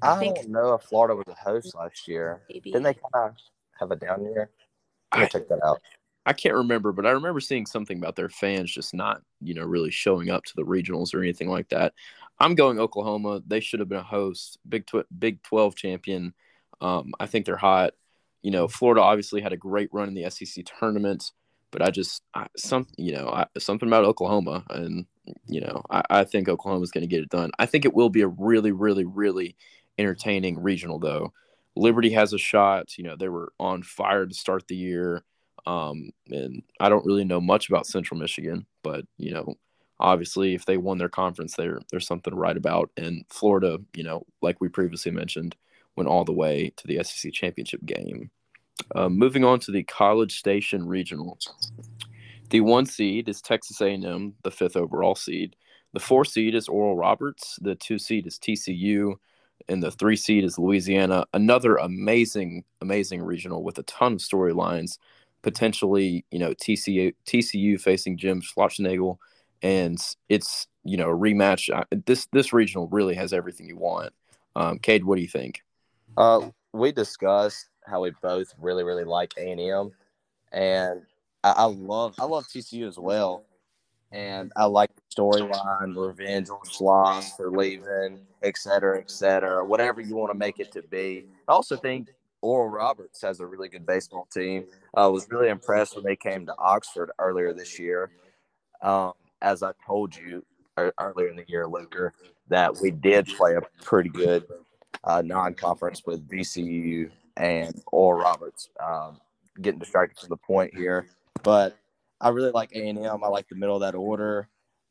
I, 0.01 0.17
I 0.17 0.33
don't 0.33 0.49
know 0.49 0.73
if 0.73 0.83
Florida 0.83 1.15
was 1.15 1.27
a 1.27 1.33
host 1.33 1.75
last 1.75 2.07
year. 2.07 2.41
Maybe. 2.49 2.71
Didn't 2.71 2.83
they 2.83 2.93
kind 2.93 3.29
of 3.31 3.35
have 3.79 3.91
a 3.91 3.95
down 3.95 4.23
year? 4.23 4.49
I 5.11 5.25
check 5.25 5.47
that 5.49 5.59
out. 5.63 5.81
I 6.25 6.33
can't 6.33 6.55
remember, 6.55 6.91
but 6.91 7.05
I 7.05 7.11
remember 7.11 7.39
seeing 7.39 7.65
something 7.65 7.97
about 7.97 8.15
their 8.15 8.29
fans 8.29 8.71
just 8.71 8.93
not, 8.93 9.21
you 9.41 9.53
know, 9.53 9.63
really 9.63 9.89
showing 9.89 10.29
up 10.29 10.43
to 10.45 10.55
the 10.55 10.63
regionals 10.63 11.13
or 11.13 11.21
anything 11.21 11.49
like 11.49 11.69
that. 11.69 11.93
I'm 12.39 12.55
going 12.55 12.79
Oklahoma. 12.79 13.41
They 13.45 13.59
should 13.59 13.79
have 13.79 13.89
been 13.89 13.99
a 13.99 14.03
host, 14.03 14.59
Big 14.67 14.85
Tw- 14.85 15.07
Big 15.17 15.41
12 15.43 15.75
champion. 15.75 16.33
Um, 16.79 17.13
I 17.19 17.25
think 17.25 17.45
they're 17.45 17.57
hot. 17.57 17.93
You 18.43 18.51
know, 18.51 18.67
Florida 18.67 19.01
obviously 19.01 19.41
had 19.41 19.53
a 19.53 19.57
great 19.57 19.89
run 19.91 20.07
in 20.07 20.13
the 20.13 20.29
SEC 20.29 20.65
tournament, 20.65 21.31
but 21.71 21.81
I 21.81 21.89
just 21.89 22.23
I, 22.33 22.47
some, 22.55 22.87
you 22.97 23.13
know, 23.13 23.29
I, 23.29 23.45
something 23.57 23.87
about 23.87 24.05
Oklahoma, 24.05 24.63
and 24.69 25.05
you 25.47 25.61
know, 25.61 25.83
I, 25.89 26.03
I 26.09 26.23
think 26.23 26.49
Oklahoma's 26.49 26.91
going 26.91 27.03
to 27.03 27.07
get 27.07 27.21
it 27.21 27.29
done. 27.29 27.51
I 27.59 27.65
think 27.65 27.85
it 27.85 27.93
will 27.93 28.09
be 28.09 28.21
a 28.21 28.27
really, 28.27 28.71
really, 28.71 29.05
really 29.05 29.55
entertaining 29.97 30.61
regional 30.61 30.99
though. 30.99 31.33
Liberty 31.75 32.11
has 32.11 32.33
a 32.33 32.37
shot. 32.37 32.97
You 32.97 33.05
know, 33.05 33.15
they 33.15 33.29
were 33.29 33.53
on 33.59 33.83
fire 33.83 34.25
to 34.25 34.33
start 34.33 34.67
the 34.67 34.75
year. 34.75 35.23
Um, 35.65 36.11
and 36.29 36.63
I 36.79 36.89
don't 36.89 37.05
really 37.05 37.23
know 37.23 37.39
much 37.39 37.69
about 37.69 37.85
Central 37.85 38.19
Michigan, 38.19 38.65
but 38.83 39.05
you 39.17 39.31
know, 39.31 39.55
obviously 39.99 40.55
if 40.55 40.65
they 40.65 40.77
won 40.77 40.97
their 40.97 41.09
conference, 41.09 41.55
there 41.55 41.79
there's 41.91 42.07
something 42.07 42.35
right 42.35 42.57
about. 42.57 42.89
And 42.97 43.23
Florida, 43.29 43.79
you 43.93 44.03
know, 44.03 44.25
like 44.41 44.59
we 44.59 44.67
previously 44.67 45.11
mentioned, 45.11 45.55
went 45.95 46.09
all 46.09 46.25
the 46.25 46.33
way 46.33 46.73
to 46.77 46.87
the 46.87 47.03
SEC 47.03 47.31
championship 47.31 47.85
game. 47.85 48.31
Uh, 48.95 49.09
moving 49.09 49.43
on 49.43 49.59
to 49.59 49.71
the 49.71 49.83
College 49.83 50.39
Station 50.39 50.87
Regional. 50.87 51.37
The 52.49 52.61
one 52.61 52.85
seed 52.85 53.29
is 53.29 53.41
Texas 53.41 53.79
A&M, 53.79 54.33
the 54.43 54.51
fifth 54.51 54.75
overall 54.75 55.15
seed. 55.15 55.55
The 55.93 55.99
four 55.99 56.25
seed 56.25 56.55
is 56.55 56.67
Oral 56.67 56.95
Roberts. 56.95 57.59
The 57.61 57.75
two 57.75 57.99
seed 57.99 58.27
is 58.27 58.39
TCU 58.39 59.15
and 59.67 59.81
the 59.81 59.91
three 59.91 60.15
seed 60.15 60.43
is 60.43 60.57
Louisiana. 60.57 61.25
Another 61.33 61.75
amazing, 61.75 62.63
amazing 62.81 63.21
regional 63.21 63.63
with 63.63 63.77
a 63.77 63.83
ton 63.83 64.13
of 64.13 64.19
storylines. 64.19 64.97
Potentially, 65.41 66.23
you 66.31 66.37
know, 66.37 66.53
TCU 66.53 67.13
TCU 67.25 67.81
facing 67.81 68.17
Jim 68.17 68.41
Schlossnagle, 68.41 69.17
and 69.63 69.99
it's 70.29 70.67
you 70.83 70.97
know, 70.97 71.09
a 71.09 71.17
rematch. 71.17 71.69
This 72.05 72.27
this 72.31 72.53
regional 72.53 72.87
really 72.87 73.15
has 73.15 73.33
everything 73.33 73.67
you 73.67 73.77
want. 73.77 74.13
Um, 74.55 74.79
Cade, 74.79 75.05
what 75.05 75.15
do 75.15 75.21
you 75.21 75.27
think? 75.27 75.63
Uh, 76.17 76.49
we 76.73 76.91
discussed 76.91 77.67
how 77.85 78.01
we 78.01 78.11
both 78.21 78.53
really 78.59 78.83
really 78.83 79.03
like 79.03 79.33
A 79.37 79.51
and 79.51 79.61
M, 79.61 79.91
and 80.51 81.01
I 81.43 81.65
love 81.65 82.15
I 82.19 82.25
love 82.25 82.47
TCU 82.47 82.87
as 82.87 82.97
well, 82.97 83.45
and 84.11 84.51
I 84.55 84.65
like 84.65 84.91
the 84.95 85.01
storyline, 85.15 85.95
revenge 85.95 86.49
or 86.49 86.61
loss 86.79 87.35
for 87.35 87.49
leaving, 87.49 88.19
et 88.43 88.57
cetera, 88.57 88.99
et 88.99 89.09
cetera, 89.09 89.63
whatever 89.65 90.01
you 90.01 90.15
want 90.15 90.31
to 90.31 90.37
make 90.37 90.59
it 90.59 90.71
to 90.73 90.81
be. 90.81 91.25
I 91.47 91.53
also 91.53 91.77
think 91.77 92.09
Oral 92.41 92.69
Roberts 92.69 93.21
has 93.21 93.39
a 93.39 93.45
really 93.45 93.69
good 93.69 93.85
baseball 93.85 94.27
team. 94.33 94.65
I 94.95 95.07
was 95.07 95.27
really 95.29 95.49
impressed 95.49 95.95
when 95.95 96.03
they 96.03 96.15
came 96.15 96.45
to 96.45 96.55
Oxford 96.57 97.11
earlier 97.19 97.53
this 97.53 97.79
year. 97.79 98.11
Um, 98.81 99.13
as 99.41 99.63
I 99.63 99.71
told 99.85 100.15
you 100.15 100.43
earlier 100.77 101.27
in 101.27 101.35
the 101.35 101.45
year, 101.47 101.67
Luker, 101.67 102.13
that 102.49 102.75
we 102.81 102.91
did 102.91 103.27
play 103.27 103.55
a 103.55 103.61
pretty 103.83 104.09
good 104.09 104.45
uh, 105.03 105.21
non-conference 105.21 106.03
with 106.05 106.27
VCU 106.27 107.09
and 107.37 107.81
Oral 107.91 108.21
Roberts. 108.21 108.69
Um, 108.79 109.19
getting 109.61 109.79
distracted 109.79 110.19
from 110.19 110.29
the 110.29 110.37
point 110.37 110.75
here, 110.75 111.07
but 111.43 111.77
I 112.21 112.29
really 112.29 112.51
like 112.51 112.71
A 112.73 112.87
and 112.87 112.99
M. 112.99 113.23
I 113.23 113.27
like 113.27 113.49
the 113.49 113.55
middle 113.55 113.75
of 113.75 113.81
that 113.81 113.95
order. 113.95 114.47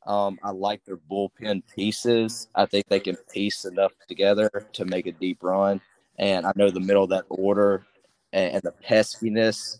Um, 0.06 0.38
I 0.42 0.50
like 0.50 0.84
their 0.84 0.96
bullpen 0.96 1.62
pieces. 1.74 2.48
I 2.54 2.66
think 2.66 2.86
they 2.88 3.00
can 3.00 3.16
piece 3.32 3.64
enough 3.64 3.92
together 4.08 4.68
to 4.72 4.84
make 4.84 5.06
a 5.06 5.12
deep 5.12 5.42
run. 5.42 5.80
And 6.18 6.44
I 6.44 6.52
know 6.56 6.70
the 6.70 6.80
middle 6.80 7.04
of 7.04 7.10
that 7.10 7.26
order 7.28 7.86
and, 8.32 8.54
and 8.54 8.62
the 8.62 8.74
peskiness 8.86 9.78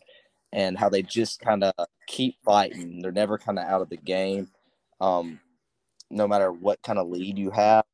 and 0.53 0.78
how 0.78 0.88
they 0.88 1.03
just 1.03 1.40
kind 1.40 1.64
of 1.64 1.74
keep 2.07 2.36
fighting. 2.44 3.01
They're 3.01 3.12
never 3.12 3.38
kind 3.38 3.59
of 3.59 3.64
out 3.64 3.82
of 3.82 3.88
the 3.88 3.96
game. 3.96 4.48
Um, 5.01 5.40
no 6.11 6.28
matter 6.28 6.53
what 6.53 6.82
kind 6.82 6.98
of 6.98 7.09
lead 7.09 7.38
you 7.38 7.51
have, 7.51 7.84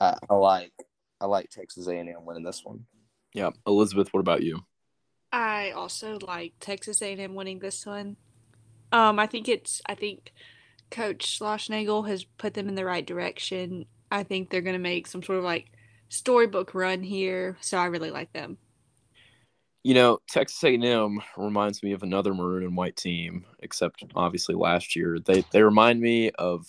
I, 0.00 0.16
I 0.28 0.34
like 0.34 0.72
I 1.20 1.26
like 1.26 1.48
Texas 1.50 1.86
A&M 1.86 2.24
winning 2.24 2.42
this 2.42 2.62
one. 2.64 2.84
Yeah, 3.32 3.50
Elizabeth, 3.66 4.12
what 4.12 4.20
about 4.20 4.42
you? 4.42 4.60
I 5.32 5.70
also 5.70 6.18
like 6.20 6.54
Texas 6.60 7.00
A&M 7.00 7.34
winning 7.34 7.58
this 7.58 7.86
one. 7.86 8.16
Um, 8.94 9.18
I 9.18 9.26
think 9.26 9.48
it's 9.48 9.82
I 9.86 9.96
think 9.96 10.32
Coach 10.92 11.38
Schlossnagle 11.38 12.06
has 12.08 12.22
put 12.22 12.54
them 12.54 12.68
in 12.68 12.76
the 12.76 12.84
right 12.84 13.04
direction. 13.04 13.86
I 14.12 14.22
think 14.22 14.48
they're 14.48 14.60
going 14.60 14.76
to 14.76 14.78
make 14.78 15.08
some 15.08 15.20
sort 15.20 15.38
of 15.38 15.44
like 15.44 15.72
storybook 16.08 16.74
run 16.74 17.02
here, 17.02 17.56
so 17.60 17.76
I 17.76 17.86
really 17.86 18.12
like 18.12 18.32
them. 18.32 18.56
You 19.82 19.94
know, 19.94 20.20
Texas 20.30 20.62
A&M 20.62 21.20
reminds 21.36 21.82
me 21.82 21.90
of 21.90 22.04
another 22.04 22.32
maroon 22.32 22.62
and 22.62 22.76
white 22.76 22.94
team, 22.94 23.44
except 23.58 24.04
obviously 24.14 24.54
last 24.54 24.94
year. 24.94 25.18
They 25.18 25.44
they 25.50 25.62
remind 25.62 26.00
me 26.00 26.30
of 26.38 26.64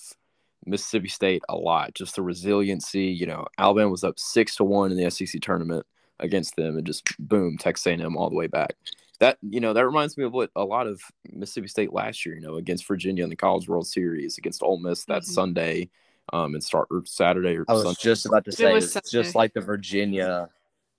Mississippi 0.65 1.09
State 1.09 1.43
a 1.47 1.55
lot. 1.55 1.93
Just 1.93 2.15
the 2.15 2.23
resiliency. 2.23 3.05
You 3.05 3.27
know, 3.27 3.45
Alabama 3.59 3.91
was 3.91 4.03
up 4.03 4.17
six 4.17 4.55
to 4.55 4.63
one 4.63 4.91
in 4.91 4.97
the 4.97 5.11
SEC 5.11 5.39
tournament 5.41 5.85
against 6.19 6.55
them, 6.55 6.75
and 6.75 6.87
just 6.87 7.05
boom, 7.19 7.59
Texas 7.59 7.85
A&M 7.85 8.17
all 8.17 8.31
the 8.31 8.35
way 8.35 8.47
back. 8.47 8.73
That 9.19 9.37
you 9.41 9.59
know 9.59 9.73
that 9.73 9.85
reminds 9.85 10.17
me 10.17 10.25
of 10.25 10.33
what 10.33 10.51
a 10.55 10.63
lot 10.63 10.87
of 10.87 11.01
Mississippi 11.31 11.67
State 11.67 11.93
last 11.93 12.25
year. 12.25 12.35
You 12.35 12.41
know, 12.41 12.55
against 12.55 12.87
Virginia 12.87 13.23
in 13.23 13.29
the 13.29 13.35
College 13.35 13.67
World 13.67 13.87
Series, 13.87 14.37
against 14.37 14.63
Ole 14.63 14.79
Miss 14.79 15.05
that 15.05 15.23
mm-hmm. 15.23 15.31
Sunday, 15.31 15.89
um, 16.33 16.53
and 16.53 16.63
start 16.63 16.87
or 16.91 17.03
Saturday 17.05 17.57
or. 17.57 17.65
I 17.67 17.73
was 17.73 17.83
Sunday. 17.83 17.99
just 18.01 18.25
about 18.25 18.45
to 18.45 18.51
say 18.51 18.75
it 18.75 18.83
it's 18.83 19.11
just 19.11 19.35
like 19.35 19.53
the 19.53 19.61
Virginia, 19.61 20.49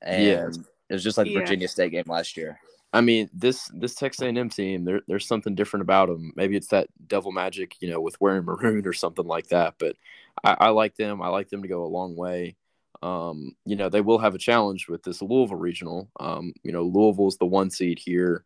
and 0.02 0.24
yeah. 0.24 0.48
it 0.88 0.94
was 0.94 1.04
just 1.04 1.18
like 1.18 1.26
the 1.26 1.32
yeah. 1.32 1.40
Virginia 1.40 1.68
State 1.68 1.92
game 1.92 2.04
last 2.06 2.36
year. 2.36 2.58
I 2.92 3.02
mean, 3.02 3.28
this 3.34 3.70
this 3.74 3.94
Texas 3.94 4.22
A&M 4.22 4.48
team, 4.48 4.84
there, 4.84 5.02
there's 5.06 5.26
something 5.26 5.54
different 5.54 5.82
about 5.82 6.08
them. 6.08 6.32
Maybe 6.36 6.56
it's 6.56 6.68
that 6.68 6.88
devil 7.06 7.32
magic, 7.32 7.76
you 7.80 7.90
know, 7.90 8.00
with 8.00 8.18
wearing 8.20 8.44
maroon 8.44 8.86
or 8.86 8.92
something 8.92 9.26
like 9.26 9.48
that. 9.48 9.74
But 9.78 9.96
I, 10.42 10.56
I 10.58 10.68
like 10.70 10.96
them. 10.96 11.20
I 11.20 11.28
like 11.28 11.50
them 11.50 11.62
to 11.62 11.68
go 11.68 11.84
a 11.84 11.86
long 11.86 12.16
way. 12.16 12.56
Um, 13.02 13.56
you 13.64 13.76
know, 13.76 13.88
they 13.88 14.00
will 14.00 14.18
have 14.18 14.34
a 14.34 14.38
challenge 14.38 14.88
with 14.88 15.02
this 15.02 15.22
Louisville 15.22 15.56
regional. 15.56 16.10
Um, 16.20 16.52
you 16.62 16.72
know, 16.72 16.82
Louisville's 16.82 17.36
the 17.36 17.46
one 17.46 17.70
seed 17.70 17.98
here. 17.98 18.44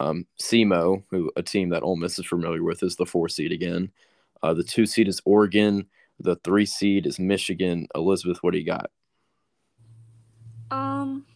Um, 0.00 0.26
SEMO, 0.40 1.04
who 1.10 1.30
a 1.36 1.42
team 1.42 1.68
that 1.68 1.82
Ole 1.82 1.96
Miss 1.96 2.18
is 2.18 2.26
familiar 2.26 2.62
with, 2.62 2.82
is 2.82 2.96
the 2.96 3.06
four 3.06 3.28
seed 3.28 3.52
again. 3.52 3.92
Uh, 4.42 4.52
the 4.52 4.64
two 4.64 4.86
seed 4.86 5.06
is 5.06 5.20
Oregon. 5.24 5.86
The 6.18 6.36
three 6.36 6.66
seed 6.66 7.06
is 7.06 7.18
Michigan. 7.18 7.86
Elizabeth, 7.94 8.42
what 8.42 8.52
do 8.52 8.58
you 8.58 8.66
got? 8.66 8.90
Um, 10.70 11.26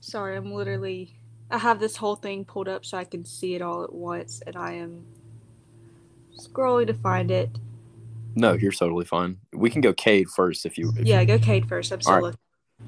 sorry, 0.00 0.36
I'm 0.36 0.52
literally. 0.52 1.16
I 1.50 1.58
have 1.58 1.80
this 1.80 1.96
whole 1.96 2.16
thing 2.16 2.46
pulled 2.46 2.68
up 2.68 2.86
so 2.86 2.96
I 2.96 3.04
can 3.04 3.26
see 3.26 3.54
it 3.54 3.60
all 3.60 3.84
at 3.84 3.92
once, 3.92 4.42
and 4.46 4.56
I 4.56 4.72
am 4.74 5.04
scrolling 6.38 6.86
to 6.86 6.94
find 6.94 7.30
it. 7.30 7.50
No, 8.34 8.52
you're 8.54 8.72
totally 8.72 9.04
fine. 9.04 9.38
We 9.52 9.70
can 9.70 9.80
go 9.80 9.92
Cade 9.92 10.28
first 10.28 10.66
if 10.66 10.78
you. 10.78 10.92
If 10.96 11.06
yeah, 11.06 11.20
you... 11.20 11.26
go 11.26 11.38
Cade 11.38 11.68
first. 11.68 11.92
I'm 11.92 12.00
All 12.06 12.20
right, 12.20 12.34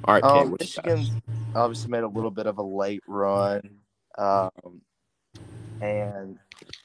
All 0.05 0.15
right 0.15 0.23
Cade. 0.23 0.47
Um, 0.47 0.57
Michigan 0.59 1.23
obviously 1.55 1.91
made 1.91 2.03
a 2.03 2.09
little 2.09 2.31
bit 2.31 2.47
of 2.47 2.59
a 2.59 2.63
late 2.63 3.03
run, 3.07 3.63
um, 4.19 4.51
and 5.81 6.39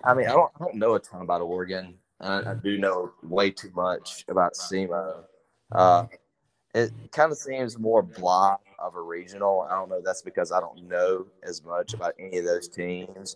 I 0.03 0.13
mean 0.13 0.27
I 0.27 0.33
don't 0.33 0.51
I 0.59 0.63
don't 0.63 0.75
know 0.75 0.95
a 0.95 0.99
ton 0.99 1.21
about 1.21 1.41
Oregon. 1.41 1.95
I, 2.19 2.51
I 2.51 2.53
do 2.55 2.77
know 2.77 3.11
way 3.23 3.51
too 3.51 3.71
much 3.75 4.25
about 4.27 4.53
SEMO. 4.53 5.23
Uh, 5.71 6.05
it 6.75 6.91
kind 7.11 7.31
of 7.31 7.37
seems 7.37 7.77
more 7.79 8.01
blah 8.01 8.57
of 8.79 8.95
a 8.95 9.01
regional. 9.01 9.67
I 9.69 9.75
don't 9.75 9.89
know. 9.89 10.01
That's 10.03 10.21
because 10.21 10.51
I 10.51 10.59
don't 10.59 10.87
know 10.87 11.25
as 11.43 11.63
much 11.63 11.93
about 11.93 12.13
any 12.19 12.37
of 12.37 12.45
those 12.45 12.67
teams. 12.67 13.35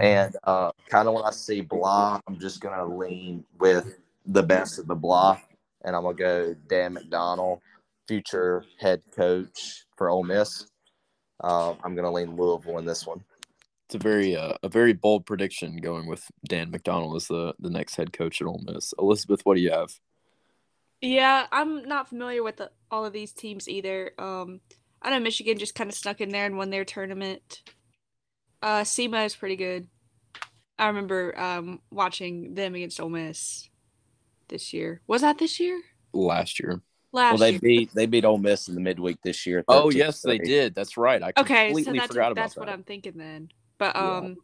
And 0.00 0.36
uh, 0.44 0.72
kind 0.88 1.08
of 1.08 1.14
when 1.14 1.24
I 1.24 1.30
see 1.30 1.60
blah, 1.60 2.20
I'm 2.26 2.38
just 2.38 2.60
going 2.60 2.76
to 2.76 2.84
lean 2.84 3.44
with 3.58 3.98
the 4.28 4.42
best 4.42 4.78
of 4.78 4.86
the 4.86 4.94
block, 4.94 5.42
and 5.84 5.96
I'm 5.96 6.02
gonna 6.02 6.14
go 6.14 6.54
Dan 6.68 6.94
McDonnell, 6.94 7.60
future 8.06 8.64
head 8.78 9.02
coach 9.16 9.84
for 9.96 10.10
Ole 10.10 10.22
Miss. 10.22 10.66
Uh, 11.42 11.74
I'm 11.82 11.96
gonna 11.96 12.12
lean 12.12 12.36
Louisville 12.36 12.78
in 12.78 12.84
this 12.84 13.06
one. 13.06 13.24
It's 13.86 13.94
a 13.94 13.98
very 13.98 14.36
uh, 14.36 14.54
a 14.62 14.68
very 14.68 14.92
bold 14.92 15.24
prediction 15.24 15.78
going 15.78 16.06
with 16.06 16.24
Dan 16.46 16.70
McDonnell 16.70 17.16
as 17.16 17.26
the 17.26 17.54
the 17.58 17.70
next 17.70 17.96
head 17.96 18.12
coach 18.12 18.40
at 18.40 18.46
Ole 18.46 18.62
Miss. 18.66 18.92
Elizabeth, 18.98 19.40
what 19.44 19.56
do 19.56 19.62
you 19.62 19.70
have? 19.70 19.90
Yeah, 21.00 21.46
I'm 21.50 21.86
not 21.86 22.08
familiar 22.08 22.42
with 22.42 22.56
the, 22.56 22.70
all 22.90 23.06
of 23.06 23.12
these 23.12 23.32
teams 23.32 23.68
either. 23.68 24.12
Um, 24.18 24.60
I 25.00 25.10
know 25.10 25.20
Michigan 25.20 25.56
just 25.56 25.76
kind 25.76 25.88
of 25.88 25.96
snuck 25.96 26.20
in 26.20 26.30
there 26.30 26.44
and 26.44 26.56
won 26.56 26.70
their 26.70 26.84
tournament. 26.84 27.62
Uh, 28.60 28.80
SEMO 28.80 29.24
is 29.24 29.36
pretty 29.36 29.54
good. 29.54 29.86
I 30.76 30.88
remember 30.88 31.38
um, 31.38 31.80
watching 31.90 32.54
them 32.54 32.74
against 32.74 33.00
Ole 33.00 33.10
Miss 33.10 33.67
this 34.48 34.72
year. 34.72 35.00
Was 35.06 35.22
that 35.22 35.38
this 35.38 35.60
year? 35.60 35.80
Last 36.12 36.60
year. 36.60 36.80
Last 37.12 37.32
well, 37.32 37.38
they 37.38 37.50
year. 37.52 37.60
beat 37.60 37.94
they 37.94 38.06
beat 38.06 38.24
Ole 38.24 38.38
Miss 38.38 38.68
in 38.68 38.74
the 38.74 38.80
midweek 38.80 39.18
this 39.22 39.46
year. 39.46 39.64
Oh 39.68 39.90
yes, 39.90 40.20
they 40.20 40.38
did. 40.38 40.74
That's 40.74 40.96
right. 40.96 41.22
I 41.22 41.32
okay, 41.38 41.68
completely 41.68 41.84
so 41.84 42.00
that's, 42.00 42.06
forgot 42.08 42.32
about 42.32 42.42
that's 42.42 42.54
that. 42.54 42.60
what 42.60 42.68
I'm 42.68 42.82
thinking 42.82 43.16
then. 43.16 43.50
But 43.78 43.96
um, 43.96 44.26
yeah. 44.26 44.34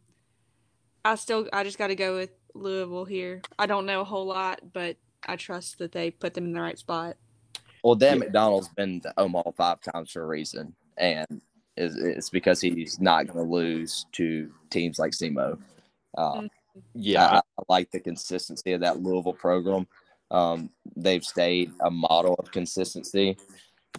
I 1.05 1.15
still 1.15 1.47
I 1.53 1.63
just 1.63 1.77
got 1.77 1.87
to 1.87 1.95
go 1.95 2.15
with 2.15 2.31
Louisville 2.55 3.05
here. 3.05 3.41
I 3.59 3.67
don't 3.67 3.85
know 3.85 4.01
a 4.01 4.05
whole 4.05 4.25
lot, 4.25 4.61
but 4.73 4.97
I 5.27 5.35
trust 5.35 5.77
that 5.79 5.91
they 5.91 6.09
put 6.09 6.33
them 6.33 6.45
in 6.45 6.53
the 6.53 6.61
right 6.61 6.77
spot. 6.77 7.17
Well, 7.83 7.95
Dan 7.95 8.17
yeah. 8.17 8.29
McDonnell's 8.29 8.69
been 8.69 9.01
to 9.01 9.13
Omaha 9.17 9.51
five 9.51 9.81
times 9.81 10.11
for 10.11 10.23
a 10.23 10.25
reason, 10.25 10.73
and 10.97 11.41
it's 11.77 12.29
because 12.29 12.61
he's 12.61 12.99
not 12.99 13.27
going 13.27 13.45
to 13.45 13.51
lose 13.51 14.05
to 14.13 14.51
teams 14.69 14.97
like 14.97 15.11
SEMO. 15.11 15.59
Uh, 16.17 16.33
mm-hmm. 16.33 16.45
Yeah, 16.93 17.25
I, 17.25 17.37
I, 17.37 17.63
like 17.69 17.91
the 17.91 17.99
consistency 17.99 18.73
of 18.73 18.81
that 18.81 19.01
Louisville 19.01 19.33
program. 19.33 19.87
Um, 20.31 20.69
they've 20.95 21.23
stayed 21.23 21.71
a 21.81 21.91
model 21.91 22.35
of 22.35 22.51
consistency, 22.51 23.37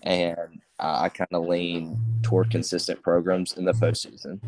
and 0.02 0.60
I 0.78 1.08
kind 1.08 1.28
of 1.32 1.46
lean 1.46 1.98
toward 2.22 2.50
consistent 2.50 3.02
programs 3.02 3.56
in 3.56 3.64
the 3.64 3.72
postseason. 3.72 4.40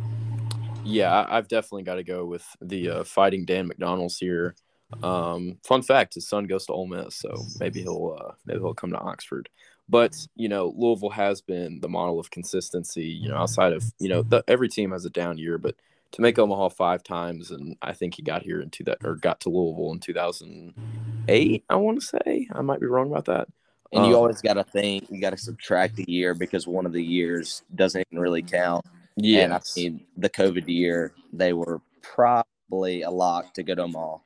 Yeah, 0.84 1.26
I've 1.28 1.48
definitely 1.48 1.82
got 1.82 1.96
to 1.96 2.04
go 2.04 2.24
with 2.24 2.44
the 2.60 2.90
uh, 2.90 3.04
fighting 3.04 3.44
Dan 3.44 3.68
McDonnell's 3.68 4.18
here. 4.18 4.54
Um, 5.02 5.58
fun 5.64 5.82
fact: 5.82 6.14
his 6.14 6.28
son 6.28 6.46
goes 6.46 6.66
to 6.66 6.72
Ole 6.72 6.86
Miss, 6.86 7.16
so 7.16 7.34
maybe 7.60 7.82
he'll 7.82 8.16
uh, 8.18 8.32
maybe 8.46 8.60
he'll 8.60 8.74
come 8.74 8.90
to 8.90 8.98
Oxford. 8.98 9.48
But 9.88 10.16
you 10.34 10.48
know, 10.48 10.72
Louisville 10.76 11.10
has 11.10 11.40
been 11.40 11.80
the 11.80 11.88
model 11.88 12.18
of 12.18 12.30
consistency. 12.30 13.04
You 13.06 13.28
know, 13.28 13.36
outside 13.36 13.72
of 13.72 13.84
you 13.98 14.08
know, 14.08 14.22
the, 14.22 14.42
every 14.48 14.68
team 14.68 14.92
has 14.92 15.04
a 15.04 15.10
down 15.10 15.38
year, 15.38 15.58
but 15.58 15.74
to 16.12 16.22
make 16.22 16.38
Omaha 16.38 16.70
five 16.70 17.02
times, 17.02 17.50
and 17.50 17.76
I 17.82 17.92
think 17.92 18.14
he 18.14 18.22
got 18.22 18.42
here 18.42 18.60
into 18.60 18.82
that 18.84 18.98
or 19.04 19.16
got 19.16 19.40
to 19.40 19.50
Louisville 19.50 19.92
in 19.92 20.00
2008. 20.00 21.64
I 21.68 21.76
want 21.76 22.00
to 22.00 22.06
say 22.06 22.48
I 22.52 22.62
might 22.62 22.80
be 22.80 22.86
wrong 22.86 23.10
about 23.10 23.26
that. 23.26 23.48
And 23.92 24.04
um, 24.04 24.10
you 24.10 24.16
always 24.16 24.42
got 24.42 24.54
to 24.54 24.64
think 24.64 25.10
you 25.10 25.20
got 25.20 25.30
to 25.30 25.38
subtract 25.38 25.98
a 25.98 26.10
year 26.10 26.34
because 26.34 26.66
one 26.66 26.86
of 26.86 26.92
the 26.92 27.02
years 27.02 27.62
doesn't 27.74 28.04
even 28.10 28.20
really 28.20 28.42
count. 28.42 28.84
Yeah, 29.16 29.44
and 29.44 29.54
I 29.54 29.60
mean 29.76 30.04
the 30.16 30.30
COVID 30.30 30.68
year, 30.68 31.12
they 31.32 31.52
were 31.52 31.80
probably 32.02 33.02
a 33.02 33.10
lock 33.10 33.54
to 33.54 33.62
get 33.62 33.78
Omaha. 33.78 34.18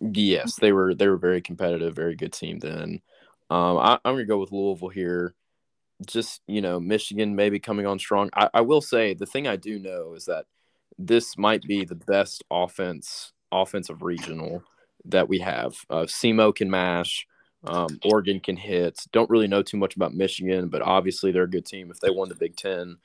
Yes, 0.00 0.54
they 0.60 0.72
were. 0.72 0.94
They 0.94 1.08
were 1.08 1.18
very 1.18 1.42
competitive, 1.42 1.94
very 1.94 2.14
good 2.14 2.32
team 2.32 2.58
then. 2.60 3.00
Um, 3.50 3.78
I, 3.78 3.94
am 4.04 4.14
gonna 4.14 4.24
go 4.24 4.38
with 4.38 4.52
Louisville 4.52 4.88
here. 4.88 5.34
Just 6.06 6.40
you 6.46 6.60
know, 6.60 6.78
Michigan 6.78 7.34
maybe 7.34 7.58
coming 7.58 7.86
on 7.86 7.98
strong. 7.98 8.30
I, 8.32 8.48
I 8.54 8.60
will 8.60 8.80
say 8.80 9.14
the 9.14 9.26
thing 9.26 9.48
I 9.48 9.56
do 9.56 9.78
know 9.78 10.14
is 10.14 10.26
that 10.26 10.46
this 10.96 11.36
might 11.36 11.62
be 11.62 11.84
the 11.84 11.94
best 11.94 12.44
offense 12.50 13.32
offensive 13.50 14.02
regional 14.02 14.62
that 15.04 15.28
we 15.28 15.38
have. 15.38 15.74
Uh, 15.88 16.04
SEMO 16.06 16.54
can 16.54 16.70
mash. 16.70 17.26
Um, 17.64 17.98
Oregon 18.04 18.40
can 18.40 18.56
hit. 18.56 19.00
Don't 19.12 19.30
really 19.30 19.48
know 19.48 19.62
too 19.62 19.76
much 19.76 19.96
about 19.96 20.14
Michigan, 20.14 20.68
but 20.68 20.82
obviously 20.82 21.32
they're 21.32 21.44
a 21.44 21.50
good 21.50 21.66
team. 21.66 21.90
If 21.90 21.98
they 22.00 22.10
won 22.10 22.28
the 22.28 22.34
Big 22.34 22.56
Ten, 22.56 22.98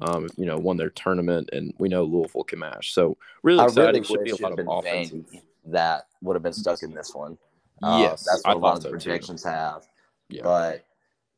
um, 0.00 0.28
you 0.36 0.44
know, 0.46 0.58
won 0.58 0.76
their 0.76 0.90
tournament, 0.90 1.50
and 1.52 1.72
we 1.78 1.88
know 1.88 2.04
Louisville 2.04 2.44
can 2.44 2.58
mash. 2.58 2.92
So 2.92 3.16
really 3.42 3.60
I 3.60 3.64
exciting. 3.64 4.02
really 4.02 4.04
Should 4.04 4.24
be 4.24 4.30
a 4.30 4.48
lot 4.48 4.58
of. 4.58 5.24
That 5.66 6.06
would 6.20 6.34
have 6.34 6.42
been 6.42 6.52
stuck 6.52 6.82
in 6.82 6.92
this 6.92 7.14
one. 7.14 7.38
Uh, 7.82 7.98
Yes, 8.00 8.26
that's 8.30 8.44
what 8.44 8.56
a 8.56 8.58
lot 8.58 8.76
of 8.76 8.82
the 8.82 8.88
so, 8.88 8.88
too. 8.90 8.98
projections 8.98 9.42
have. 9.44 9.86
Yeah. 10.28 10.42
But 10.42 10.84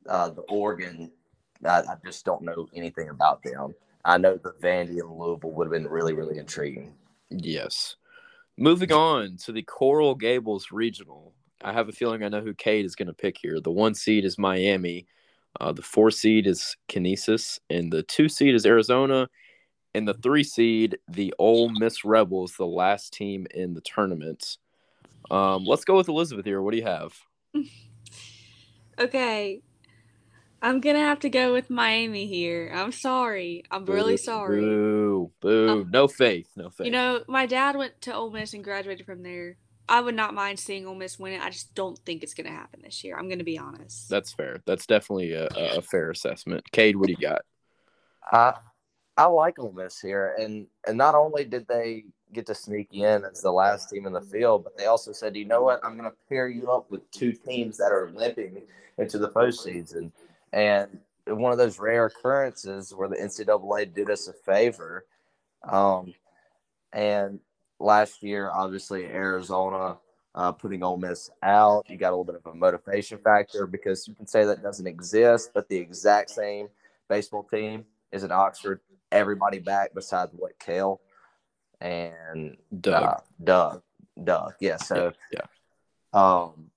uh, 0.08 0.30
the 0.30 0.42
Oregon, 0.42 1.12
I, 1.64 1.80
I 1.80 1.94
just 2.04 2.24
don't 2.24 2.42
know 2.42 2.68
anything 2.74 3.08
about 3.08 3.42
them. 3.42 3.74
I 4.06 4.18
know 4.18 4.36
the 4.36 4.52
Vandy 4.62 5.00
and 5.00 5.10
Louisville 5.10 5.50
would 5.50 5.66
have 5.66 5.72
been 5.72 5.88
really, 5.88 6.12
really 6.12 6.38
intriguing. 6.38 6.94
Yes. 7.28 7.96
Moving 8.56 8.92
on 8.92 9.36
to 9.38 9.52
the 9.52 9.62
Coral 9.62 10.14
Gables 10.14 10.68
Regional. 10.70 11.34
I 11.62 11.72
have 11.72 11.88
a 11.88 11.92
feeling 11.92 12.22
I 12.22 12.28
know 12.28 12.40
who 12.40 12.54
Cade 12.54 12.84
is 12.84 12.94
going 12.94 13.08
to 13.08 13.12
pick 13.12 13.36
here. 13.36 13.60
The 13.60 13.72
one 13.72 13.94
seed 13.94 14.24
is 14.24 14.38
Miami. 14.38 15.06
Uh, 15.60 15.72
the 15.72 15.82
four 15.82 16.12
seed 16.12 16.46
is 16.46 16.76
Canisius, 16.88 17.58
and 17.68 17.92
the 17.92 18.04
two 18.04 18.28
seed 18.28 18.54
is 18.54 18.64
Arizona, 18.64 19.28
and 19.92 20.06
the 20.06 20.14
three 20.14 20.44
seed, 20.44 20.98
the 21.08 21.34
Ole 21.40 21.70
Miss 21.70 22.04
Rebels, 22.04 22.56
the 22.56 22.66
last 22.66 23.12
team 23.12 23.46
in 23.54 23.74
the 23.74 23.80
tournament. 23.80 24.58
Um, 25.30 25.64
let's 25.64 25.84
go 25.84 25.96
with 25.96 26.08
Elizabeth 26.08 26.44
here. 26.44 26.62
What 26.62 26.70
do 26.72 26.76
you 26.78 26.84
have? 26.84 27.14
Okay. 28.98 29.60
I'm 30.62 30.80
gonna 30.80 30.98
have 30.98 31.20
to 31.20 31.30
go 31.30 31.52
with 31.52 31.70
Miami 31.70 32.26
here. 32.26 32.72
I'm 32.74 32.92
sorry. 32.92 33.64
I'm 33.70 33.84
really 33.84 34.16
sorry. 34.16 34.60
Boo, 34.60 35.30
boo. 35.40 35.68
Um, 35.68 35.90
no 35.92 36.08
faith. 36.08 36.48
No 36.56 36.70
faith. 36.70 36.86
You 36.86 36.92
know, 36.92 37.22
my 37.28 37.46
dad 37.46 37.76
went 37.76 38.00
to 38.02 38.14
Ole 38.14 38.30
Miss 38.30 38.54
and 38.54 38.64
graduated 38.64 39.06
from 39.06 39.22
there. 39.22 39.56
I 39.88 40.00
would 40.00 40.16
not 40.16 40.34
mind 40.34 40.58
seeing 40.58 40.86
Ole 40.86 40.96
Miss 40.96 41.18
win 41.18 41.34
it. 41.34 41.42
I 41.42 41.50
just 41.50 41.74
don't 41.74 41.98
think 42.00 42.22
it's 42.22 42.34
gonna 42.34 42.50
happen 42.50 42.80
this 42.82 43.04
year. 43.04 43.16
I'm 43.18 43.28
gonna 43.28 43.44
be 43.44 43.58
honest. 43.58 44.08
That's 44.08 44.32
fair. 44.32 44.62
That's 44.66 44.86
definitely 44.86 45.32
a, 45.32 45.48
a 45.54 45.78
a 45.78 45.82
fair 45.82 46.10
assessment. 46.10 46.64
Cade, 46.72 46.96
what 46.96 47.06
do 47.06 47.12
you 47.12 47.28
got? 47.28 47.42
I 48.32 48.54
I 49.16 49.26
like 49.26 49.58
Ole 49.58 49.72
Miss 49.72 50.00
here, 50.00 50.34
and 50.38 50.66
and 50.86 50.98
not 50.98 51.14
only 51.14 51.44
did 51.44 51.68
they 51.68 52.04
get 52.32 52.46
to 52.46 52.54
sneak 52.54 52.88
in 52.92 53.24
as 53.24 53.40
the 53.40 53.50
last 53.50 53.90
team 53.90 54.06
in 54.06 54.12
the 54.12 54.20
field, 54.20 54.64
but 54.64 54.76
they 54.76 54.86
also 54.86 55.12
said, 55.12 55.36
you 55.36 55.44
know 55.44 55.62
what, 55.62 55.80
I'm 55.84 55.96
going 55.96 56.10
to 56.10 56.16
pair 56.28 56.48
you 56.48 56.70
up 56.70 56.90
with 56.90 57.08
two 57.10 57.32
teams 57.32 57.76
that 57.78 57.92
are 57.92 58.10
limping 58.14 58.62
into 58.98 59.18
the 59.18 59.28
postseason, 59.28 60.10
and 60.56 60.98
one 61.26 61.52
of 61.52 61.58
those 61.58 61.78
rare 61.78 62.06
occurrences 62.06 62.94
where 62.94 63.08
the 63.08 63.16
NCAA 63.16 63.92
did 63.92 64.08
us 64.08 64.26
a 64.26 64.32
favor. 64.32 65.04
Um, 65.68 66.14
and 66.94 67.40
last 67.78 68.22
year, 68.22 68.50
obviously 68.50 69.04
Arizona 69.04 69.98
uh, 70.34 70.52
putting 70.52 70.82
Ole 70.82 70.96
Miss 70.96 71.30
out, 71.42 71.84
you 71.90 71.98
got 71.98 72.08
a 72.08 72.16
little 72.16 72.24
bit 72.24 72.36
of 72.36 72.46
a 72.50 72.54
motivation 72.54 73.18
factor 73.18 73.66
because 73.66 74.08
you 74.08 74.14
can 74.14 74.26
say 74.26 74.46
that 74.46 74.62
doesn't 74.62 74.86
exist, 74.86 75.50
but 75.52 75.68
the 75.68 75.76
exact 75.76 76.30
same 76.30 76.68
baseball 77.08 77.42
team 77.42 77.84
is 78.10 78.24
in 78.24 78.32
Oxford. 78.32 78.80
Everybody 79.12 79.58
back 79.58 79.90
besides 79.94 80.32
what 80.34 80.58
Kale 80.58 81.00
and 81.82 82.56
Doug. 82.80 83.02
uh, 83.02 83.16
Doug. 83.44 83.82
Doug. 84.24 84.54
Yeah. 84.60 84.76
So 84.76 85.12
yeah. 85.30 85.40
um, 86.14 86.70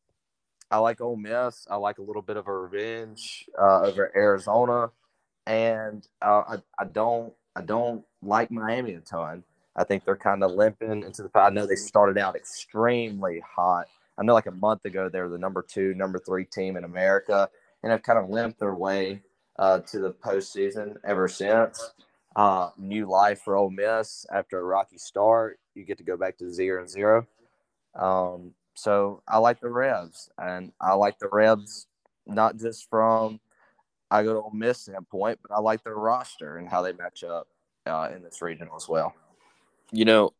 I 0.72 0.78
like 0.78 1.02
Ole 1.02 1.16
Miss. 1.16 1.68
I 1.70 1.76
like 1.78 1.98
a 1.98 2.04
little 2.04 2.22
bit 2.22 2.38
of 2.38 2.48
a 2.48 2.54
revenge 2.54 3.46
uh, 3.60 3.82
over 3.82 4.12
Arizona, 4.16 4.92
and 5.48 6.08
uh, 6.22 6.44
I, 6.48 6.56
I 6.78 6.86
don't 6.86 7.34
I 7.56 7.62
don't 7.62 8.04
like 8.22 8.52
Miami 8.52 8.94
a 8.94 9.00
ton. 9.00 9.44
I 9.76 9.84
think 9.84 10.06
they're 10.06 10.16
kind 10.16 10.44
of 10.44 10.52
limping 10.52 11.04
into 11.04 11.24
the. 11.24 11.32
I 11.34 11.50
know 11.50 11.66
they 11.66 11.76
started 11.76 12.18
out 12.18 12.36
extremely 12.36 13.42
hot. 13.56 13.88
I 14.20 14.24
know 14.24 14.34
like 14.34 14.46
a 14.46 14.52
month 14.52 14.86
ago 14.86 15.10
they 15.10 15.22
were 15.22 15.30
the 15.30 15.38
number 15.38 15.64
two, 15.68 15.94
number 15.96 16.20
three 16.20 16.46
team 16.46 16.78
in 16.78 16.84
America, 16.84 17.50
and 17.82 17.92
have 17.92 18.04
kind 18.04 18.20
of 18.20 18.30
limped 18.30 18.60
their 18.60 18.76
way 18.76 19.22
uh, 19.58 19.80
to 19.80 20.00
the 20.00 20.12
postseason 20.12 20.96
ever 21.04 21.28
since. 21.28 21.92
Uh, 22.36 22.70
new 22.78 23.10
life 23.10 23.42
for 23.42 23.56
Ole 23.56 23.72
Miss 23.72 24.26
after 24.32 24.60
a 24.60 24.64
rocky 24.64 24.98
start. 24.98 25.60
You 25.74 25.84
get 25.84 25.98
to 25.98 26.04
go 26.04 26.16
back 26.16 26.38
to 26.38 26.52
zero 26.52 26.82
and 26.82 26.90
zero. 26.90 27.28
Um, 27.96 28.54
so 28.80 29.22
I 29.28 29.40
like 29.40 29.60
the 29.60 29.70
Rebs, 29.70 30.30
and 30.38 30.72
I 30.80 30.94
like 30.94 31.20
the 31.20 31.30
Rebs 31.30 31.88
not 32.26 32.58
just 32.58 32.90
from 32.90 33.40
I 34.12 34.24
go 34.24 34.34
to 34.34 34.40
Ole 34.42 34.52
Miss 34.54 34.82
standpoint, 34.82 35.40
but 35.42 35.54
I 35.54 35.60
like 35.60 35.84
their 35.84 35.96
roster 35.96 36.58
and 36.58 36.68
how 36.68 36.82
they 36.82 36.94
match 36.94 37.24
up 37.24 37.48
uh, 37.86 38.10
in 38.16 38.24
this 38.24 38.42
regional 38.42 38.76
as 38.76 38.88
well. 38.88 39.14
You 39.92 40.06
know, 40.06 40.32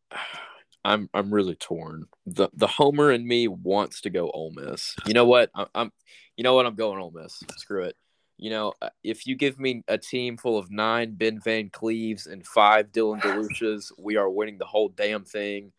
I'm 0.84 1.10
I'm 1.12 1.32
really 1.32 1.54
torn. 1.54 2.06
The 2.26 2.48
the 2.54 2.66
Homer 2.66 3.12
in 3.12 3.26
me 3.26 3.46
wants 3.48 4.00
to 4.02 4.10
go 4.10 4.30
Ole 4.30 4.52
Miss. 4.52 4.96
You 5.06 5.14
know 5.14 5.26
what? 5.26 5.50
I, 5.54 5.66
I'm 5.74 5.92
you 6.36 6.44
know 6.44 6.54
what? 6.54 6.66
I'm 6.66 6.76
going 6.76 7.00
Ole 7.00 7.10
Miss. 7.10 7.42
Screw 7.58 7.84
it. 7.84 7.96
You 8.38 8.48
know, 8.48 8.72
uh, 8.80 8.88
if 9.04 9.26
you 9.26 9.36
give 9.36 9.60
me 9.60 9.84
a 9.86 9.98
team 9.98 10.38
full 10.38 10.56
of 10.56 10.70
nine 10.70 11.14
Ben 11.14 11.40
Van 11.44 11.68
Cleaves 11.68 12.26
and 12.26 12.46
five 12.46 12.90
Dylan 12.90 13.20
DeLucias, 13.20 13.92
we 13.98 14.16
are 14.16 14.30
winning 14.30 14.56
the 14.56 14.64
whole 14.64 14.88
damn 14.88 15.24
thing. 15.24 15.72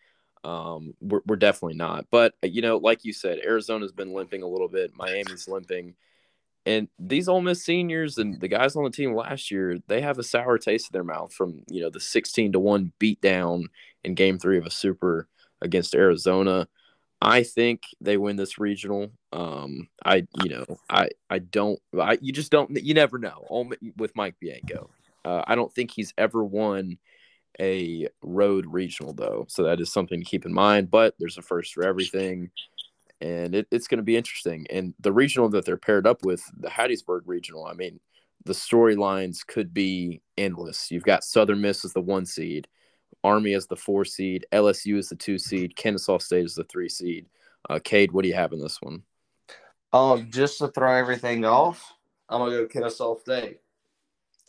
Um, 0.43 0.93
we're, 1.01 1.21
we're 1.25 1.35
definitely 1.35 1.77
not. 1.77 2.05
But, 2.11 2.33
you 2.43 2.61
know, 2.61 2.77
like 2.77 3.05
you 3.05 3.13
said, 3.13 3.39
Arizona's 3.39 3.91
been 3.91 4.13
limping 4.13 4.43
a 4.43 4.47
little 4.47 4.67
bit. 4.67 4.91
Miami's 4.95 5.47
limping. 5.47 5.95
And 6.65 6.87
these 6.99 7.27
Ole 7.27 7.41
Miss 7.41 7.63
seniors 7.63 8.17
and 8.17 8.39
the 8.39 8.47
guys 8.47 8.75
on 8.75 8.83
the 8.83 8.91
team 8.91 9.15
last 9.15 9.49
year, 9.49 9.79
they 9.87 10.01
have 10.01 10.19
a 10.19 10.23
sour 10.23 10.57
taste 10.57 10.89
in 10.91 10.93
their 10.93 11.03
mouth 11.03 11.33
from, 11.33 11.63
you 11.67 11.81
know, 11.81 11.89
the 11.89 11.99
16 11.99 12.51
to 12.51 12.59
1 12.59 12.93
beatdown 12.99 13.63
in 14.03 14.13
game 14.13 14.37
three 14.37 14.57
of 14.57 14.65
a 14.65 14.71
super 14.71 15.27
against 15.61 15.95
Arizona. 15.95 16.67
I 17.19 17.43
think 17.43 17.83
they 17.99 18.17
win 18.17 18.35
this 18.35 18.59
regional. 18.59 19.11
Um, 19.31 19.87
I, 20.03 20.27
you 20.43 20.49
know, 20.49 20.65
I, 20.89 21.09
I 21.29 21.39
don't, 21.39 21.79
I, 21.99 22.17
you 22.21 22.33
just 22.33 22.51
don't, 22.51 22.75
you 22.83 22.93
never 22.93 23.17
know. 23.19 23.67
With 23.97 24.15
Mike 24.15 24.35
Bianco, 24.39 24.89
uh, 25.23 25.43
I 25.45 25.55
don't 25.55 25.73
think 25.73 25.91
he's 25.91 26.13
ever 26.17 26.43
won 26.43 26.97
a 27.59 28.07
road 28.21 28.65
regional 28.67 29.13
though, 29.13 29.45
so 29.49 29.63
that 29.63 29.79
is 29.81 29.91
something 29.91 30.19
to 30.19 30.29
keep 30.29 30.45
in 30.45 30.53
mind. 30.53 30.91
But 30.91 31.15
there's 31.19 31.37
a 31.37 31.41
first 31.41 31.73
for 31.73 31.83
everything, 31.83 32.51
and 33.19 33.55
it, 33.55 33.67
it's 33.71 33.87
going 33.87 33.97
to 33.97 34.03
be 34.03 34.17
interesting. 34.17 34.65
And 34.69 34.93
the 34.99 35.13
regional 35.13 35.49
that 35.49 35.65
they're 35.65 35.77
paired 35.77 36.07
up 36.07 36.23
with, 36.23 36.43
the 36.57 36.69
Hattiesburg 36.69 37.21
regional, 37.25 37.65
I 37.65 37.73
mean, 37.73 37.99
the 38.45 38.53
storylines 38.53 39.45
could 39.45 39.73
be 39.73 40.21
endless. 40.37 40.89
You've 40.89 41.03
got 41.03 41.23
Southern 41.23 41.61
Miss 41.61 41.85
as 41.85 41.93
the 41.93 42.01
one 42.01 42.25
seed, 42.25 42.67
Army 43.23 43.53
as 43.53 43.67
the 43.67 43.75
four 43.75 44.05
seed, 44.05 44.45
LSU 44.51 44.97
as 44.97 45.09
the 45.09 45.15
two 45.15 45.37
seed, 45.37 45.75
Kennesaw 45.75 46.17
State 46.17 46.45
as 46.45 46.55
the 46.55 46.63
three 46.63 46.89
seed. 46.89 47.27
Uh, 47.69 47.79
Cade, 47.83 48.11
what 48.11 48.23
do 48.23 48.29
you 48.29 48.35
have 48.35 48.53
in 48.53 48.59
this 48.59 48.81
one? 48.81 49.03
Um, 49.93 50.29
just 50.31 50.57
to 50.59 50.69
throw 50.69 50.95
everything 50.95 51.45
off, 51.45 51.93
I'm 52.29 52.39
gonna 52.39 52.51
go 52.51 52.67
Kennesaw 52.67 53.19
State. 53.19 53.59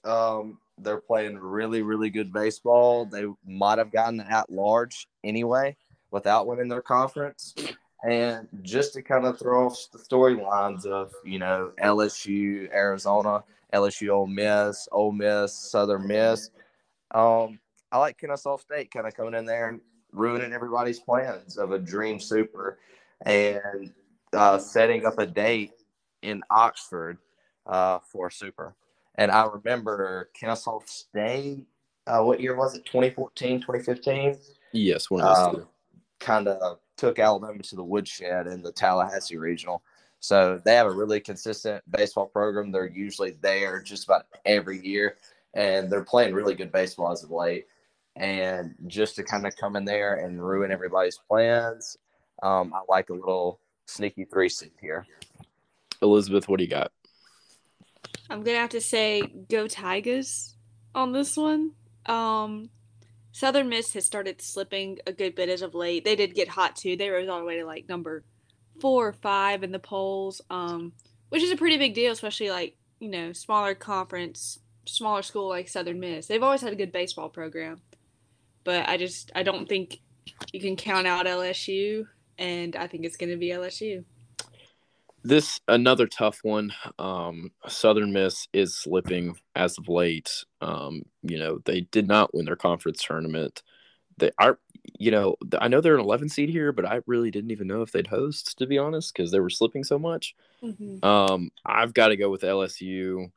Um, 0.04 0.58
they're 0.82 1.00
playing 1.00 1.38
really, 1.38 1.82
really 1.82 2.10
good 2.10 2.32
baseball. 2.32 3.06
They 3.06 3.24
might 3.46 3.78
have 3.78 3.92
gotten 3.92 4.20
at 4.20 4.50
large 4.50 5.08
anyway 5.24 5.76
without 6.10 6.46
winning 6.46 6.68
their 6.68 6.82
conference. 6.82 7.54
And 8.04 8.48
just 8.62 8.94
to 8.94 9.02
kind 9.02 9.24
of 9.24 9.38
throw 9.38 9.66
off 9.66 9.78
the 9.92 9.98
storylines 9.98 10.86
of, 10.86 11.12
you 11.24 11.38
know, 11.38 11.72
LSU, 11.80 12.72
Arizona, 12.72 13.44
LSU, 13.72 14.10
Ole 14.10 14.26
Miss, 14.26 14.88
Ole 14.90 15.12
Miss, 15.12 15.54
Southern 15.54 16.06
Miss. 16.06 16.50
Um, 17.12 17.60
I 17.92 17.98
like 17.98 18.18
Kennesaw 18.18 18.56
State 18.56 18.90
kind 18.90 19.06
of 19.06 19.14
coming 19.14 19.34
in 19.34 19.44
there 19.44 19.68
and 19.68 19.80
ruining 20.12 20.52
everybody's 20.52 20.98
plans 20.98 21.56
of 21.56 21.72
a 21.72 21.78
dream 21.78 22.18
super 22.18 22.78
and 23.24 23.92
uh, 24.32 24.58
setting 24.58 25.06
up 25.06 25.18
a 25.18 25.26
date 25.26 25.72
in 26.22 26.42
Oxford 26.50 27.18
uh, 27.66 27.98
for 28.00 28.30
super. 28.30 28.74
And 29.16 29.30
I 29.30 29.44
remember 29.46 30.30
Kennesaw 30.34 30.80
State, 30.86 31.66
uh, 32.06 32.22
what 32.22 32.40
year 32.40 32.56
was 32.56 32.74
it? 32.74 32.84
2014, 32.86 33.60
2015? 33.60 34.38
Yes, 34.72 35.10
one 35.10 35.20
of 35.20 35.36
those 35.36 35.60
Um, 35.60 35.68
kind 36.18 36.48
of 36.48 36.78
took 36.96 37.18
Alabama 37.18 37.62
to 37.62 37.76
the 37.76 37.84
woodshed 37.84 38.46
in 38.46 38.62
the 38.62 38.72
Tallahassee 38.72 39.36
regional. 39.36 39.82
So 40.20 40.60
they 40.64 40.74
have 40.74 40.86
a 40.86 40.92
really 40.92 41.20
consistent 41.20 41.82
baseball 41.90 42.26
program. 42.26 42.70
They're 42.70 42.88
usually 42.88 43.32
there 43.42 43.82
just 43.82 44.04
about 44.04 44.26
every 44.44 44.78
year, 44.86 45.16
and 45.54 45.90
they're 45.90 46.04
playing 46.04 46.32
really 46.32 46.54
good 46.54 46.70
baseball 46.70 47.10
as 47.10 47.24
of 47.24 47.30
late. 47.30 47.66
And 48.14 48.74
just 48.86 49.16
to 49.16 49.24
kind 49.24 49.46
of 49.46 49.56
come 49.56 49.74
in 49.74 49.84
there 49.84 50.14
and 50.14 50.40
ruin 50.40 50.70
everybody's 50.70 51.18
plans, 51.28 51.98
um, 52.42 52.72
I 52.72 52.82
like 52.88 53.10
a 53.10 53.14
little 53.14 53.58
sneaky 53.86 54.24
three 54.24 54.48
seed 54.48 54.72
here. 54.80 55.06
Elizabeth, 56.02 56.48
what 56.48 56.58
do 56.58 56.64
you 56.64 56.70
got? 56.70 56.92
I'm 58.32 58.42
gonna 58.42 58.58
have 58.58 58.70
to 58.70 58.80
say 58.80 59.20
go 59.50 59.68
Tigers 59.68 60.54
on 60.94 61.12
this 61.12 61.36
one. 61.36 61.72
Um, 62.06 62.70
Southern 63.30 63.68
Miss 63.68 63.92
has 63.92 64.06
started 64.06 64.40
slipping 64.40 64.98
a 65.06 65.12
good 65.12 65.34
bit 65.34 65.50
as 65.50 65.60
of 65.60 65.74
late. 65.74 66.06
They 66.06 66.16
did 66.16 66.34
get 66.34 66.48
hot 66.48 66.74
too. 66.74 66.96
They 66.96 67.10
rose 67.10 67.28
all 67.28 67.40
the 67.40 67.44
way 67.44 67.58
to 67.58 67.66
like 67.66 67.90
number 67.90 68.24
four 68.80 69.08
or 69.08 69.12
five 69.12 69.62
in 69.62 69.70
the 69.70 69.78
polls, 69.78 70.40
um, 70.48 70.94
which 71.28 71.42
is 71.42 71.50
a 71.50 71.56
pretty 71.56 71.76
big 71.76 71.92
deal, 71.94 72.10
especially 72.10 72.48
like 72.48 72.74
you 73.00 73.10
know 73.10 73.34
smaller 73.34 73.74
conference, 73.74 74.58
smaller 74.86 75.20
school 75.20 75.50
like 75.50 75.68
Southern 75.68 76.00
Miss. 76.00 76.26
They've 76.26 76.42
always 76.42 76.62
had 76.62 76.72
a 76.72 76.76
good 76.76 76.90
baseball 76.90 77.28
program, 77.28 77.82
but 78.64 78.88
I 78.88 78.96
just 78.96 79.30
I 79.34 79.42
don't 79.42 79.68
think 79.68 80.00
you 80.54 80.60
can 80.60 80.76
count 80.76 81.06
out 81.06 81.26
LSU, 81.26 82.06
and 82.38 82.76
I 82.76 82.86
think 82.86 83.04
it's 83.04 83.18
gonna 83.18 83.36
be 83.36 83.50
LSU. 83.50 84.04
This 85.24 85.60
another 85.68 86.06
tough 86.06 86.40
one. 86.42 86.72
Um, 86.98 87.52
Southern 87.68 88.12
Miss 88.12 88.48
is 88.52 88.76
slipping 88.76 89.36
as 89.54 89.78
of 89.78 89.88
late. 89.88 90.44
Um, 90.60 91.02
you 91.22 91.38
know 91.38 91.60
they 91.64 91.82
did 91.82 92.08
not 92.08 92.34
win 92.34 92.44
their 92.44 92.56
conference 92.56 93.02
tournament. 93.02 93.62
They 94.18 94.30
are, 94.38 94.58
you 94.98 95.10
know, 95.10 95.36
I 95.58 95.68
know 95.68 95.80
they're 95.80 95.94
an 95.94 96.00
11 96.00 96.28
seed 96.28 96.50
here, 96.50 96.70
but 96.72 96.84
I 96.84 97.00
really 97.06 97.30
didn't 97.30 97.50
even 97.50 97.66
know 97.66 97.82
if 97.82 97.92
they'd 97.92 98.06
host 98.06 98.58
to 98.58 98.66
be 98.66 98.78
honest 98.78 99.14
because 99.14 99.30
they 99.30 99.40
were 99.40 99.50
slipping 99.50 99.84
so 99.84 99.98
much. 99.98 100.34
Mm-hmm. 100.62 101.04
Um, 101.04 101.50
I've 101.64 101.94
got 101.94 102.08
to 102.08 102.16
go 102.16 102.30
with 102.30 102.42
LSU. 102.42 103.30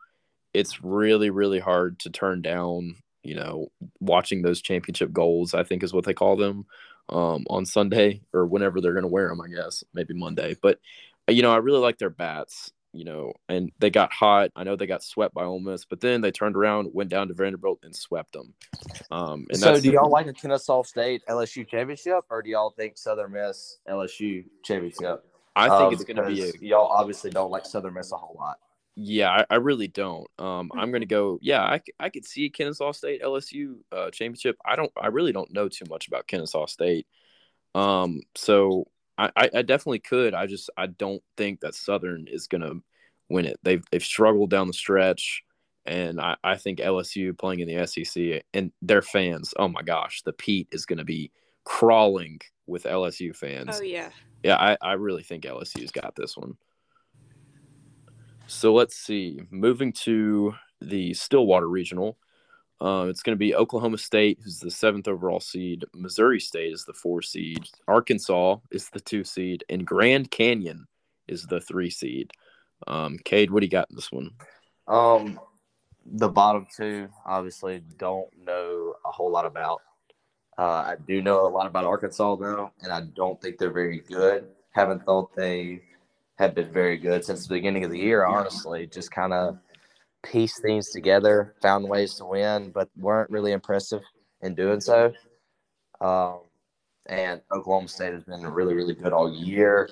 It's 0.54 0.84
really 0.84 1.30
really 1.30 1.60
hard 1.60 2.00
to 2.00 2.10
turn 2.10 2.42
down. 2.42 2.96
You 3.24 3.36
know, 3.36 3.68
watching 4.00 4.42
those 4.42 4.62
championship 4.62 5.12
goals, 5.12 5.54
I 5.54 5.64
think 5.64 5.84
is 5.84 5.94
what 5.94 6.06
they 6.06 6.14
call 6.14 6.36
them 6.36 6.66
um, 7.10 7.46
on 7.50 7.66
Sunday 7.66 8.22
or 8.34 8.46
whenever 8.46 8.82
they're 8.82 8.94
going 8.94 9.04
to 9.04 9.08
wear 9.08 9.30
them. 9.30 9.42
I 9.42 9.48
guess 9.48 9.84
maybe 9.94 10.14
Monday, 10.14 10.56
but 10.62 10.80
you 11.28 11.42
know, 11.42 11.52
I 11.52 11.58
really 11.58 11.80
like 11.80 11.98
their 11.98 12.10
bats, 12.10 12.72
you 12.94 13.04
know, 13.04 13.34
and 13.50 13.72
they 13.80 13.90
got 13.90 14.14
hot. 14.14 14.52
I 14.56 14.64
know 14.64 14.76
they 14.76 14.88
got 14.88 15.04
swept 15.04 15.34
by 15.34 15.44
Ole 15.44 15.60
Miss, 15.60 15.86
but 15.86 16.00
then 16.00 16.22
they 16.22 16.32
turned 16.32 16.56
around, 16.56 16.90
went 16.94 17.10
down 17.10 17.28
to 17.28 17.34
Vanderbilt, 17.34 17.80
and 17.84 17.96
swept 17.96 18.34
them. 18.34 18.54
Um, 19.12 19.46
and 19.50 19.60
so, 19.60 19.80
do 19.80 19.92
y'all 19.92 20.10
like 20.10 20.28
a 20.28 20.34
Kennesaw 20.34 20.84
State 20.84 21.24
LSU 21.28 21.68
championship, 21.68 22.26
or 22.30 22.42
do 22.42 22.50
y'all 22.50 22.72
think 22.72 22.98
Southern 22.98 23.34
Miss 23.34 23.80
LSU 23.90 24.46
championship? 24.64 25.26
I 25.56 25.70
think 25.70 25.82
um, 25.82 25.94
it's 25.94 26.04
going 26.04 26.18
to 26.18 26.26
be 26.26 26.42
a, 26.42 26.52
y'all 26.60 26.88
obviously 26.88 27.30
don't 27.30 27.52
like 27.52 27.66
Southern 27.66 27.94
Miss 27.94 28.12
a 28.12 28.18
whole 28.18 28.36
lot. 28.38 28.58
Yeah, 28.98 29.30
I, 29.30 29.46
I 29.50 29.56
really 29.56 29.88
don't. 29.88 30.28
Um, 30.40 30.72
I'm 30.74 30.90
going 30.90 31.02
to 31.02 31.08
go. 31.08 31.38
Yeah, 31.42 31.62
I, 31.62 31.82
I 32.00 32.10
could 32.10 32.26
see 32.26 32.50
Kennesaw 32.50 32.94
State 32.94 33.22
LSU 33.22 33.78
uh, 33.92 34.10
championship. 34.10 34.58
I 34.66 34.76
don't. 34.76 34.92
I 35.00 35.08
really 35.08 35.34
don't 35.34 35.52
know 35.52 35.68
too 35.68 35.86
much 35.90 36.08
about 36.08 36.28
Kennesaw 36.28 36.66
State. 36.68 37.08
Um, 37.74 38.22
so 38.36 38.86
I, 39.18 39.50
I 39.54 39.62
definitely 39.62 40.00
could. 40.00 40.34
I 40.34 40.46
just 40.46 40.70
I 40.78 40.88
don't 40.88 41.24
think 41.38 41.62
that 41.62 41.76
Southern 41.76 42.28
is 42.28 42.48
gonna 42.48 42.74
win 43.30 43.46
it. 43.46 43.60
They've 43.64 43.84
they've 43.92 44.04
struggled 44.04 44.50
down 44.50 44.68
the 44.68 44.74
stretch, 44.74 45.44
and 45.86 46.20
I, 46.20 46.36
I 46.44 46.58
think 46.58 46.80
LSU 46.80 47.38
playing 47.38 47.62
in 47.62 47.68
the 47.68 47.88
SEC 47.88 48.44
and 48.54 48.72
their 48.82 49.02
fans. 49.02 49.54
Oh 49.58 49.68
my 49.68 49.82
gosh, 49.82 50.22
the 50.24 50.34
Pete 50.34 50.68
is 50.72 50.86
gonna 50.86 51.06
be 51.06 51.32
crawling 51.64 52.40
with 52.68 52.84
LSU 52.84 53.36
fans. 53.36 53.80
Oh 53.80 53.84
yeah. 53.84 54.10
Yeah, 54.44 54.58
I, 54.58 54.78
I 54.82 54.94
really 54.94 55.24
think 55.24 55.44
LSU's 55.44 55.92
got 55.92 56.14
this 56.16 56.38
one. 56.38 56.56
So 58.48 58.74
let's 58.74 58.96
see. 58.96 59.42
Moving 59.50 59.92
to 60.04 60.54
the 60.82 61.14
Stillwater 61.14 61.68
Regional. 61.68 62.18
Uh, 62.82 63.08
it's 63.10 63.24
going 63.24 63.36
to 63.36 63.40
be 63.40 63.56
Oklahoma 63.56 63.98
State, 63.98 64.40
who's 64.44 64.60
the 64.60 64.70
seventh 64.70 65.08
overall 65.08 65.40
seed. 65.40 65.86
Missouri 65.94 66.40
State 66.40 66.74
is 66.74 66.84
the 66.84 66.94
four 66.94 67.22
seed. 67.22 67.68
Arkansas 67.88 68.58
is 68.72 68.90
the 68.90 69.00
two 69.00 69.24
seed, 69.24 69.64
and 69.70 69.88
Grand 69.88 70.30
Canyon 70.30 70.86
is 71.28 71.46
the 71.46 71.62
three 71.62 71.90
seed. 71.90 72.32
Um, 72.88 73.18
Cade, 73.24 73.50
what 73.50 73.62
do 73.62 73.66
you 73.66 73.72
got 73.72 73.90
in 73.90 73.96
this 73.96 74.12
one? 74.12 74.32
Um, 74.88 75.40
the 76.06 76.30
bottom 76.30 76.68
two, 76.76 77.10
obviously, 77.26 77.82
don't 77.98 78.28
know 78.46 78.96
a 79.06 79.12
whole 79.12 79.32
lot 79.32 79.46
about. 79.46 79.82
Uh, 80.58 80.62
I 80.62 80.96
do 81.08 81.22
know 81.22 81.48
a 81.48 81.50
lot 81.50 81.68
about 81.68 81.86
Arkansas 81.86 82.36
though, 82.36 82.72
and 82.82 82.92
I 82.92 83.02
don't 83.16 83.42
think 83.42 83.58
they're 83.58 83.72
very 83.72 84.00
good. 84.00 84.48
Haven't 84.72 85.04
thought 85.06 85.36
they 85.36 85.82
have 86.36 86.54
been 86.54 86.72
very 86.72 86.98
good 86.98 87.24
since 87.26 87.48
the 87.48 87.56
beginning 87.56 87.84
of 87.84 87.92
the 87.92 88.00
year. 88.00 88.26
Honestly, 88.26 88.88
just 88.88 89.12
kind 89.12 89.34
of 89.34 89.58
piece 90.32 90.60
things 90.60 90.90
together, 90.90 91.56
found 91.62 91.88
ways 91.88 92.16
to 92.16 92.26
win, 92.26 92.72
but 92.72 92.90
weren't 92.98 93.30
really 93.30 93.52
impressive 93.52 94.02
in 94.42 94.56
doing 94.56 94.82
so. 94.82 95.14
Um, 96.02 96.40
and 97.06 97.42
Oklahoma 97.52 97.88
State 97.88 98.14
has 98.14 98.24
been 98.24 98.46
really, 98.46 98.74
really 98.74 98.94
good 98.94 99.14
all 99.14 99.34
year. 99.34 99.90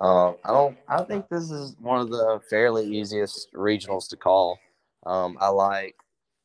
Um, 0.00 0.36
I 0.44 0.52
don't. 0.52 0.76
I 0.88 1.02
think 1.04 1.28
this 1.28 1.50
is 1.50 1.76
one 1.80 2.00
of 2.00 2.10
the 2.10 2.40
fairly 2.50 2.86
easiest 2.86 3.52
regionals 3.52 4.08
to 4.10 4.16
call. 4.16 4.58
Um, 5.04 5.38
I 5.40 5.48
like, 5.48 5.96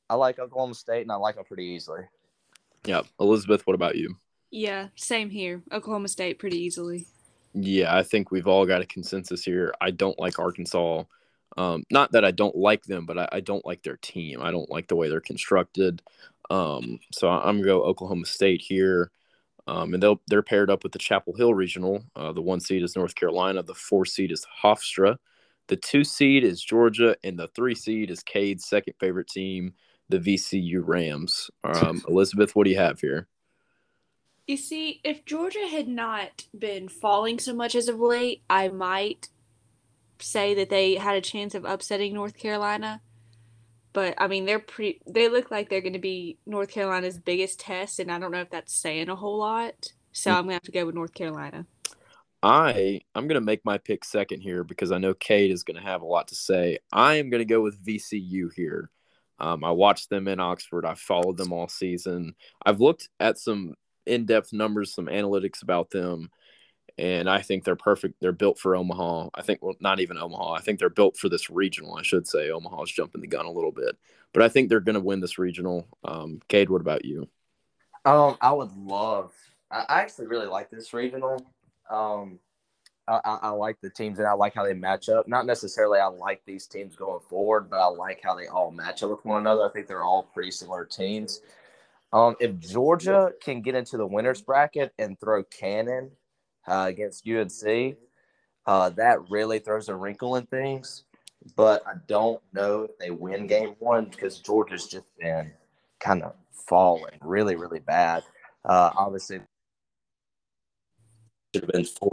I 0.10 0.16
like 0.16 0.40
Oklahoma 0.40 0.76
State, 0.76 1.02
and 1.02 1.12
I 1.12 1.16
like 1.16 1.36
them 1.36 1.46
pretty 1.46 1.66
easily. 1.66 2.02
Yeah, 2.86 3.02
Elizabeth. 3.20 3.66
What 3.66 3.74
about 3.74 3.96
you? 3.96 4.16
Yeah, 4.52 4.88
same 4.96 5.30
here. 5.30 5.64
Oklahoma 5.72 6.08
State 6.08 6.40
pretty 6.40 6.58
easily. 6.58 7.08
Yeah, 7.54 7.96
I 7.96 8.04
think 8.04 8.32
we've 8.32 8.48
all 8.48 8.66
got 8.66 8.82
a 8.82 8.86
consensus 8.86 9.44
here. 9.44 9.74
I 9.82 9.92
don't 9.92 10.20
like 10.20 10.40
Arkansas. 10.40 11.04
Um, 11.58 11.84
not 11.92 12.14
that 12.14 12.24
I 12.24 12.32
don't 12.32 12.56
like 12.56 12.84
them, 12.84 13.06
but 13.06 13.18
I, 13.18 13.30
I, 13.34 13.40
don't 13.42 13.66
like 13.66 13.84
their 13.84 13.98
team. 13.98 14.42
I 14.42 14.52
don't 14.52 14.70
like 14.70 14.88
the 14.88 14.96
way 14.96 15.10
they're 15.10 15.20
constructed. 15.20 16.02
Um, 16.50 17.00
so 17.12 17.30
I'm 17.30 17.58
gonna 17.58 17.66
go 17.66 17.84
Oklahoma 17.84 18.26
State 18.26 18.62
here, 18.62 19.12
um, 19.68 19.94
and 19.94 20.02
they'll 20.02 20.22
they're 20.28 20.42
paired 20.42 20.70
up 20.70 20.84
with 20.84 20.92
the 20.94 21.00
Chapel 21.00 21.34
Hill 21.36 21.54
Regional. 21.54 22.04
Uh, 22.16 22.32
the 22.32 22.42
one 22.42 22.60
seed 22.60 22.84
is 22.84 22.96
North 22.96 23.16
Carolina. 23.16 23.64
The 23.64 23.76
four 23.76 24.06
seed 24.06 24.32
is 24.32 24.46
Hofstra. 24.64 25.18
The 25.68 25.78
two 25.78 26.04
seed 26.04 26.44
is 26.44 26.64
Georgia, 26.64 27.16
and 27.24 27.38
the 27.38 27.48
three 27.50 27.76
seed 27.76 28.12
is 28.12 28.24
Cade's 28.24 28.66
second 28.66 28.96
favorite 29.00 29.28
team, 29.28 29.74
the 30.10 30.20
VCU 30.20 30.82
Rams. 30.86 31.50
Um, 31.64 32.04
Elizabeth, 32.10 32.56
what 32.56 32.66
do 32.66 32.72
you 32.72 32.78
have 32.78 33.00
here? 33.00 33.28
You 34.48 34.58
see, 34.58 35.00
if 35.04 35.24
Georgia 35.24 35.68
had 35.70 35.88
not 35.88 36.46
been 36.58 36.90
falling 36.90 37.40
so 37.40 37.54
much 37.54 37.76
as 37.76 37.88
of 37.88 38.00
late, 38.00 38.44
I 38.50 38.68
might 38.68 39.30
say 40.22 40.54
that 40.56 40.70
they 40.70 40.96
had 40.96 41.16
a 41.16 41.22
chance 41.22 41.56
of 41.56 41.66
upsetting 41.66 42.14
North 42.14 42.38
Carolina. 42.38 43.02
But 43.94 44.16
I 44.18 44.28
mean, 44.28 44.46
they're 44.46 44.60
pretty. 44.60 45.02
They 45.06 45.28
look 45.28 45.52
like 45.52 45.70
they're 45.70 45.82
going 45.82 45.94
to 45.94 46.00
be 46.00 46.38
North 46.46 46.70
Carolina's 46.70 47.20
biggest 47.20 47.60
test, 47.60 48.00
and 48.00 48.12
I 48.12 48.20
don't 48.20 48.32
know 48.32 48.42
if 48.42 48.50
that's 48.50 48.74
saying 48.74 49.10
a 49.10 49.16
whole 49.16 49.38
lot. 49.38 49.92
So 50.14 50.32
I'm 50.32 50.44
going 50.44 50.50
to 50.50 50.54
have 50.54 50.64
to 50.64 50.72
go 50.72 50.86
with 50.86 50.96
North 50.96 51.14
Carolina. 51.14 51.66
I 52.44 53.02
I'm 53.14 53.28
going 53.28 53.40
to 53.40 53.46
make 53.46 53.64
my 53.66 53.78
pick 53.78 54.04
second 54.04 54.42
here 54.42 54.64
because 54.64 54.92
I 54.92 54.98
know 54.98 55.14
Cade 55.14 55.52
is 55.52 55.64
going 55.64 55.78
to 55.78 55.84
have 55.84 56.02
a 56.02 56.06
lot 56.06 56.30
to 56.30 56.36
say. 56.36 56.80
I 56.92 57.16
am 57.16 57.30
going 57.30 57.42
to 57.42 57.46
go 57.46 57.62
with 57.62 57.84
VCU 57.84 58.54
here. 58.56 58.90
Um, 59.40 59.64
I 59.64 59.72
watched 59.72 60.10
them 60.10 60.28
in 60.28 60.40
Oxford. 60.40 60.86
I 60.86 60.94
followed 60.94 61.38
them 61.38 61.52
all 61.52 61.68
season. 61.68 62.36
I've 62.66 62.80
looked 62.80 63.10
at 63.20 63.40
some 63.40 63.74
in-depth 64.06 64.54
numbers, 64.54 64.94
some 64.94 65.08
analytics 65.08 65.64
about 65.64 65.90
them, 65.90 66.30
and 66.98 67.30
I 67.30 67.42
think 67.42 67.64
they're 67.64 67.76
perfect. 67.76 68.16
They're 68.20 68.32
built 68.32 68.60
for 68.60 68.76
Omaha. 68.76 69.30
I 69.34 69.42
think, 69.42 69.60
well, 69.62 69.76
not 69.80 70.00
even 70.00 70.18
Omaha. 70.18 70.54
I 70.54 70.62
think 70.62 70.80
they're 70.80 70.90
built 70.90 71.18
for 71.18 71.30
this 71.30 71.50
regional. 71.50 71.96
I 71.96 72.02
should 72.02 72.28
say 72.28 72.50
Omaha's 72.50 72.92
jumping 72.92 73.22
the 73.22 73.28
gun 73.28 73.46
a 73.46 73.52
little 73.52 73.72
bit, 73.72 73.98
but 74.34 74.44
I 74.44 74.50
think 74.50 74.70
they're 74.70 74.80
going 74.80 74.96
to 74.96 75.02
win 75.02 75.20
this 75.20 75.38
regional. 75.38 75.88
Um, 76.04 76.42
Cade, 76.48 76.70
what 76.70 76.82
about 76.82 77.06
you? 77.06 77.28
Um, 78.06 78.38
I 78.42 78.52
would 78.52 78.76
love. 78.76 79.34
I 79.70 79.86
actually 79.88 80.28
really 80.28 80.48
like 80.48 80.70
this 80.70 80.94
regional. 80.94 81.46
Um, 81.90 82.40
I, 83.08 83.20
I, 83.24 83.40
I 83.44 83.50
like 83.50 83.80
the 83.82 83.90
teams 83.90 84.20
and 84.20 84.28
I 84.28 84.34
like 84.34 84.54
how 84.54 84.64
they 84.64 84.74
match 84.74 85.10
up. 85.10 85.28
Not 85.28 85.46
necessarily 85.46 86.00
I 86.00 86.08
like 86.08 86.42
these 86.46 86.68
teams 86.68 86.96
going 86.96 87.22
forward, 87.30 87.70
but 87.70 87.80
I 87.80 87.88
like 87.88 88.22
how 88.24 88.36
they 88.36 88.48
all 88.48 88.72
match 88.72 89.04
up 89.04 89.12
with 89.12 89.26
one 89.26 89.42
another. 89.42 89.66
I 89.66 89.70
think 89.70 89.88
they're 89.88 90.04
all 90.04 90.24
pretty 90.24 90.52
similar 90.52 90.86
teams. 90.86 91.42
Um, 92.14 92.36
if 92.40 92.60
Georgia 92.60 93.32
can 93.42 93.62
get 93.62 93.76
into 93.76 93.98
the 93.98 94.06
winners 94.06 94.42
bracket 94.42 94.94
and 95.00 95.20
throw 95.20 95.44
Cannon 95.44 96.12
uh, 96.68 96.86
against 96.88 97.28
UNC. 97.28 97.96
Uh, 98.66 98.90
that 98.92 99.18
really 99.30 99.60
throws 99.60 99.90
a 99.90 99.96
wrinkle 99.96 100.36
in 100.36 100.46
things. 100.46 101.04
But 101.56 101.82
I 101.88 101.94
don't 102.08 102.42
know 102.54 102.84
if 102.84 102.98
they 103.00 103.10
win 103.10 103.48
game 103.48 103.76
one 103.80 104.06
because 104.06 104.40
Georgia's 104.40 104.88
just 104.88 105.06
been 105.20 105.52
kind 106.00 106.22
of 106.22 106.36
falling 106.52 107.18
really, 107.22 107.56
really 107.56 107.80
bad. 107.80 108.24
Uh, 108.64 108.92
obviously, 108.96 109.40
should 111.54 111.64
have 111.64 111.72
been 111.72 111.86
four 111.86 112.12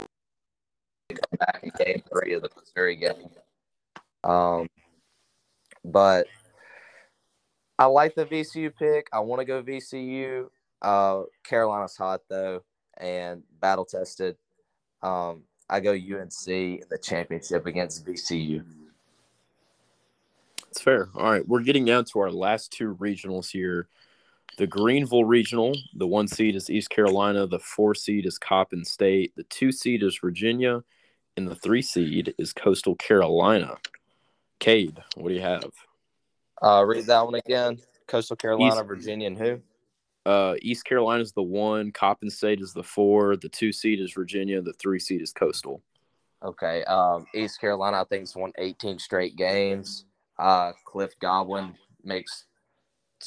come 1.09 1.37
back 1.39 1.59
in 1.63 1.71
game 1.85 2.01
three 2.11 2.33
of 2.33 2.41
the 2.41 2.49
Missouri 2.55 2.95
game. 2.95 3.29
Um, 4.23 4.67
but 5.85 6.27
I 7.77 7.85
like 7.85 8.15
the 8.15 8.25
VCU 8.25 8.75
pick. 8.75 9.07
I 9.13 9.19
want 9.19 9.39
to 9.39 9.45
go 9.45 9.61
VCU. 9.61 10.47
Uh, 10.81 11.23
Carolina's 11.43 11.95
hot 11.97 12.21
though 12.29 12.63
and 12.99 13.43
battle 13.59 13.85
tested. 13.85 14.35
Um, 15.01 15.43
I 15.69 15.79
go 15.79 15.91
UNC 15.91 16.47
in 16.47 16.81
the 16.89 16.97
championship 17.01 17.65
against 17.65 18.05
VCU. 18.05 18.63
That's 20.65 20.81
fair. 20.81 21.09
All 21.15 21.31
right, 21.31 21.47
we're 21.47 21.61
getting 21.61 21.85
down 21.85 22.05
to 22.05 22.19
our 22.19 22.31
last 22.31 22.71
two 22.71 22.95
regionals 22.95 23.51
here. 23.51 23.87
The 24.57 24.67
Greenville 24.67 25.23
Regional, 25.23 25.75
the 25.95 26.07
one 26.07 26.27
seed 26.27 26.55
is 26.55 26.69
East 26.69 26.89
Carolina, 26.89 27.47
the 27.47 27.59
four 27.59 27.95
seed 27.95 28.25
is 28.25 28.37
Coppin 28.37 28.83
State, 28.83 29.33
the 29.35 29.43
two 29.43 29.71
seed 29.71 30.03
is 30.03 30.19
Virginia, 30.19 30.83
and 31.37 31.47
the 31.47 31.55
three 31.55 31.81
seed 31.81 32.33
is 32.37 32.51
Coastal 32.51 32.95
Carolina. 32.95 33.77
Cade, 34.59 35.01
what 35.15 35.29
do 35.29 35.35
you 35.35 35.41
have? 35.41 35.71
Uh, 36.61 36.83
read 36.85 37.05
that 37.05 37.23
one 37.25 37.35
again. 37.35 37.79
Coastal 38.07 38.35
Carolina, 38.35 38.75
East, 38.75 38.85
Virginia, 38.85 39.27
and 39.27 39.37
who? 39.37 39.61
Uh, 40.25 40.55
East 40.61 40.85
Carolina 40.85 41.21
is 41.21 41.31
the 41.31 41.41
one. 41.41 41.91
Coppin 41.91 42.29
State 42.29 42.61
is 42.61 42.73
the 42.73 42.83
four. 42.83 43.35
The 43.37 43.49
two 43.49 43.71
seed 43.71 43.99
is 43.99 44.13
Virginia. 44.13 44.61
The 44.61 44.73
three 44.73 44.99
seed 44.99 45.21
is 45.21 45.31
Coastal. 45.31 45.81
Okay. 46.43 46.83
Um, 46.85 47.25
East 47.33 47.59
Carolina, 47.59 48.01
I 48.01 48.03
think, 48.05 48.21
has 48.21 48.35
won 48.35 48.51
18 48.57 48.99
straight 48.99 49.35
games. 49.35 50.05
Uh, 50.37 50.71
Cliff 50.85 51.11
Godwin 51.19 51.75
makes 52.03 52.45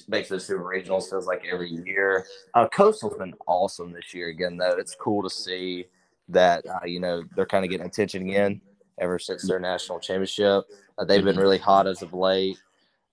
makes 0.08 0.30
the 0.30 0.40
super 0.40 0.64
regionals 0.64 1.10
feels 1.10 1.26
like 1.26 1.44
every 1.50 1.70
year. 1.70 2.24
Uh, 2.54 2.66
Coastal's 2.68 3.18
been 3.18 3.34
awesome 3.46 3.92
this 3.92 4.14
year 4.14 4.28
again, 4.28 4.56
though. 4.56 4.76
It's 4.78 4.94
cool 4.94 5.22
to 5.22 5.28
see 5.28 5.86
that 6.28 6.64
uh, 6.66 6.84
you 6.86 7.00
know 7.00 7.22
they're 7.36 7.46
kind 7.46 7.64
of 7.64 7.70
getting 7.70 7.86
attention 7.86 8.22
again 8.22 8.60
ever 8.98 9.18
since 9.18 9.46
their 9.46 9.60
national 9.60 10.00
championship. 10.00 10.64
Uh, 10.96 11.04
they've 11.04 11.24
been 11.24 11.36
really 11.36 11.58
hot 11.58 11.86
as 11.86 12.02
of 12.02 12.14
late. 12.14 12.56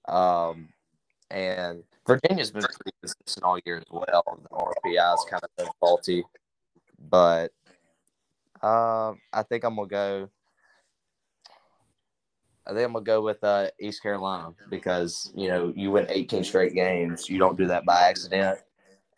Um, 0.07 0.69
and 1.31 1.83
Virginia's 2.09 2.49
been 2.49 2.63
pretty 2.63 2.97
consistent 3.01 3.43
all 3.43 3.59
year 3.67 3.77
as 3.77 3.85
well. 3.91 4.39
The 4.41 4.49
RPI 4.49 5.13
is 5.13 5.25
kind 5.29 5.43
of 5.43 5.49
been 5.57 5.67
faulty, 5.79 6.23
but 7.07 7.51
uh, 8.63 9.13
I 9.31 9.43
think 9.43 9.63
I'm 9.63 9.75
gonna 9.75 9.87
go. 9.87 10.29
I 12.65 12.71
think 12.73 12.83
I'm 12.83 12.93
gonna 12.93 13.05
go 13.05 13.21
with 13.21 13.43
uh, 13.43 13.67
East 13.79 14.01
Carolina 14.01 14.55
because 14.71 15.31
you 15.35 15.49
know 15.49 15.71
you 15.75 15.91
win 15.91 16.07
18 16.09 16.43
straight 16.43 16.73
games. 16.73 17.29
You 17.29 17.37
don't 17.37 17.59
do 17.59 17.67
that 17.67 17.85
by 17.85 18.01
accident, 18.01 18.57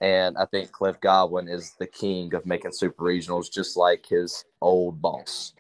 and 0.02 0.38
I 0.38 0.46
think 0.46 0.74
Cliff 0.74 1.00
Godwin 1.00 1.48
is 1.48 1.74
the 1.80 1.88
king 1.88 2.34
of 2.36 2.46
making 2.46 2.74
super 2.74 3.06
regionals, 3.06 3.50
just 3.50 3.78
like 3.78 4.06
his 4.06 4.44
old 4.60 5.02
boss. 5.02 5.54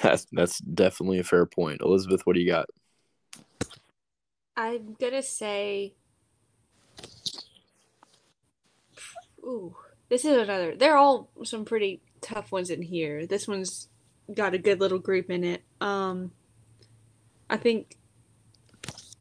That's 0.00 0.24
that's 0.30 0.60
definitely 0.60 1.18
a 1.18 1.24
fair 1.24 1.46
point, 1.46 1.80
Elizabeth. 1.80 2.20
What 2.24 2.34
do 2.34 2.40
you 2.40 2.48
got? 2.48 2.66
I'm 4.56 4.94
gonna 5.00 5.24
say. 5.24 5.94
Ooh, 9.42 9.76
this 10.08 10.24
is 10.24 10.36
another. 10.36 10.76
They're 10.76 10.96
all 10.96 11.30
some 11.44 11.64
pretty 11.64 12.02
tough 12.20 12.52
ones 12.52 12.70
in 12.70 12.82
here. 12.82 13.26
This 13.26 13.48
one's 13.48 13.88
got 14.32 14.54
a 14.54 14.58
good 14.58 14.80
little 14.80 14.98
group 14.98 15.30
in 15.30 15.44
it. 15.44 15.62
Um, 15.80 16.32
I 17.48 17.56
think, 17.56 17.96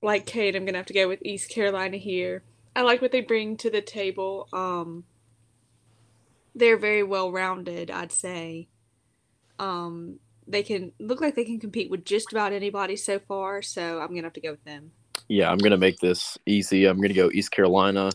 like 0.01 0.25
Cade, 0.25 0.55
I'm 0.55 0.65
gonna 0.65 0.78
have 0.78 0.88
to 0.88 0.93
go 0.93 1.07
with 1.07 1.23
East 1.23 1.49
Carolina 1.49 1.97
here. 1.97 2.43
I 2.75 2.82
like 2.82 3.01
what 3.01 3.11
they 3.11 3.21
bring 3.21 3.57
to 3.57 3.69
the 3.69 3.82
table. 3.82 4.49
Um, 4.51 5.05
they're 6.53 6.78
very 6.78 7.03
well 7.03 7.32
rounded, 7.32 7.89
I'd 7.89 8.11
say. 8.11 8.67
Um, 9.59 10.19
they 10.47 10.63
can 10.63 10.91
look 10.99 11.21
like 11.21 11.36
they 11.36 11.45
can 11.45 11.59
compete 11.59 11.89
with 11.89 12.05
just 12.05 12.32
about 12.32 12.53
anybody 12.53 12.95
so 12.95 13.19
far, 13.19 13.61
so 13.61 13.99
I'm 13.99 14.09
gonna 14.09 14.23
have 14.23 14.34
to 14.34 14.41
go 14.41 14.51
with 14.51 14.63
them. 14.65 14.91
Yeah, 15.28 15.51
I'm 15.51 15.57
gonna 15.57 15.78
make 15.78 15.99
this 15.99 16.38
easy. 16.45 16.86
I'm 16.86 17.01
gonna 17.01 17.13
go 17.13 17.30
East 17.32 17.51
Carolina. 17.51 18.11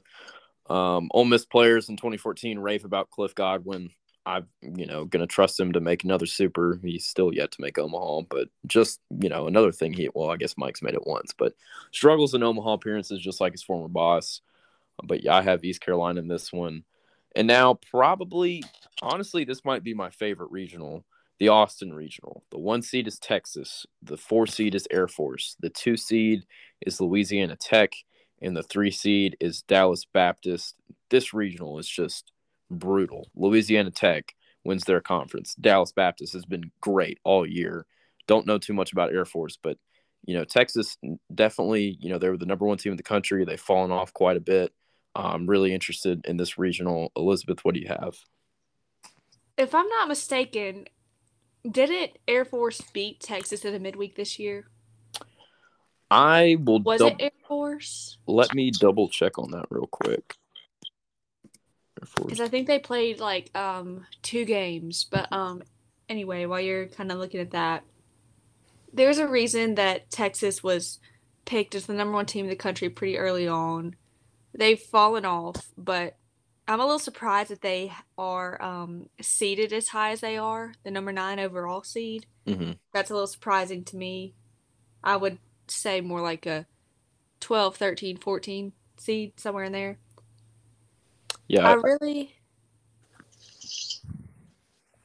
Um, 0.68 1.08
Ole 1.12 1.24
Miss 1.24 1.44
players 1.44 1.88
in 1.88 1.96
2014 1.96 2.58
rave 2.58 2.84
about 2.84 3.10
Cliff 3.10 3.34
Godwin. 3.34 3.90
I'm, 4.24 4.46
you 4.62 4.86
know, 4.86 5.04
gonna 5.04 5.26
trust 5.26 5.58
him 5.58 5.72
to 5.72 5.80
make 5.80 6.04
another 6.04 6.26
super. 6.26 6.80
He's 6.82 7.06
still 7.06 7.34
yet 7.34 7.50
to 7.52 7.60
make 7.60 7.78
Omaha, 7.78 8.22
but 8.30 8.48
just, 8.66 9.00
you 9.20 9.28
know, 9.28 9.46
another 9.46 9.72
thing 9.72 9.92
he 9.92 10.08
well, 10.14 10.30
I 10.30 10.36
guess 10.36 10.56
Mike's 10.56 10.82
made 10.82 10.94
it 10.94 11.06
once, 11.06 11.34
but 11.36 11.54
struggles 11.90 12.34
in 12.34 12.42
Omaha 12.42 12.74
appearances 12.74 13.20
just 13.20 13.40
like 13.40 13.52
his 13.52 13.62
former 13.62 13.88
boss. 13.88 14.40
But 15.02 15.22
yeah, 15.24 15.36
I 15.36 15.42
have 15.42 15.64
East 15.64 15.80
Carolina 15.80 16.20
in 16.20 16.28
this 16.28 16.52
one. 16.52 16.84
And 17.34 17.46
now 17.48 17.74
probably 17.90 18.62
honestly, 19.02 19.44
this 19.44 19.64
might 19.64 19.82
be 19.82 19.94
my 19.94 20.10
favorite 20.10 20.50
regional, 20.50 21.04
the 21.42 21.48
Austin 21.48 21.92
regional. 21.92 22.44
The 22.52 22.58
one 22.60 22.82
seed 22.82 23.08
is 23.08 23.18
Texas, 23.18 23.84
the 24.00 24.16
four 24.16 24.46
seed 24.46 24.76
is 24.76 24.86
Air 24.92 25.08
Force, 25.08 25.56
the 25.58 25.70
two 25.70 25.96
seed 25.96 26.44
is 26.86 27.00
Louisiana 27.00 27.56
Tech, 27.56 27.94
and 28.40 28.56
the 28.56 28.62
three 28.62 28.92
seed 28.92 29.36
is 29.40 29.62
Dallas 29.62 30.04
Baptist. 30.04 30.76
This 31.10 31.34
regional 31.34 31.80
is 31.80 31.88
just 31.88 32.30
brutal. 32.70 33.28
Louisiana 33.34 33.90
Tech 33.90 34.36
wins 34.62 34.84
their 34.84 35.00
conference. 35.00 35.56
Dallas 35.56 35.90
Baptist 35.90 36.32
has 36.34 36.44
been 36.44 36.70
great 36.80 37.18
all 37.24 37.44
year. 37.44 37.86
Don't 38.28 38.46
know 38.46 38.58
too 38.58 38.72
much 38.72 38.92
about 38.92 39.12
Air 39.12 39.24
Force, 39.24 39.58
but 39.60 39.78
you 40.24 40.36
know 40.36 40.44
Texas 40.44 40.96
definitely. 41.34 41.96
You 41.98 42.10
know 42.10 42.18
they 42.18 42.28
were 42.28 42.38
the 42.38 42.46
number 42.46 42.66
one 42.66 42.78
team 42.78 42.92
in 42.92 42.96
the 42.96 43.02
country. 43.02 43.44
They've 43.44 43.58
fallen 43.58 43.90
off 43.90 44.12
quite 44.12 44.36
a 44.36 44.40
bit. 44.40 44.72
I'm 45.16 45.48
really 45.48 45.74
interested 45.74 46.24
in 46.24 46.36
this 46.36 46.56
regional. 46.56 47.10
Elizabeth, 47.16 47.64
what 47.64 47.74
do 47.74 47.80
you 47.80 47.88
have? 47.88 48.14
If 49.58 49.74
I'm 49.74 49.88
not 49.88 50.06
mistaken, 50.06 50.86
didn't 51.68 52.18
Air 52.26 52.44
Force 52.44 52.80
beat 52.92 53.20
Texas 53.20 53.64
in 53.64 53.72
the 53.72 53.78
midweek 53.78 54.16
this 54.16 54.38
year? 54.38 54.66
I 56.10 56.56
will. 56.60 56.80
Was 56.80 57.00
dub- 57.00 57.12
it 57.12 57.24
Air 57.24 57.30
Force? 57.46 58.18
Let 58.26 58.54
me 58.54 58.70
double 58.70 59.08
check 59.08 59.38
on 59.38 59.50
that 59.52 59.66
real 59.70 59.86
quick. 59.86 60.34
Because 61.94 62.40
I 62.40 62.48
think 62.48 62.66
they 62.66 62.78
played 62.78 63.20
like 63.20 63.56
um 63.56 64.06
two 64.22 64.44
games, 64.44 65.06
but 65.10 65.32
um 65.32 65.62
anyway, 66.08 66.46
while 66.46 66.60
you're 66.60 66.86
kind 66.86 67.12
of 67.12 67.18
looking 67.18 67.40
at 67.40 67.52
that, 67.52 67.84
there's 68.92 69.18
a 69.18 69.28
reason 69.28 69.76
that 69.76 70.10
Texas 70.10 70.62
was 70.62 70.98
picked 71.44 71.74
as 71.74 71.86
the 71.86 71.94
number 71.94 72.14
one 72.14 72.26
team 72.26 72.44
in 72.44 72.50
the 72.50 72.56
country 72.56 72.88
pretty 72.88 73.18
early 73.18 73.48
on. 73.48 73.96
They've 74.54 74.78
fallen 74.80 75.24
off, 75.24 75.70
but 75.78 76.16
I'm 76.68 76.80
a 76.80 76.84
little 76.84 76.98
surprised 76.98 77.50
that 77.50 77.60
they 77.60 77.92
are 78.16 78.62
um, 78.62 79.08
seeded 79.20 79.72
as 79.72 79.88
high 79.88 80.10
as 80.10 80.20
they 80.20 80.36
are, 80.38 80.72
the 80.84 80.90
number 80.90 81.12
nine 81.12 81.40
overall 81.40 81.82
seed. 81.82 82.26
Mm-hmm. 82.46 82.72
That's 82.92 83.10
a 83.10 83.14
little 83.14 83.26
surprising 83.26 83.84
to 83.84 83.96
me. 83.96 84.34
I 85.02 85.16
would 85.16 85.38
say 85.66 86.00
more 86.00 86.20
like 86.20 86.46
a 86.46 86.66
12, 87.40 87.76
13, 87.76 88.16
14 88.18 88.72
seed, 88.96 89.40
somewhere 89.40 89.64
in 89.64 89.72
there. 89.72 89.98
Yeah. 91.48 91.68
I 91.68 91.74
really. 91.74 92.36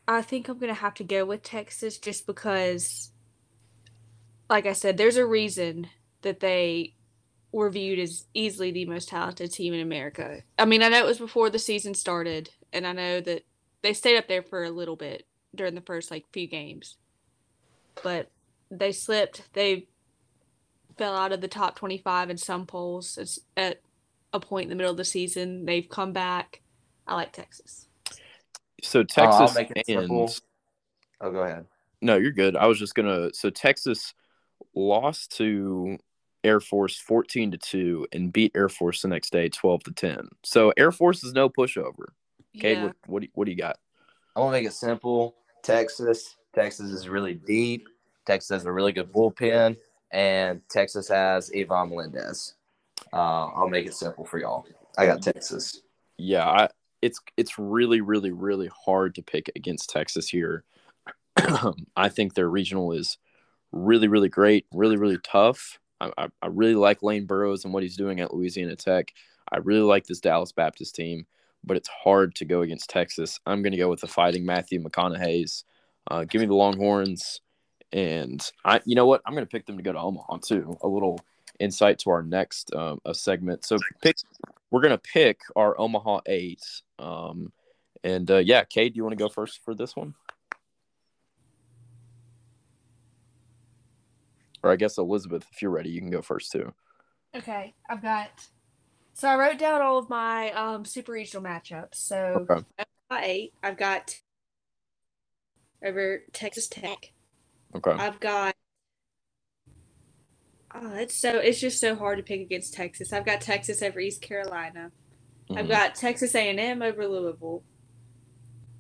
I 0.08 0.22
think 0.22 0.48
I'm 0.48 0.60
going 0.60 0.74
to 0.74 0.80
have 0.80 0.94
to 0.96 1.04
go 1.04 1.26
with 1.26 1.44
Texas 1.44 1.98
just 1.98 2.26
because, 2.26 3.12
like 4.50 4.66
I 4.66 4.74
said, 4.74 4.96
there's 4.96 5.18
a 5.18 5.26
reason 5.26 5.88
that 6.22 6.40
they 6.40 6.94
were 7.52 7.70
viewed 7.70 8.00
as 8.00 8.26
easily 8.34 8.72
the 8.72 8.86
most 8.86 9.10
talented 9.10 9.52
team 9.52 9.74
in 9.74 9.80
America. 9.80 10.42
I 10.60 10.66
mean, 10.66 10.84
I 10.84 10.90
know 10.90 11.00
it 11.00 11.06
was 11.06 11.20
before 11.20 11.50
the 11.50 11.60
season 11.60 11.94
started, 11.94 12.50
and 12.74 12.86
I 12.86 12.92
know 12.92 13.22
that 13.22 13.46
they 13.82 13.94
stayed 13.94 14.18
up 14.18 14.28
there 14.28 14.44
for 14.44 14.64
a 14.64 14.70
little 14.70 14.96
bit 14.96 15.26
during 15.56 15.76
the 15.76 15.82
first 15.82 16.12
like 16.12 16.26
few 16.32 16.48
games, 16.48 16.98
but 18.04 18.30
they 18.70 18.92
slipped. 18.92 19.54
They 19.54 19.88
fell 20.98 21.16
out 21.16 21.32
of 21.32 21.42
the 21.42 21.48
top 21.48 21.76
25 21.76 22.32
in 22.32 22.38
some 22.38 22.66
polls 22.66 23.20
it's 23.20 23.40
at 23.56 23.82
a 24.34 24.40
point 24.40 24.64
in 24.64 24.70
the 24.70 24.76
middle 24.76 24.92
of 24.92 24.98
the 24.98 25.06
season. 25.06 25.66
They've 25.66 25.88
come 25.88 26.12
back. 26.12 26.62
I 27.06 27.16
like 27.16 27.32
Texas. 27.32 27.88
So 28.84 29.04
Texas 29.04 29.56
oh, 29.58 29.60
and 29.60 29.86
simple. 29.86 30.34
oh, 31.22 31.32
go 31.32 31.40
ahead. 31.40 31.66
No, 32.02 32.18
you're 32.18 32.32
good. 32.32 32.56
I 32.56 32.68
was 32.68 32.78
just 32.78 32.94
gonna. 32.94 33.34
So 33.34 33.50
Texas 33.50 34.14
lost 34.76 35.36
to 35.38 35.98
Air 36.44 36.60
Force 36.60 36.98
14 36.98 37.52
to 37.52 37.58
2 37.58 38.08
and 38.12 38.32
beat 38.32 38.52
Air 38.56 38.70
Force 38.70 39.02
the 39.02 39.08
next 39.08 39.32
day 39.32 39.50
12 39.50 39.84
to 39.84 39.92
10. 39.92 40.30
So 40.44 40.74
Air 40.78 40.92
Force 40.92 41.24
is 41.24 41.34
no 41.34 41.50
pushover. 41.50 42.08
Okay, 42.58 42.74
yeah. 42.74 42.86
what, 42.86 42.96
what, 43.06 43.20
do 43.22 43.26
you, 43.26 43.32
what 43.34 43.46
do 43.46 43.52
you 43.52 43.58
got? 43.58 43.78
I 44.36 44.40
want 44.40 44.54
to 44.54 44.60
make 44.60 44.68
it 44.68 44.74
simple. 44.74 45.36
Texas, 45.64 46.36
Texas 46.54 46.92
is 46.92 47.10
really 47.10 47.34
deep. 47.34 47.88
Texas 48.26 48.50
has 48.50 48.66
a 48.66 48.72
really 48.72 48.92
good 48.92 49.12
bullpen, 49.12 49.78
and 50.12 50.62
Texas 50.70 51.08
has 51.08 51.52
Ivan 51.56 51.90
Melendez. 51.90 52.56
Uh, 53.14 53.48
I'll 53.48 53.70
make 53.70 53.86
it 53.86 53.94
simple 53.94 54.26
for 54.26 54.38
y'all. 54.38 54.66
I 54.98 55.06
got 55.06 55.22
Texas. 55.22 55.82
Yeah, 56.18 56.48
I, 56.48 56.70
it's 57.02 57.20
it's 57.38 57.58
really 57.60 58.02
really 58.02 58.32
really 58.32 58.70
hard 58.86 59.16
to 59.16 59.22
pick 59.22 59.50
against 59.56 59.90
Texas 59.90 60.28
here. 60.28 60.64
I 61.96 62.10
think 62.10 62.34
their 62.34 62.50
regional 62.50 62.92
is 62.92 63.18
really 63.72 64.08
really 64.08 64.30
great, 64.30 64.66
really 64.74 64.98
really 64.98 65.20
tough. 65.24 65.80
I, 66.00 66.28
I 66.42 66.48
really 66.48 66.76
like 66.76 67.04
Lane 67.04 67.26
Burroughs 67.26 67.66
and 67.66 67.74
what 67.74 67.84
he's 67.84 67.98
doing 67.98 68.20
at 68.20 68.34
Louisiana 68.34 68.76
Tech. 68.76 69.14
I 69.52 69.58
really 69.58 69.82
like 69.82 70.06
this 70.06 70.20
Dallas 70.20 70.52
Baptist 70.52 70.96
team, 70.96 71.26
but 71.64 71.78
it's 71.78 71.90
hard 71.90 72.36
to 72.36 72.46
go 72.46 72.62
against 72.62 72.90
Texas. 72.90 73.40
I'm 73.46 73.62
going 73.62 73.72
to 73.72 73.78
go 73.78 73.90
with 73.90 74.02
the 74.02 74.08
Fighting 74.08 74.46
Matthew 74.46 74.82
McConaughey's. 74.82 75.64
Uh, 76.10 76.24
give 76.24 76.42
me 76.42 76.48
the 76.48 76.54
Longhorns, 76.54 77.42
and 77.92 78.42
I, 78.64 78.82
you 78.86 78.96
know 78.96 79.06
what, 79.06 79.22
I'm 79.26 79.34
going 79.34 79.46
to 79.46 79.50
pick 79.50 79.66
them 79.66 79.78
to 79.78 79.84
go 79.84 79.92
to 79.92 80.00
Omaha 80.00 80.38
too. 80.38 80.78
A 80.82 80.88
little 80.88 81.20
insight 81.60 82.00
to 82.00 82.12
our 82.12 82.24
next 82.24 82.74
um, 82.76 83.02
a 83.06 83.14
segment. 83.14 83.66
So 83.66 83.78
pick, 84.02 84.18
we're 84.72 84.82
going 84.82 84.92
to 84.92 84.98
pick 84.98 85.42
our 85.56 85.80
Omaha 85.80 86.22
eight. 86.28 86.64
Um, 87.00 87.52
and 88.04 88.30
uh, 88.30 88.38
yeah, 88.38 88.64
Cade, 88.64 88.94
do 88.94 88.98
you 88.98 89.04
want 89.04 89.18
to 89.18 89.24
go 89.24 89.30
first 89.30 89.64
for 89.64 89.74
this 89.74 89.96
one? 89.96 90.14
Or 94.68 94.72
I 94.72 94.76
guess 94.76 94.98
Elizabeth, 94.98 95.46
if 95.54 95.62
you're 95.62 95.72
ready, 95.72 95.90
you 95.90 96.02
can 96.02 96.10
go 96.10 96.22
first 96.22 96.52
too. 96.52 96.74
Okay, 97.34 97.74
I've 97.90 98.02
got. 98.02 98.30
So 99.14 99.30
I 99.30 99.38
wrote 99.38 99.58
down 99.58 99.82
all 99.82 99.98
of 99.98 100.10
my 100.10 100.52
um, 100.52 100.84
super 100.84 101.14
regional 101.14 101.42
matchups. 101.42 101.96
So 101.96 102.46
okay. 102.50 102.66
I've 103.10 103.24
eight. 103.24 103.54
I've 103.64 103.78
got 103.78 104.16
over 105.86 106.22
Texas 106.34 106.68
Tech. 106.68 107.14
Okay. 107.76 107.92
I've 107.92 108.20
got. 108.20 108.56
Oh, 110.76 110.96
it's 110.96 111.16
so 111.16 111.38
it's 111.38 111.62
just 111.62 111.80
so 111.80 111.96
hard 111.96 112.18
to 112.18 112.24
pick 112.24 112.42
against 112.42 112.74
Texas. 112.74 113.14
I've 113.14 113.26
got 113.26 113.40
Texas 113.40 113.82
over 113.82 114.02
East 114.02 114.22
Carolina. 114.22 114.92
Mm-hmm. 115.50 115.60
I've 115.60 115.70
got 115.70 115.96
Texas 115.96 116.36
A&M 116.36 116.82
over 116.82 117.08
Louisville. 117.08 117.64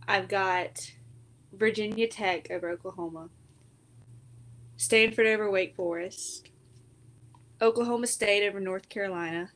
I've 0.06 0.28
got 0.28 0.82
Virginia 1.54 2.10
Tech 2.10 2.52
over 2.52 2.70
Oklahoma. 2.72 3.30
Stanford 4.78 5.28
over 5.28 5.50
Wake 5.50 5.76
Forest, 5.76 6.50
Oklahoma 7.62 8.08
State 8.08 8.48
over 8.48 8.60
North 8.60 8.88
Carolina, 8.90 9.52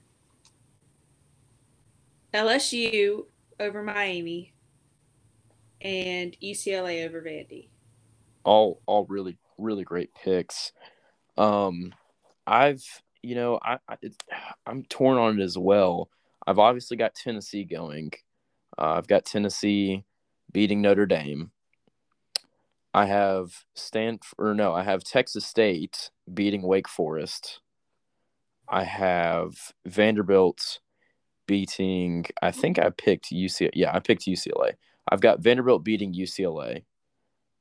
LSU 2.33 3.25
over 3.59 3.83
Miami, 3.83 4.53
and 5.81 6.35
UCLA 6.41 7.05
over 7.07 7.21
Vandy. 7.21 7.69
all 8.43 8.81
all 8.85 9.05
really 9.05 9.37
really 9.57 9.83
great 9.83 10.09
picks. 10.15 10.71
Um, 11.37 11.93
I've 12.47 12.83
you 13.21 13.35
know 13.35 13.59
I, 13.61 13.77
I 13.87 13.97
I'm 14.65 14.83
torn 14.85 15.17
on 15.17 15.39
it 15.39 15.43
as 15.43 15.57
well. 15.57 16.09
I've 16.47 16.59
obviously 16.59 16.97
got 16.97 17.13
Tennessee 17.15 17.63
going. 17.63 18.11
Uh, 18.77 18.93
I've 18.93 19.07
got 19.07 19.25
Tennessee 19.25 20.03
beating 20.51 20.81
Notre 20.81 21.05
Dame. 21.05 21.51
I 22.93 23.05
have 23.05 23.63
Stanford, 23.75 24.35
or 24.37 24.53
no, 24.53 24.73
I 24.73 24.83
have 24.83 25.03
Texas 25.03 25.45
State 25.45 26.11
beating 26.31 26.61
Wake 26.61 26.89
Forest. 26.89 27.61
I 28.67 28.83
have 28.83 29.73
Vanderbilt 29.85 30.79
beating. 31.47 32.25
I 32.41 32.51
think 32.51 32.79
I 32.79 32.89
picked 32.89 33.31
UCLA. 33.31 33.71
Yeah, 33.73 33.93
I 33.93 33.99
picked 33.99 34.23
UCLA. 34.23 34.73
I've 35.09 35.21
got 35.21 35.41
Vanderbilt 35.41 35.83
beating 35.83 36.13
UCLA. 36.13 36.83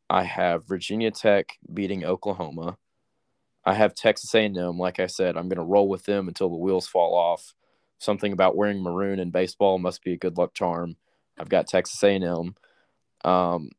I 0.08 0.24
have 0.24 0.66
Virginia 0.66 1.10
Tech 1.10 1.58
beating 1.72 2.04
Oklahoma. 2.04 2.76
I 3.64 3.74
have 3.74 3.94
Texas 3.94 4.34
A&M. 4.34 4.78
Like 4.78 4.98
I 4.98 5.06
said, 5.06 5.36
I'm 5.36 5.48
going 5.48 5.58
to 5.58 5.64
roll 5.64 5.88
with 5.88 6.04
them 6.04 6.28
until 6.28 6.48
the 6.48 6.56
wheels 6.56 6.88
fall 6.88 7.14
off. 7.14 7.54
Something 7.98 8.32
about 8.32 8.56
wearing 8.56 8.82
maroon 8.82 9.20
in 9.20 9.30
baseball 9.30 9.78
must 9.78 10.02
be 10.02 10.12
a 10.12 10.18
good 10.18 10.38
luck 10.38 10.54
charm. 10.54 10.96
I've 11.38 11.48
got 11.48 11.68
Texas 11.68 12.02
A&M. 12.02 12.54
Um, 13.24 13.70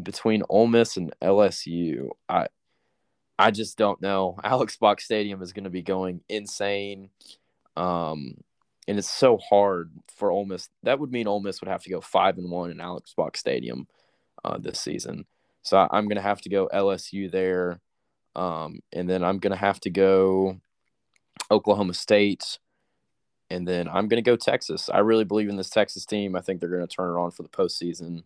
between 0.00 0.42
Ole 0.48 0.66
Miss 0.66 0.96
and 0.96 1.12
LSU, 1.22 2.10
I 2.28 2.48
I 3.38 3.50
just 3.50 3.78
don't 3.78 4.00
know. 4.02 4.36
Alex 4.44 4.76
Box 4.76 5.04
Stadium 5.04 5.42
is 5.42 5.52
going 5.52 5.64
to 5.64 5.70
be 5.70 5.82
going 5.82 6.20
insane. 6.28 7.10
Um, 7.76 8.36
and 8.86 8.98
it's 8.98 9.10
so 9.10 9.38
hard 9.38 9.90
for 10.16 10.30
Ole 10.30 10.44
Miss. 10.44 10.68
That 10.82 10.98
would 10.98 11.12
mean 11.12 11.26
Ole 11.26 11.40
Miss 11.40 11.60
would 11.60 11.68
have 11.68 11.82
to 11.84 11.90
go 11.90 12.00
five 12.00 12.38
and 12.38 12.50
one 12.50 12.70
in 12.70 12.80
Alex 12.80 13.14
Box 13.14 13.40
Stadium 13.40 13.86
uh, 14.44 14.58
this 14.58 14.80
season. 14.80 15.24
So 15.62 15.76
I, 15.76 15.98
am 15.98 16.06
going 16.06 16.16
to 16.16 16.22
have 16.22 16.40
to 16.42 16.48
go 16.48 16.68
LSU 16.72 17.30
there, 17.30 17.80
um, 18.34 18.80
and 18.92 19.08
then 19.08 19.22
I'm 19.22 19.38
going 19.38 19.52
to 19.52 19.58
have 19.58 19.78
to 19.80 19.90
go 19.90 20.58
Oklahoma 21.50 21.94
State, 21.94 22.58
and 23.50 23.68
then 23.68 23.86
I'm 23.86 24.08
going 24.08 24.22
to 24.22 24.28
go 24.28 24.36
Texas. 24.36 24.88
I 24.92 24.98
really 24.98 25.24
believe 25.24 25.48
in 25.48 25.56
this 25.56 25.70
Texas 25.70 26.06
team. 26.06 26.34
I 26.34 26.40
think 26.40 26.60
they're 26.60 26.70
going 26.70 26.86
to 26.86 26.94
turn 26.94 27.14
it 27.14 27.20
on 27.20 27.30
for 27.30 27.42
the 27.42 27.48
postseason. 27.48 28.22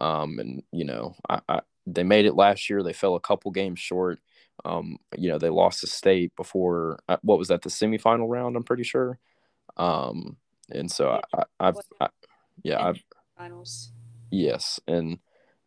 Um, 0.00 0.38
and 0.38 0.62
you 0.72 0.84
know, 0.84 1.14
I, 1.28 1.40
I, 1.48 1.60
they 1.86 2.04
made 2.04 2.26
it 2.26 2.34
last 2.34 2.68
year. 2.68 2.82
They 2.82 2.92
fell 2.92 3.14
a 3.14 3.20
couple 3.20 3.50
games 3.50 3.78
short. 3.78 4.20
Um, 4.64 4.98
you 5.16 5.28
know, 5.28 5.38
they 5.38 5.50
lost 5.50 5.80
to 5.80 5.86
State 5.86 6.34
before. 6.36 6.98
Uh, 7.08 7.16
what 7.22 7.38
was 7.38 7.48
that? 7.48 7.62
The 7.62 7.70
semifinal 7.70 8.28
round. 8.28 8.56
I'm 8.56 8.64
pretty 8.64 8.82
sure. 8.82 9.18
Um, 9.76 10.36
and 10.70 10.90
so 10.90 11.10
I, 11.10 11.38
I, 11.38 11.68
I've, 11.68 11.76
I, 12.00 12.08
yeah, 12.62 12.84
I've 12.84 13.02
finals. 13.36 13.92
Yes, 14.30 14.80
and 14.86 15.18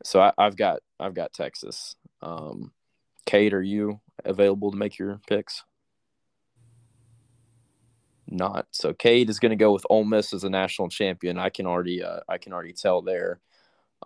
so 0.03 0.21
I, 0.21 0.33
have 0.37 0.55
got 0.55 0.81
I've 0.99 1.13
got 1.13 1.33
Texas. 1.33 1.95
Um, 2.21 2.71
Cade, 3.25 3.53
are 3.53 3.63
you 3.63 3.99
available 4.25 4.71
to 4.71 4.77
make 4.77 4.99
your 4.99 5.19
picks? 5.27 5.63
Not 8.27 8.67
so. 8.71 8.93
Cade 8.93 9.29
is 9.29 9.39
going 9.39 9.49
to 9.49 9.55
go 9.55 9.73
with 9.73 9.85
Ole 9.89 10.05
Miss 10.05 10.33
as 10.33 10.43
a 10.43 10.49
national 10.49 10.89
champion. 10.89 11.37
I 11.37 11.49
can 11.49 11.65
already 11.65 12.03
uh, 12.03 12.19
I 12.29 12.37
can 12.37 12.53
already 12.53 12.73
tell 12.73 13.01
there. 13.01 13.39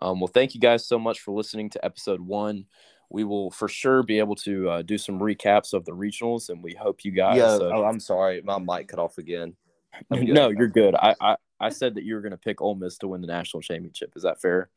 Um, 0.02 0.20
well, 0.20 0.28
thank 0.28 0.54
you 0.54 0.60
guys 0.60 0.86
so 0.86 1.00
much 1.00 1.22
for 1.22 1.32
listening 1.32 1.70
to 1.72 1.86
episode 1.86 2.22
one. 2.22 2.66
We 3.10 3.24
will 3.24 3.52
for 3.52 3.68
sure 3.68 4.04
be 4.04 4.20
able 4.20 4.36
to 4.38 4.70
uh, 4.70 4.82
do 4.82 4.98
some 4.98 5.20
recaps 5.20 5.74
of 5.74 5.86
the 5.86 5.92
regionals, 5.92 6.50
and 6.50 6.64
we 6.64 6.74
hope 6.74 7.06
you 7.06 7.12
guys. 7.12 7.38
Yeah, 7.38 7.54
uh, 7.54 7.72
oh, 7.74 7.84
I'm 7.86 8.00
sorry, 8.00 8.42
my 8.42 8.58
mic 8.58 8.88
cut 8.88 9.00
off 9.00 9.18
again. 9.18 9.56
No, 10.12 10.50
you're 10.50 10.68
good. 10.68 10.94
I, 10.94 11.16
I 11.22 11.36
I 11.58 11.70
said 11.70 11.96
that 11.96 12.04
you 12.04 12.16
were 12.16 12.22
going 12.22 12.32
to 12.32 12.38
pick 12.38 12.62
Ole 12.62 12.76
Miss 12.76 12.98
to 12.98 13.08
win 13.08 13.22
the 13.22 13.28
national 13.28 13.62
championship. 13.62 14.12
Is 14.18 14.24
that 14.24 14.42
fair? 14.42 14.70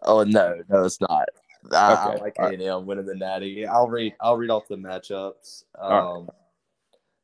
Oh 0.00 0.24
no, 0.24 0.62
no, 0.70 0.84
it's 0.84 1.02
not. 1.02 1.28
I, 1.70 1.92
okay. 1.92 2.18
I 2.18 2.22
like 2.22 2.36
A 2.38 2.46
and 2.46 2.62
M 2.62 2.86
winning 2.86 3.06
the 3.06 3.14
Natty. 3.14 3.66
I'll 3.66 3.88
read. 3.88 4.14
I'll 4.20 4.36
read 4.36 4.50
off 4.50 4.68
the 4.68 4.76
matchups. 4.76 5.64
Um, 5.78 5.92
right. 5.92 6.26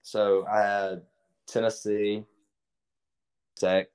So 0.02 0.46
I 0.46 0.60
had 0.60 1.02
Tennessee, 1.46 2.24
Tech. 3.56 3.88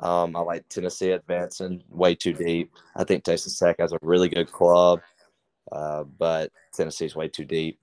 Um, 0.00 0.36
I 0.36 0.40
like 0.40 0.68
Tennessee 0.68 1.10
advancing 1.10 1.82
way 1.90 2.14
too 2.14 2.32
deep. 2.32 2.72
I 2.96 3.04
think 3.04 3.24
Texas 3.24 3.58
Tech 3.58 3.76
has 3.80 3.92
a 3.92 3.98
really 4.00 4.28
good 4.28 4.50
club, 4.50 5.00
uh, 5.72 6.04
but 6.04 6.52
Tennessee's 6.72 7.16
way 7.16 7.28
too 7.28 7.44
deep. 7.44 7.78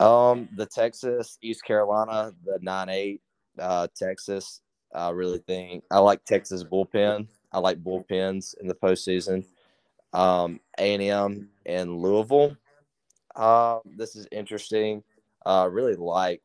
Um, 0.00 0.48
the 0.56 0.66
Texas 0.66 1.38
East 1.42 1.64
Carolina, 1.64 2.32
the 2.44 2.58
nine 2.62 2.88
eight 2.88 3.20
uh, 3.58 3.88
Texas. 3.94 4.60
I 4.94 5.10
really 5.10 5.38
think 5.38 5.84
I 5.90 5.98
like 5.98 6.24
Texas 6.24 6.64
bullpen. 6.64 7.26
I 7.52 7.58
like 7.58 7.82
bullpens 7.82 8.54
in 8.60 8.66
the 8.66 8.74
postseason. 8.74 9.44
Um, 10.12 10.60
A&M 10.78 11.48
and 11.66 11.98
Louisville. 11.98 12.56
Uh, 13.34 13.80
this 13.84 14.16
is 14.16 14.26
interesting. 14.32 15.02
I 15.44 15.62
uh, 15.62 15.66
really 15.66 15.94
like, 15.94 16.42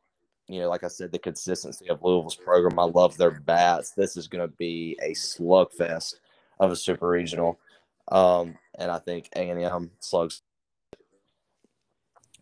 you 0.48 0.60
know, 0.60 0.68
like 0.68 0.84
I 0.84 0.88
said, 0.88 1.12
the 1.12 1.18
consistency 1.18 1.88
of 1.88 2.02
Louisville's 2.02 2.36
program. 2.36 2.78
I 2.78 2.84
love 2.84 3.16
their 3.16 3.30
bats. 3.30 3.90
This 3.90 4.16
is 4.16 4.28
going 4.28 4.46
to 4.46 4.54
be 4.56 4.98
a 5.02 5.12
slugfest 5.12 6.16
of 6.60 6.70
a 6.70 6.76
super 6.76 7.08
regional. 7.08 7.58
Um, 8.08 8.56
and 8.78 8.90
I 8.90 8.98
think 8.98 9.28
A&M 9.34 9.90
slugs 10.00 10.42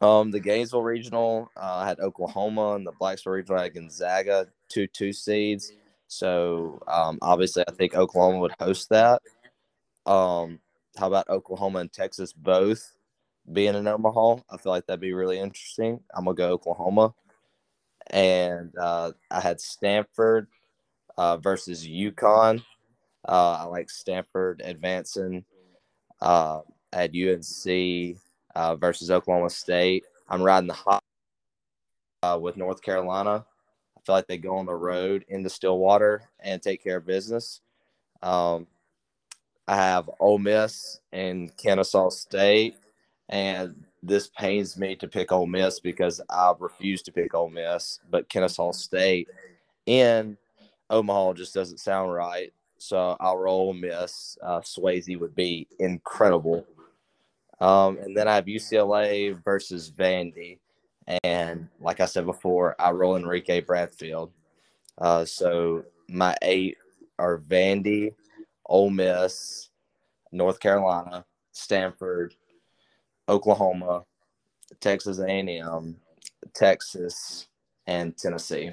um, 0.01 0.31
the 0.31 0.41
Gainesville 0.41 0.83
regional, 0.83 1.51
uh, 1.57 1.77
I 1.77 1.89
had 1.89 2.01
Oklahoma, 2.01 2.75
and 2.75 2.87
the 2.87 2.93
Blacksburg 2.93 3.35
regional 3.35 3.59
I 3.59 3.65
had 3.65 3.75
Gonzaga, 3.75 4.47
two 4.69 4.87
two 4.87 5.13
seeds. 5.13 5.73
So 6.09 6.83
um, 6.89 7.19
obviously, 7.21 7.65
I 7.69 7.73
think 7.73 7.95
Oklahoma 7.95 8.39
would 8.39 8.55
host 8.59 8.89
that. 8.89 9.21
Um, 10.07 10.59
how 10.97 11.07
about 11.07 11.29
Oklahoma 11.29 11.81
and 11.81 11.93
Texas 11.93 12.33
both 12.33 12.95
being 13.53 13.75
in 13.75 13.87
Omaha? 13.87 14.37
I 14.51 14.57
feel 14.57 14.73
like 14.73 14.87
that'd 14.87 15.01
be 15.01 15.13
really 15.13 15.39
interesting. 15.39 16.01
I'm 16.15 16.25
gonna 16.25 16.35
go 16.35 16.51
Oklahoma, 16.51 17.15
and 18.11 18.73
uh, 18.79 19.13
I 19.31 19.41
had 19.41 19.61
Stanford 19.61 20.49
uh, 21.17 21.37
versus 21.37 21.87
UConn. 21.87 22.63
Uh, 23.27 23.59
I 23.61 23.65
like 23.65 23.91
Stanford 23.91 24.63
advancing. 24.65 25.45
Uh, 26.21 26.61
had 26.93 27.15
UNC 27.15 28.17
uh, 28.55 28.77
versus 28.77 29.11
Oklahoma 29.11 29.51
State. 29.51 30.05
I'm 30.29 30.43
riding 30.43 30.67
the 30.69 30.75
hot 30.75 31.03
uh, 32.23 32.39
with 32.41 32.57
North 32.57 32.83
Carolina. 32.83 33.45
I 33.97 34.01
feel 34.05 34.15
like 34.15 34.27
they 34.27 34.39
go 34.39 34.57
on 34.57 34.67
the 34.67 34.75
road 34.75 35.25
into 35.29 35.51
Stillwater 35.51 36.23
and 36.41 36.61
take 36.61 36.83
care 36.83 36.99
of 36.99 37.07
business. 37.07 37.61
Um, 38.23 38.67
I 39.69 39.77
have 39.77 40.11
Ole 40.19 40.39
Miss 40.39 41.01
and 41.13 41.57
Kennesaw 41.57 42.11
State, 42.11 42.77
and 43.29 43.85
this 44.03 44.29
pains 44.29 44.79
me 44.79 44.97
to 44.97 45.09
pick 45.09 45.33
Ole 45.33 45.47
Miss 45.47 45.81
because 45.81 46.21
I 46.31 46.53
refuse 46.59 47.03
to 47.03 47.13
pick 47.13 47.35
Ole 47.35 47.51
Miss, 47.51 48.01
but 48.11 48.29
Kennesaw 48.29 48.73
State 48.73 49.29
in 49.87 50.37
Omaha 50.89 51.35
just 51.35 51.55
doesn't 51.55 51.79
sound 51.79 52.13
right. 52.13 52.53
So 52.79 53.17
I'll 53.21 53.37
roll 53.37 53.75
Miss. 53.75 54.39
Uh, 54.43 54.61
Swayze 54.61 55.19
would 55.19 55.35
be 55.35 55.69
incredible. 55.79 56.67
Um, 57.61 57.99
and 57.99 58.17
then 58.17 58.27
I 58.27 58.35
have 58.35 58.47
UCLA 58.47 59.43
versus 59.45 59.91
Vandy. 59.91 60.59
And 61.25 61.69
like 61.81 62.01
I 62.01 62.07
said 62.07 62.25
before, 62.25 62.75
I 62.79 62.91
roll 62.93 63.17
Enrique 63.17 63.61
Bradfield. 63.61 64.33
Uh, 64.99 65.25
so 65.25 65.85
my 66.09 66.35
eight 66.43 66.79
are 67.19 67.39
Vandy, 67.39 68.15
Ole 68.67 68.91
Miss, 68.91 69.71
North 70.33 70.61
Carolina, 70.61 71.25
Stanford, 71.53 72.35
Oklahoma, 73.31 74.05
Texas 74.81 75.19
A&M, 75.21 75.97
Texas, 76.53 77.47
and 77.87 78.17
Tennessee. 78.17 78.73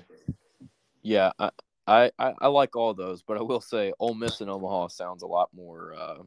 Yeah, 1.03 1.31
I, 1.39 1.51
I, 1.87 2.11
I, 2.19 2.47
like 2.47 2.75
all 2.75 2.93
those, 2.93 3.21
but 3.21 3.37
I 3.37 3.41
will 3.41 3.61
say 3.61 3.93
Ole 3.99 4.15
Miss 4.15 4.41
and 4.41 4.49
Omaha 4.49 4.87
sounds 4.89 5.23
a 5.23 5.27
lot 5.27 5.49
more 5.55 5.93
uh, 5.97 6.17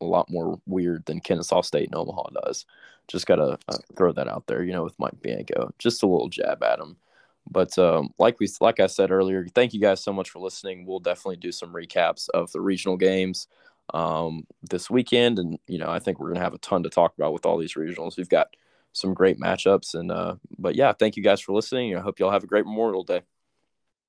a 0.00 0.04
lot 0.04 0.28
more 0.28 0.58
weird 0.66 1.04
than 1.04 1.20
Kennesaw 1.20 1.62
State 1.62 1.86
and 1.86 1.94
Omaha 1.94 2.30
does. 2.44 2.66
Just 3.06 3.26
gotta 3.26 3.58
uh, 3.68 3.76
throw 3.96 4.12
that 4.12 4.28
out 4.28 4.46
there, 4.46 4.64
you 4.64 4.72
know, 4.72 4.82
with 4.82 4.98
Mike 4.98 5.20
Bianco. 5.20 5.72
Just 5.78 6.02
a 6.02 6.06
little 6.06 6.28
jab 6.28 6.62
at 6.62 6.80
him. 6.80 6.96
But 7.48 7.78
um, 7.78 8.12
like 8.18 8.40
we 8.40 8.48
like 8.60 8.80
I 8.80 8.86
said 8.86 9.10
earlier, 9.10 9.46
thank 9.54 9.74
you 9.74 9.80
guys 9.80 10.02
so 10.02 10.12
much 10.12 10.30
for 10.30 10.40
listening. 10.40 10.86
We'll 10.86 11.00
definitely 11.00 11.36
do 11.36 11.52
some 11.52 11.72
recaps 11.72 12.28
of 12.30 12.50
the 12.52 12.60
regional 12.60 12.96
games 12.96 13.46
um, 13.92 14.46
this 14.62 14.90
weekend, 14.90 15.38
and 15.38 15.58
you 15.66 15.78
know 15.78 15.90
I 15.90 15.98
think 15.98 16.18
we're 16.18 16.28
gonna 16.28 16.40
have 16.44 16.54
a 16.54 16.58
ton 16.58 16.82
to 16.84 16.90
talk 16.90 17.14
about 17.18 17.32
with 17.32 17.46
all 17.46 17.58
these 17.58 17.74
regionals. 17.74 18.16
We've 18.16 18.28
got 18.28 18.48
some 18.92 19.14
great 19.14 19.38
matchups, 19.38 19.94
and 19.94 20.10
uh, 20.10 20.36
but 20.58 20.74
yeah, 20.76 20.92
thank 20.92 21.16
you 21.16 21.22
guys 21.22 21.40
for 21.40 21.52
listening. 21.52 21.96
I 21.96 22.00
hope 22.00 22.18
y'all 22.18 22.30
have 22.30 22.44
a 22.44 22.48
great 22.48 22.64
Memorial 22.66 23.04
Day. 23.04 23.22